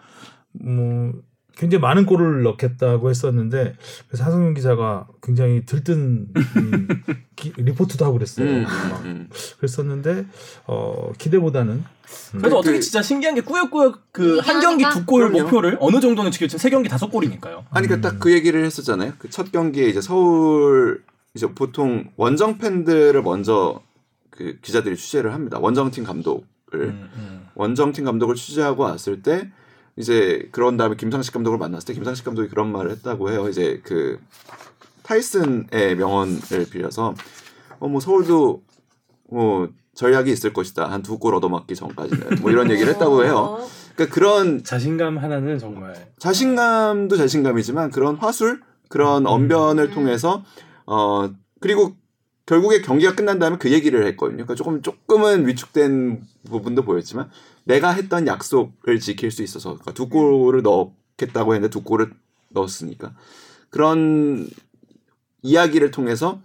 뭐 0.54 1.14
굉장히 1.56 1.82
많은 1.82 2.06
골을 2.06 2.44
넣겠다고 2.44 3.10
했었는데 3.10 3.76
그래서 4.08 4.24
하성윤 4.24 4.54
기자가 4.54 5.08
굉장히 5.22 5.66
들뜬 5.66 6.28
이 6.36 7.24
기- 7.36 7.54
리포트도 7.58 8.06
하고 8.06 8.14
그랬어요. 8.14 8.48
음, 8.50 8.64
막 8.64 9.04
음. 9.06 9.30
그랬었는데 9.58 10.26
어, 10.68 11.12
기대보다는 11.18 11.84
그래도 12.32 12.50
그- 12.50 12.56
어떻게 12.58 12.80
진짜 12.80 13.02
신기한 13.02 13.36
게 13.36 13.42
꾸역꾸역 13.42 14.14
그한 14.14 14.38
이기긴 14.38 14.62
경기 14.62 14.84
하니까. 14.86 15.00
두골 15.02 15.28
그럼요. 15.30 15.44
목표를 15.44 15.78
어느 15.82 16.00
정도는 16.00 16.32
지금 16.32 16.48
세 16.48 16.70
경기 16.70 16.88
다섯 16.88 17.10
골이니까요. 17.10 17.66
아니 17.72 17.88
그러니까 17.88 18.10
딱 18.12 18.20
그 18.20 18.32
얘기를 18.32 18.64
했었잖아요. 18.64 19.14
그 19.20 19.30
첫 19.30 19.52
경기에 19.52 19.90
이제 19.90 20.00
서울 20.02 21.04
이제 21.34 21.46
보통 21.54 22.06
원정 22.16 22.58
팬들을 22.58 23.22
먼저 23.22 23.82
그 24.30 24.58
기자들이 24.62 24.96
취재를 24.96 25.34
합니다. 25.34 25.60
원정팀 25.60 26.06
감독을 26.06 26.44
음, 26.74 27.10
음. 27.18 27.48
원정팀 27.56 28.06
감독을 28.06 28.36
취재하고 28.36 28.84
왔을 28.84 29.22
때 29.22 29.52
이제 30.00 30.48
그런 30.52 30.78
다음에 30.78 30.96
김상식 30.96 31.34
감독을 31.34 31.60
만났을 31.60 31.88
때 31.88 31.94
김상식 31.94 32.26
감독이 32.26 32.48
그런 32.50 32.72
말을 32.72 32.90
했다고 32.92 33.30
해요. 33.30 33.48
이제 33.50 33.82
그 33.84 34.18
타이슨의 35.04 35.96
명언을 35.98 36.68
빌려서 36.72 37.14
어 37.80 37.88
뭐 37.88 38.00
서울도 38.02 38.62
뭐 39.30 39.70
전략이 39.96 40.32
있을 40.32 40.54
것이다. 40.54 40.90
한 40.90 41.02
두 41.04 41.18
골 41.20 41.36
얻어맞기 41.36 41.76
전까지는 41.76 42.42
뭐 42.42 42.52
이런 42.52 42.70
얘기를 42.72 42.92
했다고 42.94 43.24
해요. 43.26 43.38
어, 43.60 43.68
그러니까 43.96 44.14
그런 44.14 44.64
자신감 44.64 45.18
하나는 45.18 45.58
정말 45.60 45.94
자신감도 46.20 47.16
자신감이지만 47.18 47.92
그런 47.92 48.16
화술, 48.16 48.62
그런 48.90 49.28
언변을 49.28 49.86
음. 49.86 49.92
통해서 49.92 50.44
어 50.86 51.30
그리고 51.60 51.94
결국에 52.46 52.82
경기가 52.82 53.16
끝난 53.16 53.38
다음에 53.40 53.58
그 53.58 53.72
얘기를 53.72 54.06
했거든요. 54.08 54.38
그러니까 54.46 54.56
조금 54.56 54.82
조금은 54.82 55.48
위축된 55.48 56.22
부분도 56.50 56.84
보였지만 56.84 57.30
내가 57.64 57.92
했던 57.92 58.28
약속을 58.28 59.00
지킬 59.00 59.32
수 59.32 59.44
있어서 59.44 59.70
그러니까 59.72 59.94
두 59.94 60.10
골을 60.10 60.62
넣겠다고 60.62 61.54
했는데 61.54 61.72
두 61.72 61.84
골을 61.84 62.12
넣었으니까 62.50 63.14
그런 63.70 64.50
이야기를 65.42 65.92
통해서 65.92 66.42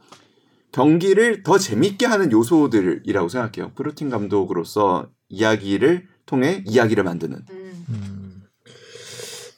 경기를 0.73 1.43
더 1.43 1.57
재밌게 1.57 2.07
하는 2.07 2.33
요소들이라고 2.33 3.29
생각해요. 3.29 3.73
프로틴 3.75 4.11
감독으로서 4.11 5.09
이야기를 5.29 6.09
통해 6.27 6.65
이야기를 6.67 7.05
만드는. 7.05 7.39
음. 7.51 7.87
음. 7.89 8.43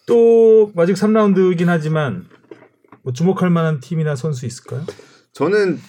또 0.07 0.73
아직 0.77 0.93
3라운드긴 0.95 1.67
하지만 1.67 2.27
뭐 3.03 3.13
주목할 3.13 3.51
만한 3.51 3.81
팀이나 3.81 4.15
선수 4.15 4.47
있을까요? 4.47 4.85
저는 5.33 5.81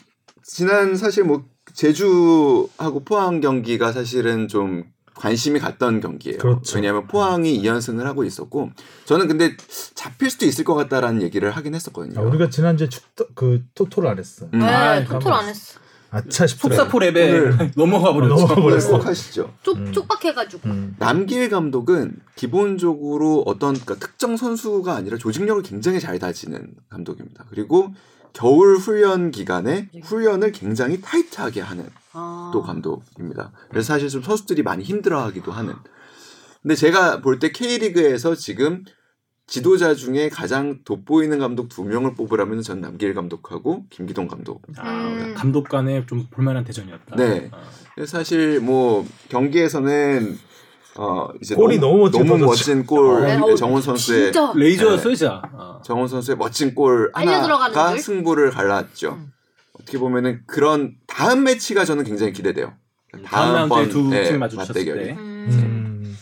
지난 0.43 0.95
사실 0.95 1.23
뭐 1.23 1.45
제주하고 1.73 3.03
포항 3.03 3.41
경기가 3.41 3.91
사실은 3.91 4.47
좀 4.47 4.85
관심이 5.17 5.59
갔던 5.59 5.99
경기예요. 6.01 6.37
그렇죠. 6.37 6.75
왜냐하면 6.77 7.07
포항이 7.07 7.61
2연승을 7.61 8.03
하고 8.03 8.23
있었고 8.23 8.71
저는 9.05 9.27
근데 9.27 9.57
잡힐 9.95 10.29
수도 10.29 10.45
있을 10.45 10.63
것 10.63 10.75
같다라는 10.75 11.21
얘기를 11.21 11.51
하긴 11.51 11.75
했었거든요. 11.75 12.19
아, 12.19 12.23
우리가 12.23 12.49
지난주에 12.49 12.87
축, 12.89 13.03
그 13.35 13.63
토토를 13.75 14.09
안 14.09 14.19
했어. 14.19 14.45
음. 14.53 14.59
네, 14.59 14.65
아, 14.65 15.03
토토를 15.03 15.35
안 15.35 15.47
했어. 15.47 15.79
아차 16.09 16.47
싶더라고. 16.47 16.83
속사포 16.83 16.99
랩에 16.99 17.15
오늘- 17.17 17.71
넘어가 17.75 18.13
버렸죠. 18.13 18.33
넘어가 18.35 18.55
버렸어. 18.55 18.91
행복하시죠. 18.93 19.53
쪽 19.63 19.77
음. 19.77 19.91
쪽박해가지고. 19.91 20.69
음. 20.69 20.95
남길 20.99 21.49
감독은 21.49 22.13
기본적으로 22.35 23.43
어떤 23.45 23.73
그러니까 23.73 23.95
특정 23.95 24.37
선수가 24.37 24.93
아니라 24.95 25.17
조직력을 25.17 25.61
굉장히 25.63 25.99
잘 25.99 26.17
다지는 26.19 26.69
감독입니다. 26.89 27.45
그리고 27.49 27.93
겨울 28.33 28.77
훈련 28.77 29.31
기간에 29.31 29.89
훈련을 30.03 30.51
굉장히 30.51 31.01
타이트하게 31.01 31.61
하는 31.61 31.85
아. 32.17 32.49
또 32.51 32.61
감독입니다. 32.63 33.51
그래서 33.69 33.93
사실 33.93 34.09
좀 34.09 34.23
선수들이 34.23 34.63
많이 34.63 34.83
힘들어하기도 34.83 35.51
하는. 35.51 35.73
근데 36.61 36.75
제가 36.75 37.21
볼 37.21 37.39
때 37.39 37.51
K리그에서 37.51 38.33
지금 38.35 38.83
지도자 39.45 39.93
중에 39.95 40.27
가장 40.27 40.79
돋보이는 40.83 41.39
감독 41.39 41.69
두 41.69 41.83
명을 41.85 42.15
뽑으라면 42.15 42.61
전 42.63 42.81
남길 42.81 43.13
감독하고 43.13 43.85
김기동 43.89 44.27
감독. 44.27 44.61
아, 44.77 44.89
음. 44.91 45.33
감독 45.37 45.69
간에 45.69 46.05
좀 46.05 46.25
볼만한 46.31 46.63
대전이었다. 46.65 47.15
네. 47.15 47.49
아. 47.53 48.05
사실 48.05 48.59
뭐 48.59 49.05
경기에서는 49.29 50.37
어 50.97 51.27
이제 51.41 51.53
골이 51.55 51.77
너무 51.79 52.09
너무 52.09 52.25
터졌죠. 52.39 52.45
멋진 52.45 52.85
골 52.85 53.21
네, 53.21 53.37
어, 53.37 53.55
정훈 53.55 53.81
선수의 53.81 54.33
진짜. 54.33 54.51
레이저였어요, 54.55 55.15
진짜. 55.15 55.41
아. 55.53 55.79
정훈 55.85 56.07
선수의 56.07 56.35
멋진 56.37 56.73
골 56.75 57.11
하나가 57.13 57.91
줄? 57.91 57.99
승부를 57.99 58.49
갈랐죠. 58.51 59.11
음. 59.13 59.31
어떻게 59.79 59.97
보면은 59.97 60.41
그런 60.47 60.95
다음 61.07 61.43
매치가 61.43 61.85
저는 61.85 62.03
굉장히 62.03 62.33
기대돼요. 62.33 62.73
다음 63.25 63.53
라운드에 63.69 63.89
두 63.89 64.09
네, 64.09 64.23
팀이 64.25 64.37
마주쳤을. 64.37 64.73
때. 64.85 65.11
음. 65.13 65.47
음. 65.49 66.17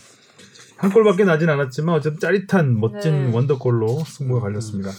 한 0.76 0.90
골밖에 0.90 1.24
나진 1.24 1.48
않았지만 1.48 1.94
어쨌든 1.94 2.20
짜릿한 2.20 2.78
멋진 2.78 3.30
네. 3.30 3.34
원더골로 3.34 4.04
승부가 4.06 4.40
갈렸습니다. 4.42 4.90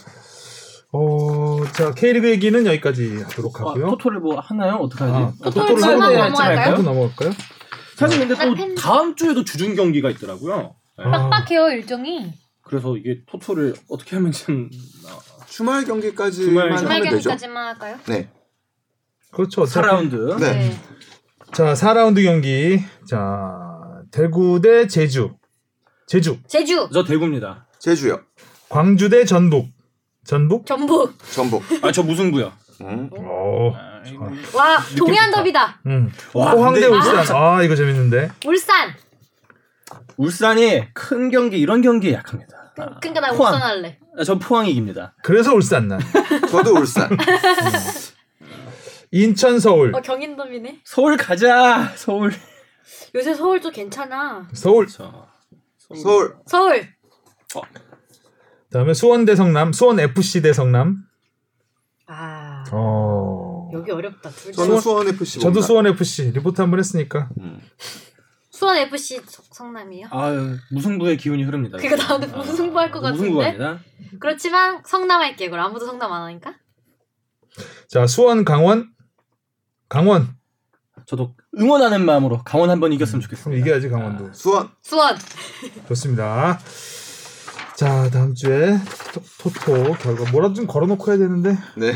어, 0.94 1.60
자 1.74 1.92
K리그 1.94 2.30
얘기는 2.30 2.66
여기까지 2.66 3.18
하도록 3.24 3.62
아, 3.62 3.70
하고요. 3.70 3.90
토토를 3.92 4.20
뭐 4.20 4.40
하나요? 4.40 4.76
어떻게 4.76 5.04
하지? 5.04 5.14
아, 5.14 5.34
아, 5.42 5.50
토토를 5.50 5.82
넘어갈까요? 5.82 6.76
또 6.78 6.82
넘어갈까요? 6.82 7.32
사실 7.96 8.20
근데 8.20 8.36
또나 8.36 8.54
팬- 8.56 8.76
다음 8.76 9.16
주에도 9.16 9.44
주중 9.44 9.76
경기가 9.76 10.10
있더라고요. 10.12 10.76
네. 10.98 11.04
아, 11.04 11.30
빡빡해요 11.30 11.70
일정이. 11.70 12.32
그래서 12.64 12.96
이게 12.98 13.22
토토를 13.28 13.76
어떻게 13.90 14.16
하면 14.16 14.32
좀 14.32 14.70
아, 15.08 15.46
주말 15.48 15.86
경기까지만 15.86 16.48
주말 16.50 16.66
하면 16.66 16.78
주말. 16.78 17.02
경기까지만 17.02 17.68
할까요? 17.68 17.98
네. 18.08 18.30
그렇죠. 19.32 19.62
어차피- 19.64 19.88
4라운드. 19.88 20.40
네. 20.40 20.78
자, 21.54 21.74
4라운드 21.74 22.24
경기. 22.24 22.84
자, 23.10 23.22
대구 24.12 24.62
대 24.62 24.88
제주. 24.88 25.36
제주. 26.08 26.38
제주, 26.48 26.90
저 26.94 27.04
대구입니다. 27.04 27.68
제주요. 27.80 28.22
광주 28.70 29.10
대 29.10 29.26
전북. 29.26 29.68
전북? 30.26 30.66
전북. 30.66 31.14
전북. 31.32 31.64
아 31.84 31.92
저 31.92 32.04
무승부요. 32.04 32.52
음. 32.82 33.10
어. 33.18 33.74
아, 33.76 34.02
와 34.54 34.78
동해안. 34.98 35.32
더비다. 35.32 35.80
음. 35.88 36.12
와, 36.34 36.54
포항 36.54 36.74
대 36.74 36.82
근데 36.82 36.96
울산. 36.96 37.36
아, 37.36 37.64
이거 37.64 37.76
재밌는데. 37.76 38.32
울산. 38.46 38.94
울산이 40.18 40.94
큰 40.94 41.30
경기 41.30 41.60
이런 41.60 41.82
경기에 41.82 42.14
약합니다. 42.14 42.74
아, 42.80 43.00
그러니까 43.02 43.22
나 43.28 43.34
포항. 43.34 43.54
울산 43.56 43.68
할래. 43.68 44.00
아, 44.18 44.24
저 44.24 44.38
포항이 44.38 44.72
이깁니다. 44.72 45.14
그래서 45.24 45.54
울산 45.54 45.88
난. 45.88 46.00
저도 46.50 46.74
울산. 46.76 47.10
인천 49.12 49.60
서울. 49.60 49.96
어 49.96 50.02
경인 50.02 50.36
더비네. 50.36 50.82
서울 50.84 51.18
가자. 51.18 51.94
서울. 51.96 52.32
요새 53.16 53.34
서울도 53.34 53.72
괜찮아. 53.72 54.48
서울. 54.54 54.88
저 54.88 55.28
서울. 55.96 56.36
서울. 56.46 56.88
그다음에 58.66 58.94
수원 58.94 59.26
대 59.26 59.36
성남. 59.36 59.72
수원 59.74 60.00
FC 60.00 60.42
대 60.42 60.54
성남. 60.54 61.04
아 62.08 62.64
어. 62.72 63.70
여기 63.74 63.92
어렵다. 63.92 64.30
둘 64.30 64.52
다. 64.52 64.64
저는 64.64 64.80
수원 64.80 65.08
FC. 65.08 65.40
저도 65.40 65.62
수원 65.62 65.88
FC 65.88 66.32
리포트 66.32 66.62
한 66.62 66.70
번 66.70 66.80
했으니까. 66.80 67.30
음. 67.40 67.60
수원 68.52 68.78
FC 68.78 69.22
성남이요. 69.52 70.08
아 70.12 70.32
무승부의 70.72 71.18
기운이 71.18 71.44
흐릅니다. 71.44 71.78
그거 71.78 71.96
나한테 71.96 72.28
무승부할 72.28 72.92
것 72.92 73.02
같은데. 73.02 73.24
무승부입니다. 73.30 73.80
그렇지만 74.20 74.82
성남 74.86 75.22
할게. 75.22 75.50
그럼 75.50 75.66
아무도 75.66 75.86
성남 75.86 76.12
안 76.12 76.24
하니까. 76.24 76.56
자, 77.88 78.06
수원 78.08 78.44
강원. 78.46 78.90
강원. 79.90 80.36
저도 81.06 81.36
응원하는 81.58 82.06
마음으로 82.06 82.42
강원 82.44 82.70
한번 82.70 82.92
이겼으면 82.92 83.22
그럼 83.22 83.30
좋겠습니다. 83.30 83.62
이겨야지 83.62 83.90
강원도. 83.90 84.32
수원. 84.34 84.70
수원. 84.82 85.16
좋습니다. 85.88 86.60
자, 87.76 88.10
다음 88.10 88.34
주에 88.34 88.78
토, 89.14 89.50
토 89.52 89.94
결과 89.94 90.30
뭐라도 90.32 90.56
좀 90.56 90.68
걸어놓고 90.68 91.12
해야 91.12 91.18
되는데 91.20 91.56
네. 91.78 91.94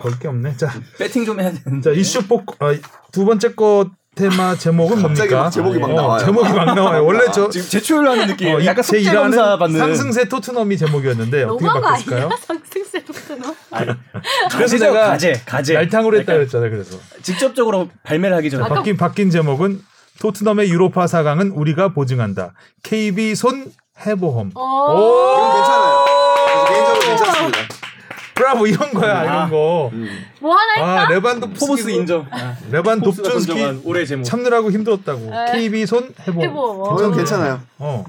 걸 0.00 0.18
게 0.18 0.28
없네. 0.28 0.56
자, 0.56 0.70
배팅 0.98 1.24
좀 1.26 1.40
해야 1.40 1.52
되는데. 1.52 1.90
자 1.90 1.94
이슈 1.98 2.26
뽑고 2.26 2.56
아, 2.64 2.74
두 3.12 3.24
번째 3.26 3.54
거 3.54 3.90
테마 4.14 4.54
제목은 4.56 5.02
갑자기 5.02 5.30
뭡니까? 5.34 5.42
막 5.42 5.50
제목이 5.50 5.78
막 5.78 5.90
어, 5.90 5.94
나와요. 5.94 6.24
제목이 6.24 6.52
막 6.52 6.74
나와요. 6.74 7.04
원래 7.04 7.24
저 7.32 7.48
지금 7.48 7.68
제출하는 7.68 8.26
느낌. 8.28 8.54
어, 8.54 8.60
이- 8.60 8.66
약간 8.66 8.84
제 8.84 8.98
일하는 9.00 9.36
받는. 9.58 9.78
상승세 9.78 10.28
토트넘이 10.28 10.78
제목이었는데 10.78 11.42
어떻게 11.44 11.66
바꿨을까요? 11.66 12.30
상승세 12.46 13.04
독서너. 13.04 13.54
그래서 14.52 14.78
내가 14.78 15.08
가제, 15.08 15.42
가제. 15.44 15.74
날탕으로 15.74 16.18
했다 16.18 16.32
약간 16.32 16.46
그랬잖아요. 16.46 16.70
그래서 16.70 16.98
직접적으로 17.22 17.88
발매를 18.04 18.36
하기 18.36 18.50
전에. 18.50 18.68
바뀐 18.68 18.96
바뀐 18.96 19.30
제목은 19.30 19.80
토트넘의 20.20 20.70
유로파 20.70 21.06
4강은 21.06 21.50
우리가 21.54 21.88
보증한다. 21.92 22.52
KB 22.84 23.34
손 23.34 23.66
해보험. 24.06 24.52
어. 24.54 25.34
이건 25.36 25.54
괜찮아요. 25.56 26.04
그래서 26.04 26.68
개인적으로 26.68 27.00
괜찮습니다. 27.00 27.58
브라보 28.34 28.66
이런 28.68 28.92
거야 28.92 29.20
아. 29.20 29.24
이런 29.24 29.50
거. 29.50 29.90
음. 29.92 30.08
뭐 30.40 30.54
하나 30.56 30.72
했다. 30.74 31.06
아 31.06 31.08
레반도프스키 31.10 31.66
포브스 31.66 31.88
인정. 31.90 32.26
아, 32.30 32.56
레반 32.70 33.00
포브스가 33.00 33.28
돕준스키 33.28 33.52
선정한 33.60 33.82
올해 33.84 34.04
제목. 34.04 34.24
참느라고 34.24 34.70
힘들었다고. 34.70 35.30
에. 35.32 35.52
KB 35.52 35.86
손 35.86 36.12
해보험. 36.26 36.42
해보험. 36.48 36.80
어, 37.12 37.16
괜찮아요. 37.16 37.60
어. 37.78 38.04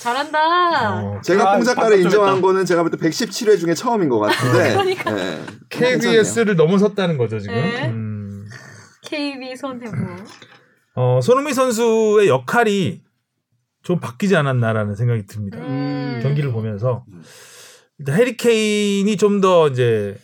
잘한다. 0.00 1.00
어. 1.02 1.20
제가 1.22 1.50
아, 1.52 1.56
뽕작가를 1.56 2.00
인정한 2.00 2.36
했다. 2.36 2.40
거는 2.46 2.64
제가 2.64 2.82
볼 2.82 2.90
때 2.90 2.96
117회 2.96 3.58
중에 3.58 3.74
처음인 3.74 4.08
것 4.08 4.20
같은데. 4.20 4.72
그러니까. 4.74 5.10
네. 5.12 5.40
KBS를 5.68 6.54
넘어섰다는 6.56 7.18
거죠 7.18 7.38
지금. 7.40 7.54
네. 7.54 7.88
음. 7.88 8.46
KB 9.02 9.56
손해보. 9.56 9.92
어, 10.94 11.20
손흥민 11.22 11.52
선수의 11.54 12.28
역할이 12.28 13.02
좀 13.82 14.00
바뀌지 14.00 14.34
않았나라는 14.36 14.94
생각이 14.96 15.26
듭니다. 15.26 15.58
음. 15.58 16.20
경기를 16.22 16.50
보면서 16.52 17.04
일단 17.08 17.22
해리 18.08 18.36
케인이 18.36 19.16
좀 19.16 19.40
더 19.40 19.68
이제 19.68 20.16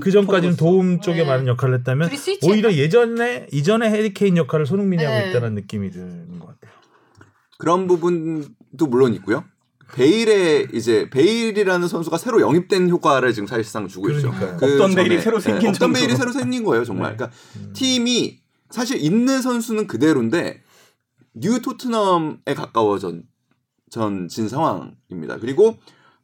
그 0.00 0.10
전까지는 0.10 0.56
도움 0.56 1.00
쪽에 1.00 1.18
네. 1.22 1.24
많은 1.24 1.46
역할을 1.46 1.78
했다면. 1.78 2.10
오히려 2.42 2.72
예전에 2.72 3.46
이전에 3.52 3.90
해리 3.90 4.12
케인 4.12 4.36
역할을 4.36 4.66
손흥민이 4.66 5.02
네. 5.02 5.06
하고 5.08 5.28
있다는 5.28 5.54
느낌이 5.54 5.90
드는 5.90 6.38
것 6.38 6.46
같아요. 6.46 6.72
그런 7.58 7.86
부분도 7.86 8.86
물론 8.88 9.14
있고요. 9.14 9.44
베일의 9.94 10.68
이제 10.74 11.08
베일이라는 11.08 11.88
선수가 11.88 12.18
새로 12.18 12.42
영입된 12.42 12.90
효과를 12.90 13.32
지금 13.32 13.46
사실상 13.46 13.88
주고 13.88 14.10
있죠. 14.10 14.30
그러니까요. 14.30 14.56
그 14.58 14.76
전에, 14.76 14.94
베일이 14.94 15.20
새로 15.20 15.40
생긴 15.40 15.72
네, 15.72 15.78
정도로. 15.78 15.98
베일이 15.98 16.14
새로 16.16 16.30
생긴 16.30 16.62
거예요, 16.64 16.84
정말. 16.84 17.12
네. 17.12 17.16
그러니까 17.16 17.36
팀이 17.72 18.40
사실 18.70 19.02
있는 19.02 19.40
선수는 19.40 19.86
그대로인데 19.86 20.62
new 21.32 21.62
토트넘에 21.62 22.52
가까워진 22.54 23.22
진 24.28 24.48
상황입니다. 24.48 25.38
그리고 25.40 25.78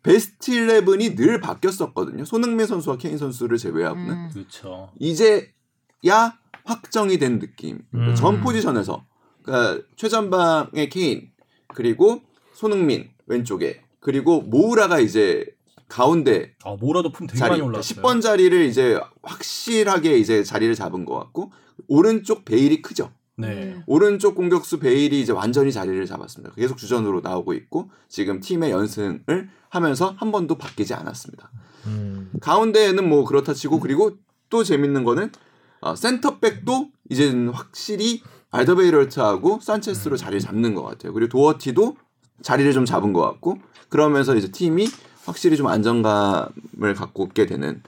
베스트 0.04 0.52
11이 0.52 1.16
늘 1.16 1.40
바뀌었었거든요. 1.40 2.24
손흥민 2.26 2.66
선수와 2.66 2.98
케인 2.98 3.18
선수를 3.18 3.56
제외하고는 3.56 4.10
음. 4.10 4.30
그렇죠. 4.32 4.92
이제야 5.00 6.38
확정이 6.64 7.18
된 7.18 7.40
느낌. 7.40 7.80
음. 7.94 8.14
전 8.14 8.40
포지션에서 8.42 9.04
그러니까 9.42 9.82
최전방의 9.96 10.90
케인 10.90 11.30
그리고 11.68 12.20
손흥민 12.52 13.10
왼쪽에 13.26 13.82
그리고 13.98 14.42
모우라가 14.42 15.00
이제 15.00 15.46
가운데 15.88 16.54
아 16.64 16.76
모라도 16.78 17.10
품 17.10 17.26
되게 17.26 17.38
자리 17.38 17.50
많이 17.52 17.62
올랐어요. 17.62 18.02
10번 18.02 18.20
자리를 18.20 18.62
이제 18.66 19.00
확실하게 19.22 20.18
이제 20.18 20.44
자리를 20.44 20.74
잡은 20.74 21.06
것 21.06 21.18
같고 21.18 21.50
오른쪽 21.88 22.44
베일이 22.44 22.82
크죠. 22.82 23.10
네. 23.36 23.82
오른쪽 23.86 24.34
공격수 24.34 24.78
베일이 24.78 25.20
이제 25.20 25.32
완전히 25.32 25.72
자리를 25.72 26.04
잡았습니다. 26.06 26.54
계속 26.54 26.76
주전으로 26.76 27.20
나오고 27.20 27.52
있고 27.54 27.90
지금 28.08 28.40
팀의 28.40 28.70
연승을 28.70 29.48
하면서 29.68 30.14
한 30.16 30.30
번도 30.30 30.56
바뀌지 30.56 30.94
않았습니다. 30.94 31.50
음. 31.86 32.30
가운데에는 32.40 33.08
뭐 33.08 33.24
그렇다 33.24 33.54
치고 33.54 33.80
그리고 33.80 34.12
또 34.50 34.62
재밌는 34.62 35.04
거는 35.04 35.32
어, 35.80 35.96
센터백도 35.96 36.90
이제는 37.10 37.48
확실히 37.48 38.22
알더베이럴트하고 38.50 39.58
산체스로 39.60 40.16
자리를 40.16 40.40
잡는 40.40 40.74
것 40.74 40.82
같아요. 40.84 41.12
그리고 41.12 41.28
도어티도 41.28 41.96
자리를 42.42 42.72
좀 42.72 42.84
잡은 42.84 43.12
것 43.12 43.20
같고 43.20 43.58
그러면서 43.88 44.36
이제 44.36 44.50
팀이 44.50 44.88
확실히 45.24 45.56
좀 45.56 45.66
안정감을 45.66 46.94
갖고 46.94 47.24
있게 47.26 47.46
되는 47.46 47.82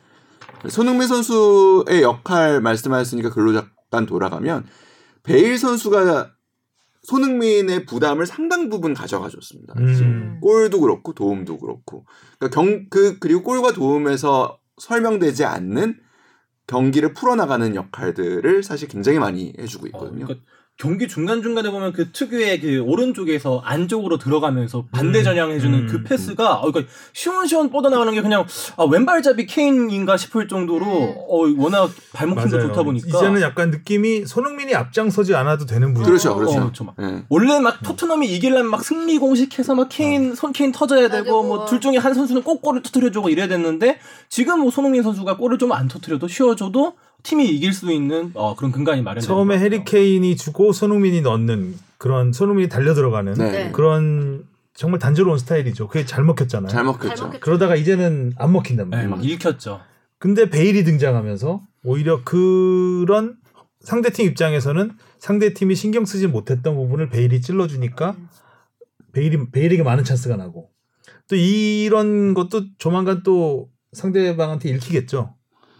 손흥민 0.69 1.07
선수의 1.07 2.03
역할 2.03 2.61
말씀하셨으니까 2.61 3.31
글로 3.31 3.53
잠깐 3.53 4.07
돌아가면 4.07 4.67
베일 5.27 5.59
선수가 5.59 6.33
손흥민의 7.03 7.85
부담을 7.85 8.27
상당 8.27 8.69
부분 8.69 8.95
가져가 8.95 9.29
줬습니다. 9.29 9.75
지금 9.75 10.07
음. 10.07 10.41
골도 10.41 10.81
그렇고 10.81 11.13
도움도 11.13 11.59
그렇고 11.59 12.05
그러니까 12.39 12.55
경 12.61 12.89
그 12.91 13.19
그리고 13.19 13.43
골과 13.43 13.73
도움에서 13.73 14.59
설명되지 14.79 15.45
않는 15.45 16.01
경기를 16.67 17.13
풀어나가는 17.13 17.75
역할들을 17.77 18.63
사실 18.65 18.89
굉장히 18.89 19.19
많이 19.21 19.53
해주고 19.59 19.85
어, 19.85 19.89
있거든요. 19.89 20.27
그러니까 20.27 20.45
경기 20.79 21.09
중간 21.09 21.43
중간에 21.43 21.71
보면 21.71 21.93
그 21.95 22.13
특유의 22.13 22.61
그 22.61 22.81
오른쪽에서 22.81 23.63
안쪽으로 23.65 24.19
들어가면서 24.19 24.85
반대 24.93 25.21
음. 25.21 25.25
전향해주는 25.25 25.79
음. 25.79 25.87
그 25.87 26.03
패스가 26.03 26.57
어, 26.57 26.71
그러니까 26.71 26.93
시원시원 27.15 27.71
뻗어나가는 27.71 28.13
게 28.13 28.21
그냥 28.21 28.45
아, 28.77 28.85
왼발잡이 28.85 29.47
케인인가 29.47 30.19
싶을 30.19 30.49
정도로 30.49 30.85
음. 30.87 31.15
어, 31.17 31.63
워낙 31.63 31.91
발목 32.13 32.41
힘도 32.41 32.61
좋다 32.61 32.83
보니까 32.83 33.09
이제는 33.09 33.41
약간 33.41 33.71
느낌이 33.71 34.27
손흥민이 34.27 34.75
앞장서지 34.75 35.35
않아도 35.35 35.65
되는 35.65 35.95
분이 35.95 36.05
그렇죠, 36.07 36.33
어, 36.33 36.35
그렇죠. 36.35 36.61
그렇죠. 36.61 36.85
막 36.85 36.95
예. 37.01 37.25
원래 37.31 37.59
막 37.59 37.83
토트넘이 37.83 38.27
이기려면 38.35 38.71
막 38.71 38.85
승리 38.85 39.19
공식해서 39.19 39.75
막 39.75 39.89
케인 39.91 40.35
손 40.35 40.53
케인 40.53 40.73
터져야 40.73 41.09
되고. 41.09 41.43
뭐 41.43 41.67
둘 41.67 41.81
중에 41.81 41.97
한 41.97 42.15
선수는 42.15 42.43
꼭 42.43 42.63
골을 42.63 42.83
터트려주고 42.83 43.29
이래야 43.29 43.49
됐는데 43.49 43.99
지금 44.29 44.61
뭐 44.61 44.71
손흥민 44.71 45.03
선수가 45.03 45.37
골을 45.37 45.59
좀 45.59 45.73
안 45.73 45.89
터트려도 45.89 46.29
쉬어줘도 46.29 46.95
팀이 47.27 47.45
이길 47.49 47.73
수 47.73 47.91
있는 47.91 48.31
어, 48.35 48.55
그런 48.55 48.71
근간이 48.71 49.03
마련되는 49.03 49.27
처음에 49.27 49.55
것 49.57 49.61
같아요. 49.61 49.65
해리 49.65 49.85
케인이 49.85 50.37
주고 50.37 50.73
손흥민이 50.73 51.23
넣는 51.23 51.75
그런 51.99 52.33
손흥민이 52.33 52.69
달려 52.69 52.95
들어가는 52.95 53.35
네. 53.35 53.51
네. 53.51 53.73
그런 53.73 54.45
정말 54.75 55.01
단조로운 55.01 55.39
스타일이죠. 55.39 55.89
그게 55.89 56.05
잘 56.05 56.23
먹혔잖아요. 56.23 56.69
잘잘 56.69 56.85
먹혔죠. 56.85 57.25
먹혔죠. 57.25 57.41
그러다가 57.41 57.75
이제는 57.75 58.35
안 58.37 58.53
먹힌단 58.53 58.91
네, 58.91 58.97
말이에요. 58.97 59.11
막 59.11 59.25
읽혔죠. 59.25 59.81
근데 60.19 60.49
베일이 60.49 60.85
등장하면서 60.85 61.63
오히려 61.85 62.23
그런 62.23 63.37
상대팀 63.81 64.27
입장에서는 64.27 64.93
상대팀이 65.19 65.75
신경 65.75 66.05
쓰지 66.05 66.29
못했던 66.29 66.77
부분을 66.77 67.09
베일이 67.09 67.41
찔러주니까 67.41 68.17
베일이 69.13 69.51
베일에게 69.51 69.83
많은 69.83 70.05
찬스가 70.05 70.37
나고 70.37 70.71
또 71.29 71.35
이런 71.35 72.35
것도 72.35 72.77
조만간 72.79 73.23
또 73.25 73.69
상대방한테 73.93 74.69
읽히겠죠. 74.69 75.35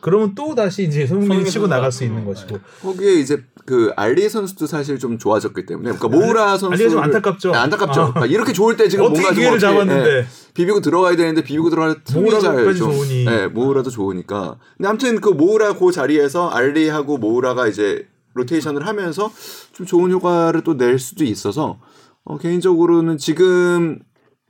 그러면 0.07 0.37
또 0.37 0.55
다시 0.55 0.85
이제 0.85 1.05
손흥민이 1.05 1.27
손흥민 1.27 1.51
치고 1.51 1.67
나갈 1.67 1.91
수 1.91 2.05
있는 2.05 2.23
어, 2.23 2.27
것이고 2.27 2.61
거기에 2.81 3.15
이제 3.15 3.43
그 3.65 3.91
알리 3.97 4.29
선수도 4.29 4.69
사실 4.69 5.01
좀 5.01 5.19
좋아졌기 5.19 5.67
때문에 5.67 5.91
그러니까 5.91 6.07
모우라 6.07 6.57
선수 6.59 6.75
알리가 6.75 6.91
좀 6.91 7.03
안타깝죠. 7.03 7.53
안타깝죠. 7.53 8.01
아. 8.01 8.13
그러니까 8.13 8.27
이렇게 8.27 8.53
좋을 8.53 8.77
때 8.77 8.89
지금 8.89 9.07
뭔가 9.07 9.31
좀 9.31 9.35
기회를 9.35 9.57
어떻게, 9.57 9.61
잡았는데 9.67 10.09
예, 10.09 10.27
비비고 10.55 10.81
들어가야 10.81 11.17
되는데 11.17 11.43
비비고 11.43 11.71
들어갈 11.71 12.05
틈이 12.05 12.23
모우라까지 12.31 12.79
좀 12.79 12.93
좋으니. 12.93 13.27
예, 13.27 13.47
모우라도 13.49 13.91
좋으니까. 13.91 14.59
근데 14.77 14.89
아무튼 14.89 15.21
그 15.21 15.31
모우라 15.31 15.73
그 15.73 15.91
자리에서 15.91 16.51
알리하고 16.51 17.19
모우라가 17.19 17.67
이제 17.67 18.07
로테이션을 18.35 18.87
하면서 18.87 19.33
좀 19.73 19.87
좋은 19.87 20.13
효과를 20.13 20.63
또 20.63 20.75
낼 20.77 21.01
수도 21.01 21.25
있어서 21.25 21.81
어, 22.23 22.39
개인적으로는 22.39 23.19
지금 23.19 23.99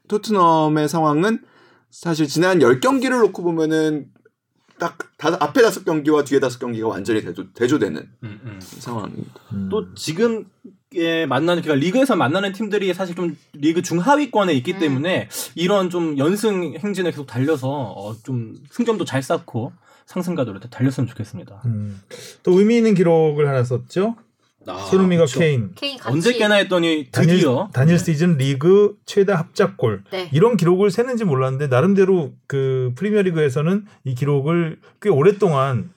토트넘의 0.08 0.90
상황은 0.90 1.38
사실 1.90 2.28
지난 2.28 2.58
10경기를 2.58 3.22
놓고 3.22 3.42
보면은 3.42 4.08
딱 4.78 4.98
다, 5.16 5.36
앞에 5.40 5.62
다섯 5.62 5.84
경기와 5.84 6.24
뒤에 6.24 6.40
다섯 6.40 6.58
경기가 6.58 6.88
완전히 6.88 7.22
대조, 7.22 7.52
대조되는 7.52 8.08
음, 8.22 8.40
음. 8.44 8.58
상황입니다. 8.60 9.40
음. 9.52 9.68
또 9.70 9.94
지금 9.94 10.46
에 10.94 11.26
만나는 11.26 11.62
그러니까 11.62 11.84
리그에서 11.84 12.16
만나는 12.16 12.52
팀들이 12.52 12.94
사실 12.94 13.14
좀 13.14 13.36
리그 13.52 13.82
중하위권에 13.82 14.52
있기 14.54 14.74
음. 14.74 14.78
때문에 14.78 15.28
이런 15.54 15.90
좀 15.90 16.16
연승 16.16 16.74
행진을 16.78 17.10
계속 17.10 17.26
달려서 17.26 17.68
어, 17.68 18.14
좀 18.22 18.54
승점도 18.70 19.04
잘 19.04 19.22
쌓고 19.22 19.72
상승가도를 20.06 20.60
달렸으면 20.70 21.08
좋겠습니다. 21.08 21.62
음. 21.66 22.00
또 22.42 22.58
의미 22.58 22.76
있는 22.76 22.94
기록을 22.94 23.48
하나 23.48 23.64
썼죠. 23.64 24.16
아, 24.66 24.78
손흥민과 24.78 25.24
그렇죠. 25.24 25.38
케인. 25.40 25.70
케인 25.74 25.98
언제 26.04 26.32
깨나 26.32 26.56
했더니 26.56 27.08
단일, 27.12 27.36
드디어 27.36 27.70
단일 27.72 27.98
시즌 27.98 28.36
리그 28.36 28.96
최다 29.06 29.36
합작골 29.36 30.04
네. 30.10 30.30
이런 30.32 30.56
기록을 30.56 30.90
세는지 30.90 31.24
몰랐는데 31.24 31.68
나름대로 31.68 32.32
그 32.46 32.92
프리미어리그에서는 32.96 33.84
이 34.04 34.14
기록을 34.14 34.78
꽤 35.00 35.08
오랫동안 35.08 35.90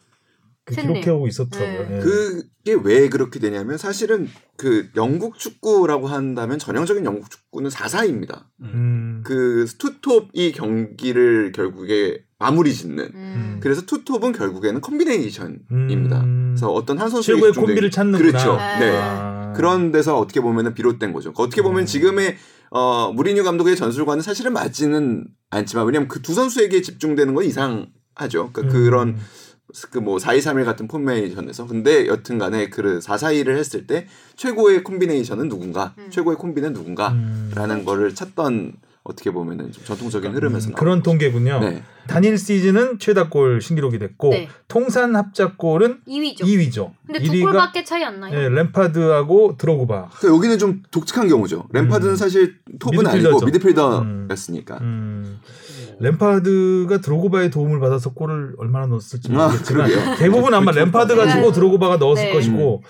그. 0.65 0.75
기록해오고 0.75 1.27
있었더라고요. 1.27 1.89
네. 1.89 1.95
예. 1.95 1.99
그게 1.99 2.73
왜 2.83 3.09
그렇게 3.09 3.39
되냐면 3.39 3.77
사실은 3.77 4.27
그 4.55 4.89
영국 4.95 5.39
축구라고 5.39 6.07
한다면 6.07 6.59
전형적인 6.59 7.05
영국 7.05 7.29
축구는 7.31 7.69
4-4입니다. 7.69 8.45
음. 8.61 9.21
그 9.25 9.65
투톱이 9.77 10.51
경기를 10.51 11.51
결국에 11.53 12.23
마무리 12.39 12.73
짓는. 12.73 13.11
음. 13.13 13.57
그래서 13.61 13.81
투톱은 13.81 14.31
결국에는 14.31 14.79
컴비네이션입니다. 14.81 16.21
음. 16.21 16.53
그래서 16.55 16.71
어떤 16.71 16.97
한 16.97 17.09
선수의 17.09 17.35
최고의 17.37 17.53
콤비를 17.53 17.91
찾는구나. 17.91 18.31
그렇죠. 18.31 18.53
아. 18.53 18.79
네. 18.79 18.97
아. 18.97 19.53
그런 19.55 19.91
데서 19.91 20.17
어떻게 20.17 20.39
보면은 20.39 20.73
비롯된 20.73 21.11
거죠. 21.11 21.33
어떻게 21.35 21.61
보면 21.61 21.81
음. 21.81 21.85
지금의 21.85 22.37
어, 22.71 23.11
무리뉴 23.13 23.43
감독의 23.43 23.75
전술과는 23.75 24.21
사실은 24.23 24.53
맞지는 24.53 25.25
않지만 25.49 25.85
왜냐면 25.85 26.07
그 26.07 26.21
두 26.21 26.33
선수에게 26.33 26.81
집중되는 26.81 27.33
건 27.33 27.43
이상하죠. 27.43 28.51
그러니까 28.53 28.61
음. 28.61 28.69
그런 28.69 29.17
그뭐 29.91 30.17
4-2-3-1 30.17 30.65
같은 30.65 30.87
포메이션에서 30.87 31.67
근데 31.67 32.07
여튼간에 32.07 32.69
그 32.69 32.99
4-4-2를 32.99 33.57
했을 33.57 33.85
때 33.85 34.07
최고의 34.35 34.83
콤비네이션은 34.83 35.49
누군가, 35.49 35.93
음. 35.97 36.07
최고의 36.09 36.37
콤비는 36.37 36.73
누군가라는 36.73 37.69
음. 37.69 37.85
거를 37.85 38.15
찾던 38.15 38.73
어떻게 39.09 39.31
보면은 39.31 39.71
좀 39.71 39.83
전통적인 39.83 40.33
흐름에서 40.33 40.69
음, 40.69 40.71
나오는 40.71 40.75
그런 40.75 41.03
통계군요. 41.03 41.59
네. 41.59 41.83
단일 42.07 42.37
시즌은 42.37 42.99
최다골 42.99 43.61
신기록이 43.61 43.99
됐고 43.99 44.29
네. 44.29 44.49
통산 44.67 45.15
합작골은 45.15 46.01
2위죠. 46.07 46.41
2위죠. 46.41 46.91
근데 47.05 47.23
두 47.23 47.41
골밖에 47.41 47.83
차이 47.83 48.03
안 48.03 48.19
나요. 48.19 48.37
예, 48.37 48.49
램파드하고 48.49 49.57
드로그바. 49.57 50.09
그러니까 50.09 50.35
여기는 50.35 50.57
좀 50.59 50.83
독특한 50.91 51.27
경우죠. 51.27 51.67
램파드는 51.71 52.13
음. 52.13 52.15
사실 52.15 52.57
톱은 52.79 52.99
미드필더죠. 52.99 53.27
아니고 53.29 53.45
미드필더였으니까. 53.45 54.77
음. 54.81 55.39
램파드가 55.99 57.01
드로그바의 57.01 57.49
도움을 57.51 57.79
받아서 57.79 58.13
골을 58.13 58.55
얼마나 58.57 58.85
넣었을지 58.87 59.29
아, 59.33 59.47
모르겠지만 59.47 59.89
그러게요. 59.89 60.15
대부분 60.17 60.53
아마 60.53 60.71
램파드가 60.71 61.25
네. 61.25 61.31
주고 61.33 61.51
드로그바가 61.51 61.97
넣었을 61.97 62.25
네. 62.25 62.33
것이고 62.33 62.83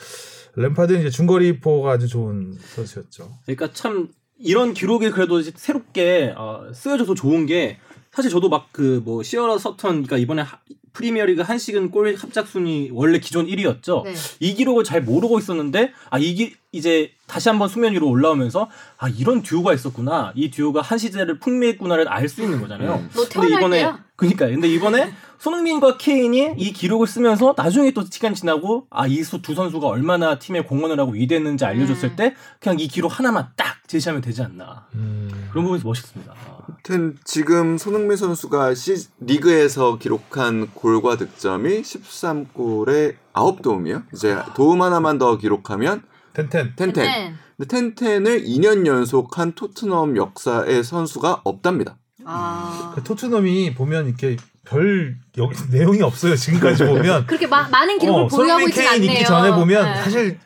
램파드는 0.55 1.01
이제 1.01 1.09
중거리포가 1.09 1.91
아주 1.91 2.07
좋은 2.07 2.53
선수였죠. 2.75 3.29
그러니까 3.45 3.71
참 3.73 4.09
이런 4.39 4.73
기록이 4.73 5.09
그래도 5.11 5.41
새롭게 5.41 6.33
어, 6.37 6.71
쓰여져서 6.73 7.13
좋은 7.15 7.45
게 7.45 7.77
사실 8.11 8.31
저도 8.31 8.49
막 8.49 8.69
그 8.71 9.01
뭐 9.03 9.21
시어러 9.23 9.57
서턴 9.57 9.91
그러니까 10.03 10.17
이번에 10.17 10.41
하- 10.41 10.57
프리미어리그 10.93 11.43
한 11.43 11.57
시즌 11.59 11.91
골 11.91 12.15
합작 12.15 12.47
순위 12.47 12.89
원래 12.91 13.19
기존 13.19 13.45
1위였죠. 13.45 14.03
네. 14.03 14.13
이 14.39 14.55
기록을 14.55 14.83
잘 14.83 15.01
모르고 15.03 15.37
있었는데 15.39 15.93
아 16.09 16.17
이게 16.17 16.53
이제 16.71 17.11
다시 17.27 17.47
한번 17.49 17.69
수면 17.69 17.93
위로 17.93 18.09
올라오면서 18.09 18.69
아 18.97 19.07
이런 19.07 19.43
듀오가 19.43 19.73
있었구나. 19.73 20.33
이 20.35 20.49
듀오가 20.49 20.81
한 20.81 20.97
시즌을 20.97 21.37
풍미했구나를 21.39 22.07
알 22.09 22.27
수 22.27 22.41
있는 22.41 22.59
거잖아요. 22.59 22.95
음. 22.95 23.09
너 23.13 23.27
근데 23.29 23.47
이번에. 23.55 23.91
그러니까 24.15 24.47
근데 24.47 24.67
이번에 24.67 25.13
손흥민과 25.39 25.97
케인이 25.97 26.55
이 26.57 26.73
기록을 26.73 27.07
쓰면서 27.07 27.53
나중에 27.57 27.91
또 27.91 28.03
시간 28.09 28.33
지나고 28.33 28.87
아 28.89 29.07
이 29.07 29.23
두 29.41 29.55
선수가 29.55 29.87
얼마나 29.87 30.37
팀에 30.37 30.61
공헌을 30.63 30.99
하고 30.99 31.11
위대했는지 31.11 31.65
알려줬을 31.65 32.09
음. 32.09 32.15
때 32.15 32.35
그냥 32.59 32.79
이 32.79 32.87
기록 32.87 33.17
하나만 33.17 33.49
딱 33.55 33.77
제시하면 33.87 34.21
되지 34.21 34.41
않나 34.43 34.87
음. 34.95 35.47
그런 35.51 35.63
부분에서 35.63 35.87
멋있습니다. 35.87 36.31
아. 36.31 36.59
아무튼 36.67 37.17
지금 37.23 37.77
손흥민 37.77 38.17
선수가 38.17 38.75
시, 38.75 38.95
리그에서 39.19 39.97
기록한 39.97 40.69
골과 40.73 41.17
득점이 41.17 41.81
13골에 41.81 43.15
9도움이요. 43.33 44.03
이제 44.13 44.37
도움 44.55 44.81
하나만 44.81 45.17
더 45.17 45.37
기록하면 45.37 46.03
Ten-ten. 46.33 46.73
Ten-ten. 46.75 47.03
네. 47.05 47.33
근데 47.57 47.67
ten-ten을 47.67 48.43
2년 48.43 48.85
연속 48.85 49.37
한 49.37 49.53
토트넘 49.53 50.15
역사의 50.17 50.83
선수가 50.83 51.41
없답니다. 51.43 51.97
아. 52.25 52.91
그 52.95 53.03
토트넘이 53.03 53.73
보면 53.75 54.07
이렇게 54.07 54.37
별 54.69 55.15
여기 55.37 55.55
내용이 55.71 56.01
없어요. 56.01 56.35
지금까지 56.35 56.85
보면 56.85 57.25
그렇게 57.27 57.47
마, 57.47 57.67
많은 57.69 57.97
기록을 57.97 58.21
어, 58.23 58.27
보유하고 58.27 58.65
케인 58.67 58.87
않네요. 58.89 59.11
있기 59.11 59.25
전에 59.25 59.51
보면 59.51 59.83
네. 59.83 59.95
사실 60.03 60.39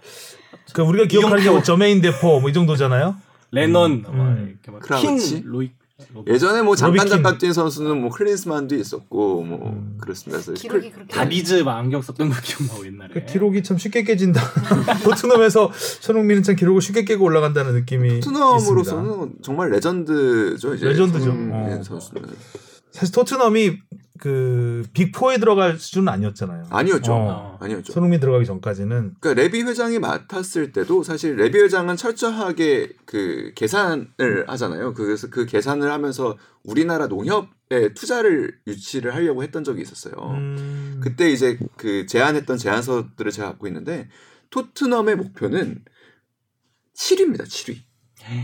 그 0.73 0.81
우리가 0.81 1.05
기억하는 1.07 1.43
게. 1.43 1.49
뭐 1.49 1.61
저메인 1.61 2.01
데포 2.01 2.39
뭐 2.39 2.49
이 2.49 2.53
정도잖아요. 2.53 3.15
레넌 3.51 4.05
음. 4.07 4.57
크라우치? 4.81 5.29
킨, 5.35 5.43
로이 5.45 5.71
예전에 6.27 6.61
뭐 6.63 6.75
잠깐. 6.75 7.07
잠깐 7.07 7.37
뛴 7.37 7.53
선수는 7.53 7.99
뭐 8.01 8.09
클린스만도 8.09 8.75
있었고 8.75 9.43
뭐 9.43 9.69
음. 9.69 9.97
그렇습니다. 10.01 10.41
그래서 10.43 10.53
기록이 10.53 10.89
클- 10.89 10.95
그렇게 11.05 11.13
다비즈 11.13 11.53
막 11.63 11.77
안경 11.77 12.01
썼던 12.01 12.29
거 12.29 12.35
기억나고 12.41 12.85
옛날에. 12.87 13.09
그 13.13 13.25
기록이 13.25 13.61
참 13.61 13.77
쉽게 13.77 14.03
깨진다. 14.03 14.41
토트넘에서 15.03 15.71
손흥민은 15.73 16.43
참 16.43 16.55
기록을 16.55 16.81
쉽게 16.81 17.03
깨고 17.05 17.23
올라간다는 17.25 17.73
느낌이. 17.73 18.21
토트넘으로서는 18.21 19.33
정말 19.43 19.69
레전드죠. 19.69 20.75
이제 20.75 20.85
레전드죠. 20.87 21.29
어. 21.51 21.81
선수는 21.83 22.23
사실 22.91 23.13
토트넘이 23.13 23.77
그 24.19 24.83
빅4에 24.93 25.39
들어갈 25.39 25.79
수준은 25.79 26.07
아니었잖아요. 26.07 26.65
아니었죠. 26.69 27.13
어. 27.13 27.57
아니었죠. 27.59 27.93
손흥민 27.93 28.19
들어가기 28.19 28.45
전까지는 28.45 29.15
그러니까 29.19 29.41
레비 29.41 29.63
회장이 29.63 29.99
맡았을 29.99 30.71
때도 30.71 31.03
사실 31.03 31.35
레비 31.35 31.57
회장은 31.59 31.97
철저하게 31.97 32.93
그 33.05 33.51
계산을 33.55 34.45
하잖아요. 34.47 34.93
그래서 34.93 35.29
그 35.29 35.45
계산을 35.45 35.91
하면서 35.91 36.37
우리나라 36.63 37.07
농협에 37.07 37.93
투자를 37.95 38.55
유치를 38.67 39.15
하려고 39.15 39.41
했던 39.41 39.63
적이 39.63 39.81
있었어요. 39.81 40.13
음, 40.15 40.99
그때 41.01 41.31
이제 41.31 41.57
그 41.75 42.05
제안했던 42.05 42.57
제안서들을 42.57 43.31
제가 43.31 43.49
갖고 43.49 43.65
있는데 43.67 44.09
토트넘의 44.51 45.15
목표는 45.15 45.83
7위입니다. 46.95 47.45
7위. 47.45 47.77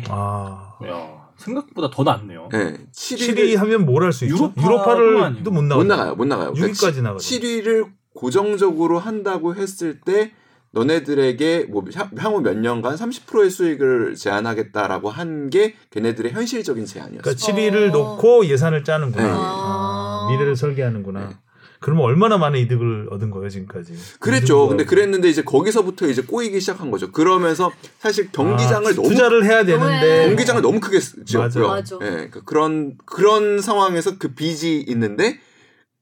아 0.09 0.77
야, 0.85 1.18
생각보다 1.39 1.89
더 1.89 2.03
낫네요. 2.03 2.49
네, 2.51 2.73
7위를 2.91 3.35
7위 3.35 3.55
하면 3.57 3.85
뭘 3.85 4.03
할 4.03 4.11
수 4.13 4.25
있죠? 4.25 4.53
유로파를. 4.61 5.43
또 5.43 5.51
못 5.51 5.63
나가. 5.63 5.77
못 5.81 5.87
나가요. 5.87 6.15
못 6.15 6.25
나가요. 6.25 6.53
6위까지 6.53 7.01
나가죠. 7.01 7.17
7위를 7.27 7.87
고정적으로 8.13 8.99
한다고 8.99 9.55
했을 9.55 9.99
때 10.01 10.31
너네들에게 10.71 11.67
뭐 11.69 11.83
향- 11.95 12.09
향후 12.17 12.41
몇 12.41 12.57
년간 12.57 12.95
30%의 12.95 13.49
수익을 13.49 14.15
제한하겠다라고 14.15 15.09
한 15.09 15.49
게 15.49 15.73
걔네들의 15.91 16.31
현실적인 16.33 16.85
제안이었어요. 16.85 17.21
그러니까 17.23 17.43
7위를 17.45 17.89
어. 17.89 17.97
놓고 17.97 18.45
예산을 18.45 18.83
짜는구나. 18.83 19.23
네. 19.25 19.29
아, 19.31 19.35
아. 19.35 20.27
미래를 20.31 20.55
설계하는구나. 20.55 21.19
네. 21.21 21.35
그러면 21.81 22.03
얼마나 22.05 22.37
많은 22.37 22.59
이득을 22.59 23.07
얻은 23.11 23.29
거예요 23.31 23.49
지금까지? 23.49 23.93
그랬죠. 24.19 24.67
근데. 24.67 24.83
그랬는데 24.85 25.29
이제 25.29 25.41
거기서부터 25.43 26.07
이제 26.07 26.21
꼬이기 26.21 26.59
시작한 26.59 26.91
거죠. 26.91 27.11
그러면서 27.11 27.71
사실 27.99 28.29
경기장을 28.31 28.91
아, 28.91 28.95
너무 28.95 29.07
투자를 29.09 29.45
해야 29.45 29.63
되는데 29.63 30.27
경기장을 30.27 30.61
너무 30.61 30.79
크게 30.79 30.99
쓰- 30.99 31.23
지었고요. 31.23 31.67
맞아. 31.67 31.95
예, 32.01 32.07
그러니까 32.09 32.41
그런 32.45 32.97
그런 33.05 33.61
상황에서 33.61 34.17
그 34.17 34.33
빚이 34.33 34.83
있는데 34.89 35.39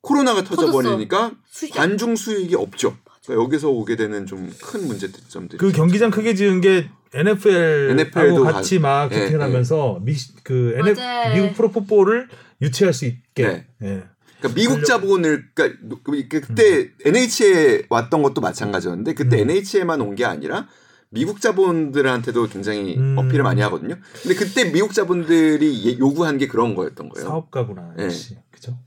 코로나가 0.01 0.43
터져버리니까 0.43 1.32
관중 1.73 2.15
수익이 2.15 2.55
없죠. 2.55 2.97
그러니까 3.25 3.43
여기서 3.43 3.69
오게 3.69 3.95
되는 3.97 4.25
좀 4.25 4.49
큰 4.61 4.88
문제점들이. 4.88 5.57
그 5.59 5.71
경기장 5.71 6.09
크게 6.11 6.34
지은 6.34 6.61
게 6.61 6.89
NFL하고 7.13 7.91
NFL 7.91 8.30
도 8.36 8.43
같이 8.43 8.80
막 8.80 9.11
예, 9.11 9.15
채팅하면서 9.28 9.99
미, 10.03 10.15
그 10.43 10.73
NF. 10.78 10.99
미국 11.36 11.53
프로풋볼을 11.55 12.30
유치할 12.61 12.93
수 12.93 13.05
있게. 13.05 13.47
네. 13.47 13.67
예. 13.84 14.03
그러니까 14.40 14.56
미국 14.60 14.86
자본을 14.86 15.50
그러니까 15.54 16.00
그- 16.04 16.28
그때 16.30 16.92
NH에 17.06 17.84
왔던 17.90 18.22
것도 18.24 18.42
마찬가지였는데 18.42 19.14
그때 19.14 19.42
음. 19.42 19.50
NH에만 19.50 20.02
온 20.02 20.16
게 20.16 20.26
아니라 20.26 20.68
미국 21.10 21.40
자본들한테도 21.42 22.48
굉장히 22.50 22.98
음. 22.98 23.16
어필을 23.18 23.44
많이 23.44 23.62
하거든요. 23.62 23.96
근데 24.22 24.36
그때 24.36 24.66
미국 24.72 24.94
자본들이 24.94 25.86
예- 25.86 25.98
요구한 26.00 26.38
게 26.38 26.48
그런 26.48 26.76
거였던 26.76 27.10
거예요. 27.10 27.28
사업가구나 27.28 27.94
네. 27.98 28.06
역시 28.06 28.38
그죠? 28.52 28.78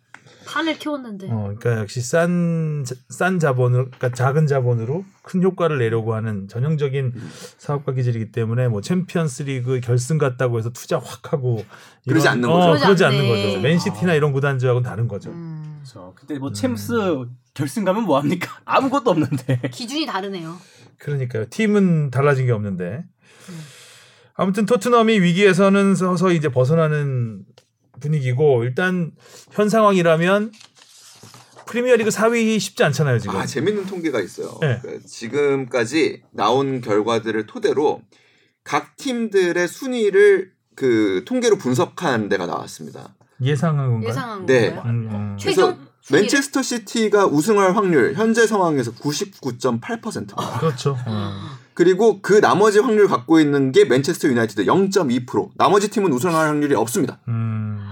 판을 0.51 0.79
키웠는데. 0.79 1.29
어, 1.31 1.55
그러니까 1.57 1.79
역시 1.79 2.01
싼, 2.01 2.83
자- 2.87 2.95
싼 3.09 3.39
자본으로, 3.39 3.85
그러니까 3.87 4.11
작은 4.11 4.47
자본으로 4.47 5.05
큰 5.23 5.43
효과를 5.43 5.79
내려고 5.79 6.15
하는 6.15 6.49
전형적인 6.49 7.13
사업가 7.59 7.93
기질이기 7.93 8.33
때문에 8.33 8.69
뭐 8.69 8.81
챔피언스 8.81 9.45
리그 9.45 9.81
결승 9.81 10.19
갔다고 10.19 10.59
해서 10.59 10.71
투자 10.71 10.99
확 10.99 11.33
하고 11.33 11.65
그러지 12.07 12.25
이런- 12.25 12.27
않는 12.35 12.49
어, 12.49 12.53
거죠. 12.53 12.67
그러지, 12.71 12.85
그러지 12.85 13.05
않는 13.05 13.19
않네. 13.21 13.47
거죠. 13.47 13.61
맨시티나 13.61 14.15
이런 14.15 14.33
구단주하고는 14.33 14.89
다른 14.89 15.07
거죠. 15.09 15.31
음. 15.31 15.81
그렇죠. 15.83 16.13
그때 16.17 16.39
뭐 16.39 16.53
챔스 16.53 16.93
결승 17.55 17.85
가면 17.85 18.05
뭐 18.05 18.19
합니까? 18.19 18.51
아무것도 18.65 19.11
없는데. 19.11 19.61
기준이 19.73 20.07
다르네요. 20.07 20.57
그러니까요. 20.99 21.47
팀은 21.51 22.11
달라진 22.11 22.47
게 22.47 22.53
없는데. 22.53 23.05
아무튼 24.35 24.65
토트넘이 24.67 25.21
위기에서는 25.21 25.95
서서 25.95 26.33
이제 26.33 26.49
벗어나는 26.49 27.43
분위기고 28.01 28.65
일단 28.65 29.13
현 29.53 29.69
상황이라면 29.69 30.53
프리미어리그 31.67 32.11
4위 32.11 32.59
쉽지 32.59 32.83
않잖아요 32.85 33.19
지금. 33.21 33.37
아 33.37 33.47
재밌는 33.47 33.87
통계가 33.87 34.21
있어요. 34.21 34.59
네. 34.61 34.81
그러니까 34.83 35.07
지금까지 35.07 36.23
나온 36.33 36.81
결과들을 36.81 37.47
토대로 37.47 38.03
각 38.65 38.97
팀들의 38.97 39.69
순위를 39.69 40.53
그 40.75 41.23
통계로 41.27 41.59
분석한 41.59 42.29
데가 42.29 42.47
나왔습니다. 42.47 43.15
예상한 43.43 43.91
건가요? 43.91 44.09
예상한 44.09 44.47
네. 44.47 44.71
거예요. 44.71 44.83
음, 44.85 45.09
음. 45.11 45.37
최종? 45.39 45.91
맨체스터 46.11 46.63
시티가 46.63 47.27
우승할 47.27 47.77
확률 47.77 48.15
현재 48.15 48.47
상황에서 48.47 48.93
99.8%입니다. 48.93 50.59
그렇죠. 50.59 50.97
어. 51.07 51.33
그리고 51.75 52.21
그 52.21 52.41
나머지 52.41 52.79
확률 52.79 53.07
갖고 53.07 53.39
있는 53.39 53.71
게 53.71 53.85
맨체스터 53.85 54.29
유나이티드 54.29 54.65
0.2%. 54.65 55.51
나머지 55.57 55.89
팀은 55.89 56.13
우승할 56.13 56.49
확률이 56.49 56.75
없습니다. 56.75 57.21
음. 57.29 57.90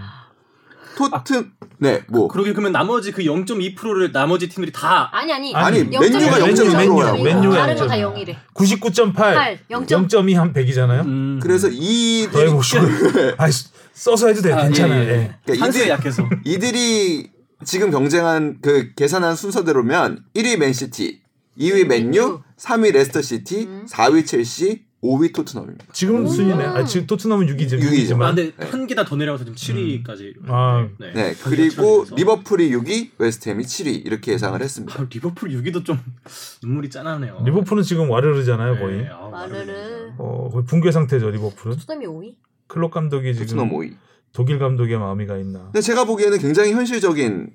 토트 0.98 1.50
네, 1.78 2.02
뭐 2.08 2.26
그러게 2.26 2.52
그러면 2.52 2.72
나머지 2.72 3.12
그 3.12 3.22
0.2%를 3.22 4.10
나머지 4.10 4.48
팀들이 4.48 4.72
다 4.72 5.08
아니 5.12 5.32
아니. 5.32 5.54
아니, 5.54 5.80
아니, 5.80 5.88
맨유가 5.88 6.38
0.2%. 6.38 6.54
0.2%예요. 6.54 7.22
맨유가 7.22 7.56
다른 7.56 7.76
거 7.76 7.84
0.2%. 7.84 7.88
다 7.88 7.96
0이래. 7.96 8.36
99.8, 8.54 9.14
8, 9.14 9.58
0.2. 9.70 9.86
0.2 10.08 10.34
한 10.34 10.52
100이잖아요. 10.52 11.04
음. 11.04 11.40
그래서 11.40 11.68
이 11.70 12.28
더해 12.32 12.50
보시고. 12.50 12.82
아, 13.38 13.48
써서 13.92 14.26
해도 14.26 14.42
돼. 14.42 14.52
아, 14.52 14.62
괜찮아요. 14.64 15.02
예, 15.02 15.06
예. 15.06 15.10
예. 15.12 15.34
그러니까 15.44 15.68
이들- 15.68 15.88
약해서. 15.88 16.28
이들이 16.44 17.30
지금 17.64 17.90
경쟁한 17.90 18.58
그 18.60 18.92
계산한 18.94 19.36
순서대로면 19.36 20.24
1위 20.34 20.56
맨시티, 20.58 21.20
2위 21.58 21.86
맨유, 21.86 22.40
3위 22.58 22.92
레스터 22.92 23.22
시티, 23.22 23.66
음. 23.66 23.86
4위 23.88 24.26
첼시, 24.26 24.82
5위 25.02 25.32
토트넘입니다. 25.32 25.86
지금 25.92 26.26
순위네. 26.26 26.64
아, 26.64 26.84
지금 26.84 27.06
토트넘은 27.06 27.46
6위죠. 27.46 27.80
육위죠. 27.80 28.16
아, 28.16 28.32
6위지만. 28.32 28.34
근데 28.34 28.52
한 28.66 28.86
계단 28.86 29.04
더 29.04 29.14
내려가서 29.16 29.44
지금 29.54 29.54
7위까지. 30.02 30.34
아, 30.48 30.88
네, 30.98 31.34
그리고 31.44 32.04
리버풀이 32.16 32.70
6위, 32.72 33.10
웨스트햄이 33.18 33.62
7위 33.62 34.04
이렇게 34.06 34.32
예상을 34.32 34.60
했습니다. 34.60 35.00
아, 35.00 35.06
리버풀 35.08 35.50
6위도 35.50 35.84
좀 35.84 35.98
눈물이 36.64 36.90
짠하네요. 36.90 37.42
리버풀은 37.44 37.84
지금 37.84 38.10
와르르잖아요, 38.10 38.78
거의. 38.80 39.02
네, 39.02 39.08
아, 39.08 39.28
와르르. 39.28 40.12
어, 40.18 40.48
거의 40.52 40.64
붕괴 40.64 40.90
상태죠, 40.90 41.30
리버풀은. 41.30 41.76
토트넘이 41.76 42.06
5위? 42.06 42.34
클롭 42.66 42.90
감독이 42.90 43.32
지금 43.34 43.46
토트넘 43.46 43.70
5위. 43.70 43.94
독일 44.32 44.58
감독의 44.58 44.98
마음이 44.98 45.26
가 45.26 45.36
있나. 45.38 45.64
근데 45.66 45.80
제가 45.80 46.04
보기에는 46.06 46.38
굉장히 46.38 46.72
현실적인 46.72 47.50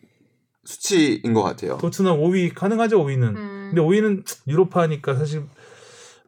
수치인 0.66 1.34
것 1.34 1.44
같아요. 1.44 1.78
토트넘 1.78 2.20
5위 2.22 2.54
가능하죠, 2.56 3.04
5위는. 3.04 3.36
음. 3.36 3.72
근데 3.74 3.82
5위는 3.82 4.24
유로파니까 4.48 5.16
사실 5.16 5.44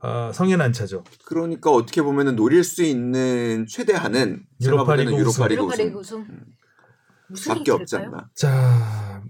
아, 0.06 0.32
성엔 0.32 0.62
안 0.62 0.72
차죠. 0.72 1.04
그러니까 1.26 1.72
어떻게 1.72 2.04
보면은 2.04 2.36
노릴 2.36 2.64
수 2.64 2.84
있는 2.84 3.66
최대한은 3.68 4.44
제가 4.62 4.74
유로파 4.76 4.96
리그 4.98 5.12
우승. 5.14 5.20
유로파 5.20 5.48
리그 5.48 5.62
유로파 5.64 5.76
리그 5.78 6.00
우승 6.00 6.20
우승. 6.22 6.40
우승이 7.32 7.58
밖에 7.58 7.72
없지? 7.72 7.96
않나. 7.98 8.30
자, 8.36 9.24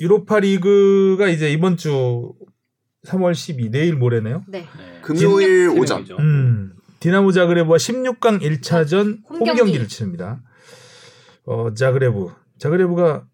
유로파 0.00 0.38
리그가 0.38 1.28
이제 1.28 1.50
이번 1.50 1.76
주 1.76 2.32
3월 3.08 3.34
12 3.34 3.70
내일 3.70 3.96
모레네요. 3.96 4.44
네. 4.46 4.60
네. 4.78 5.00
금요일 5.02 5.70
세 5.70 5.78
오전. 5.80 6.06
음. 6.20 6.74
디나모 7.00 7.32
자그레브와 7.32 7.76
16강 7.76 8.40
1차전 8.40 9.18
홈홈 9.28 9.44
경기. 9.44 9.58
경기를 9.62 9.88
치릅니다. 9.88 10.40
어, 11.44 11.74
자그레브. 11.74 12.28
자그레브가 12.58 13.24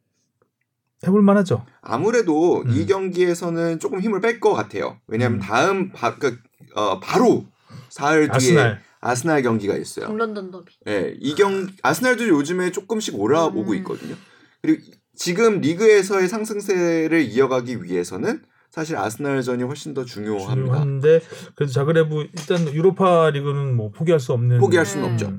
해볼 1.07 1.21
만하죠. 1.21 1.67
아무래도 1.83 2.63
음. 2.63 2.71
이 2.71 2.87
경기에서는 2.87 3.79
조금 3.81 4.01
힘을 4.01 4.21
뺄 4.23 4.41
것 4.41 4.55
같아요. 4.55 4.99
왜냐하면 5.07 5.41
음. 5.41 5.43
다음 5.43 5.93
바, 5.93 6.17
그, 6.17 6.39
어, 6.75 7.01
바로 7.01 7.47
사흘 7.89 8.29
뒤에 8.29 8.37
아스날. 8.37 8.83
아스날 9.01 9.43
경기가 9.43 9.77
있어요. 9.77 10.07
동런던 10.07 10.51
더비. 10.51 10.73
예, 10.89 11.15
이경 11.21 11.69
아스날도 11.83 12.29
요즘에 12.29 12.71
조금씩 12.73 13.19
올라오고 13.19 13.71
음. 13.71 13.75
있거든요. 13.77 14.17
그리고 14.63 14.83
지금 15.15 15.61
리그에서의 15.61 16.29
상승세를 16.29 17.23
이어가기 17.23 17.83
위해서는 17.83 18.43
사실 18.71 18.97
아스날전이 18.97 19.63
훨씬 19.63 19.95
더 19.95 20.05
중요합니다. 20.05 20.55
중요한데 20.55 21.21
그래도 21.55 21.73
자그레브 21.73 22.29
일단 22.37 22.67
유로파 22.75 23.31
리그는 23.31 23.77
뭐 23.77 23.91
포기할 23.91 24.19
수 24.19 24.33
없는 24.33 24.59
포기할 24.59 24.85
수는 24.85 25.07
음. 25.07 25.13
없죠. 25.13 25.33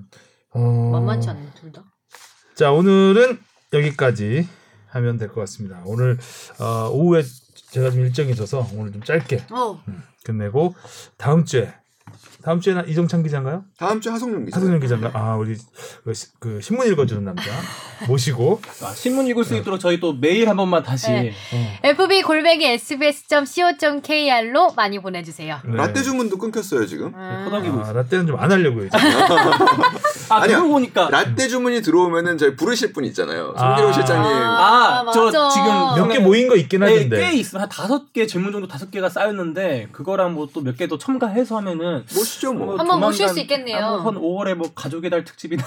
어... 0.51 0.89
만만치 0.91 1.29
않네 1.29 1.49
둘 1.59 1.71
다. 1.73 1.83
자 2.55 2.71
오늘은 2.71 3.37
여기까지 3.73 4.47
하면 4.95 5.17
될 5.17 5.27
것 5.29 5.41
같습니다. 5.41 5.81
오늘 5.85 6.17
어, 6.59 6.89
오후에 6.91 7.23
제가 7.71 7.91
좀 7.91 8.01
일정이 8.01 8.31
있어서 8.31 8.67
오늘 8.73 8.91
좀 8.93 9.03
짧게 9.03 9.45
어. 9.51 9.83
끝내고 10.23 10.73
다음 11.17 11.45
주에 11.45 11.73
다음 12.45 12.59
주에는 12.61 12.87
이정찬 12.87 13.23
기자인가요? 13.23 13.63
다음 13.79 13.99
주 13.99 14.11
하성룡 14.11 14.45
기자. 14.45 14.57
하승현 14.57 14.79
기자인가? 14.79 15.09
아 15.15 15.35
우리 15.35 15.55
그, 16.03 16.13
시- 16.13 16.27
그 16.39 16.61
신문 16.61 16.85
읽어주는 16.87 17.23
남자 17.25 17.41
모시고 18.07 18.61
아, 18.83 18.93
신문 18.93 19.25
읽을 19.25 19.43
수 19.43 19.55
있도록 19.55 19.79
저희 19.79 19.99
또 19.99 20.13
메일 20.13 20.47
한 20.47 20.55
번만 20.55 20.83
다시. 20.83 21.09
네. 21.09 21.33
어, 21.53 21.79
fb 21.81 22.21
골뱅이 22.21 22.65
sbs.co.kr로 23.65 24.73
많이 24.75 24.99
보내주세요. 24.99 25.57
네. 25.65 25.75
라떼 25.75 26.03
주문도 26.03 26.37
끊겼어요 26.37 26.85
지금. 26.85 27.07
음. 27.07 27.13
아, 27.15 27.47
있어요. 27.57 27.93
라떼는 27.93 28.27
좀 28.27 28.35
안 28.39 28.51
하려고요. 28.51 28.89
아, 30.29 30.35
아니야. 30.41 30.61
보니까. 30.61 31.09
라떼 31.09 31.47
주문이 31.47 31.81
들어오면은 31.81 32.37
저희 32.37 32.55
부르실 32.55 32.93
분 32.93 33.05
있잖아요. 33.05 33.53
아. 33.57 33.69
송기로 33.75 33.93
실장님. 33.93 34.31
아, 34.31 35.01
아, 35.07 35.11
저 35.11 35.25
맞아. 35.25 35.49
지금 35.49 35.65
몇 35.97 36.07
개 36.13 36.19
모인 36.19 36.47
거 36.47 36.55
있긴 36.55 36.81
네, 36.81 36.93
하던데. 36.93 37.17
꽤 37.17 37.33
있어. 37.37 37.57
한 37.59 37.67
다섯 37.69 38.11
개 38.13 38.27
질문 38.27 38.51
정도 38.51 38.67
다섯 38.67 38.91
개가 38.91 39.09
쌓였는데 39.09 39.87
그거랑 39.91 40.33
뭐 40.35 40.45
또 40.53 40.61
몇 40.61 40.77
개 40.77 40.85
더 40.87 40.97
첨가해서 40.99 41.57
하면은 41.57 42.03
모시죠 42.35 42.53
뭐. 42.53 42.65
뭐 42.67 42.77
한번 42.77 42.99
모실 42.99 43.19
조만간 43.19 43.33
수 43.33 43.39
있겠네요. 43.41 43.77
아, 43.77 43.97
뭐한 43.97 44.15
5월에 44.15 44.53
뭐 44.55 44.71
가족의 44.73 45.09
달 45.09 45.23
특집이나 45.23 45.63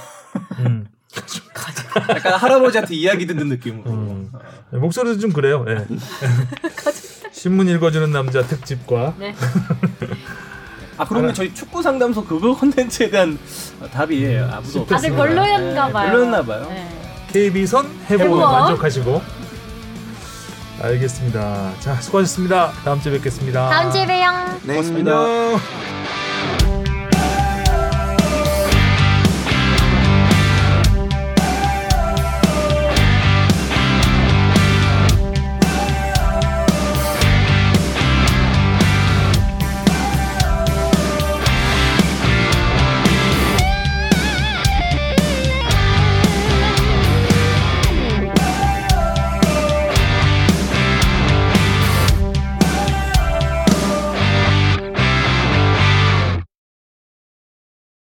음. 0.61 0.87
약간 2.11 2.35
할아버지한테 2.35 2.95
이야기 2.95 3.27
듣는 3.27 3.49
느낌으로. 3.49 3.91
음. 3.91 4.31
어. 4.33 4.39
네, 4.71 4.79
목소리도 4.79 5.19
좀 5.19 5.33
그래요. 5.33 5.65
예. 5.69 5.87
신문 7.33 7.69
읽어주는 7.69 8.11
남자 8.11 8.43
특집과 8.43 9.15
네. 9.19 9.35
아 10.97 11.05
그러면 11.07 11.33
저희 11.33 11.55
축구 11.55 11.83
상담소 11.83 12.25
그거 12.25 12.55
콘텐츠에 12.57 13.11
대한 13.11 13.39
답이 13.93 14.37
아무도 14.39 14.71
실패. 14.71 14.89
다들 14.95 15.11
네, 15.11 15.17
별로였나 15.17 15.93
봐요. 15.93 16.11
별로였나 16.11 16.43
봐요. 16.43 16.67
네. 16.69 16.89
KB선 17.33 17.87
해보 18.11 18.25
해보. 18.25 18.37
만족하시고 18.37 19.23
알겠습니다. 20.83 21.73
자 21.81 21.95
수고하셨습니다. 22.01 22.73
다음 22.85 23.01
주에 23.01 23.13
뵙겠습니다. 23.13 23.69
다음 23.69 23.93
주에 23.93 24.07
봬요. 24.07 24.59
네. 24.65 24.75
고맙습니다. 24.75 25.19
안녕. 25.19 26.28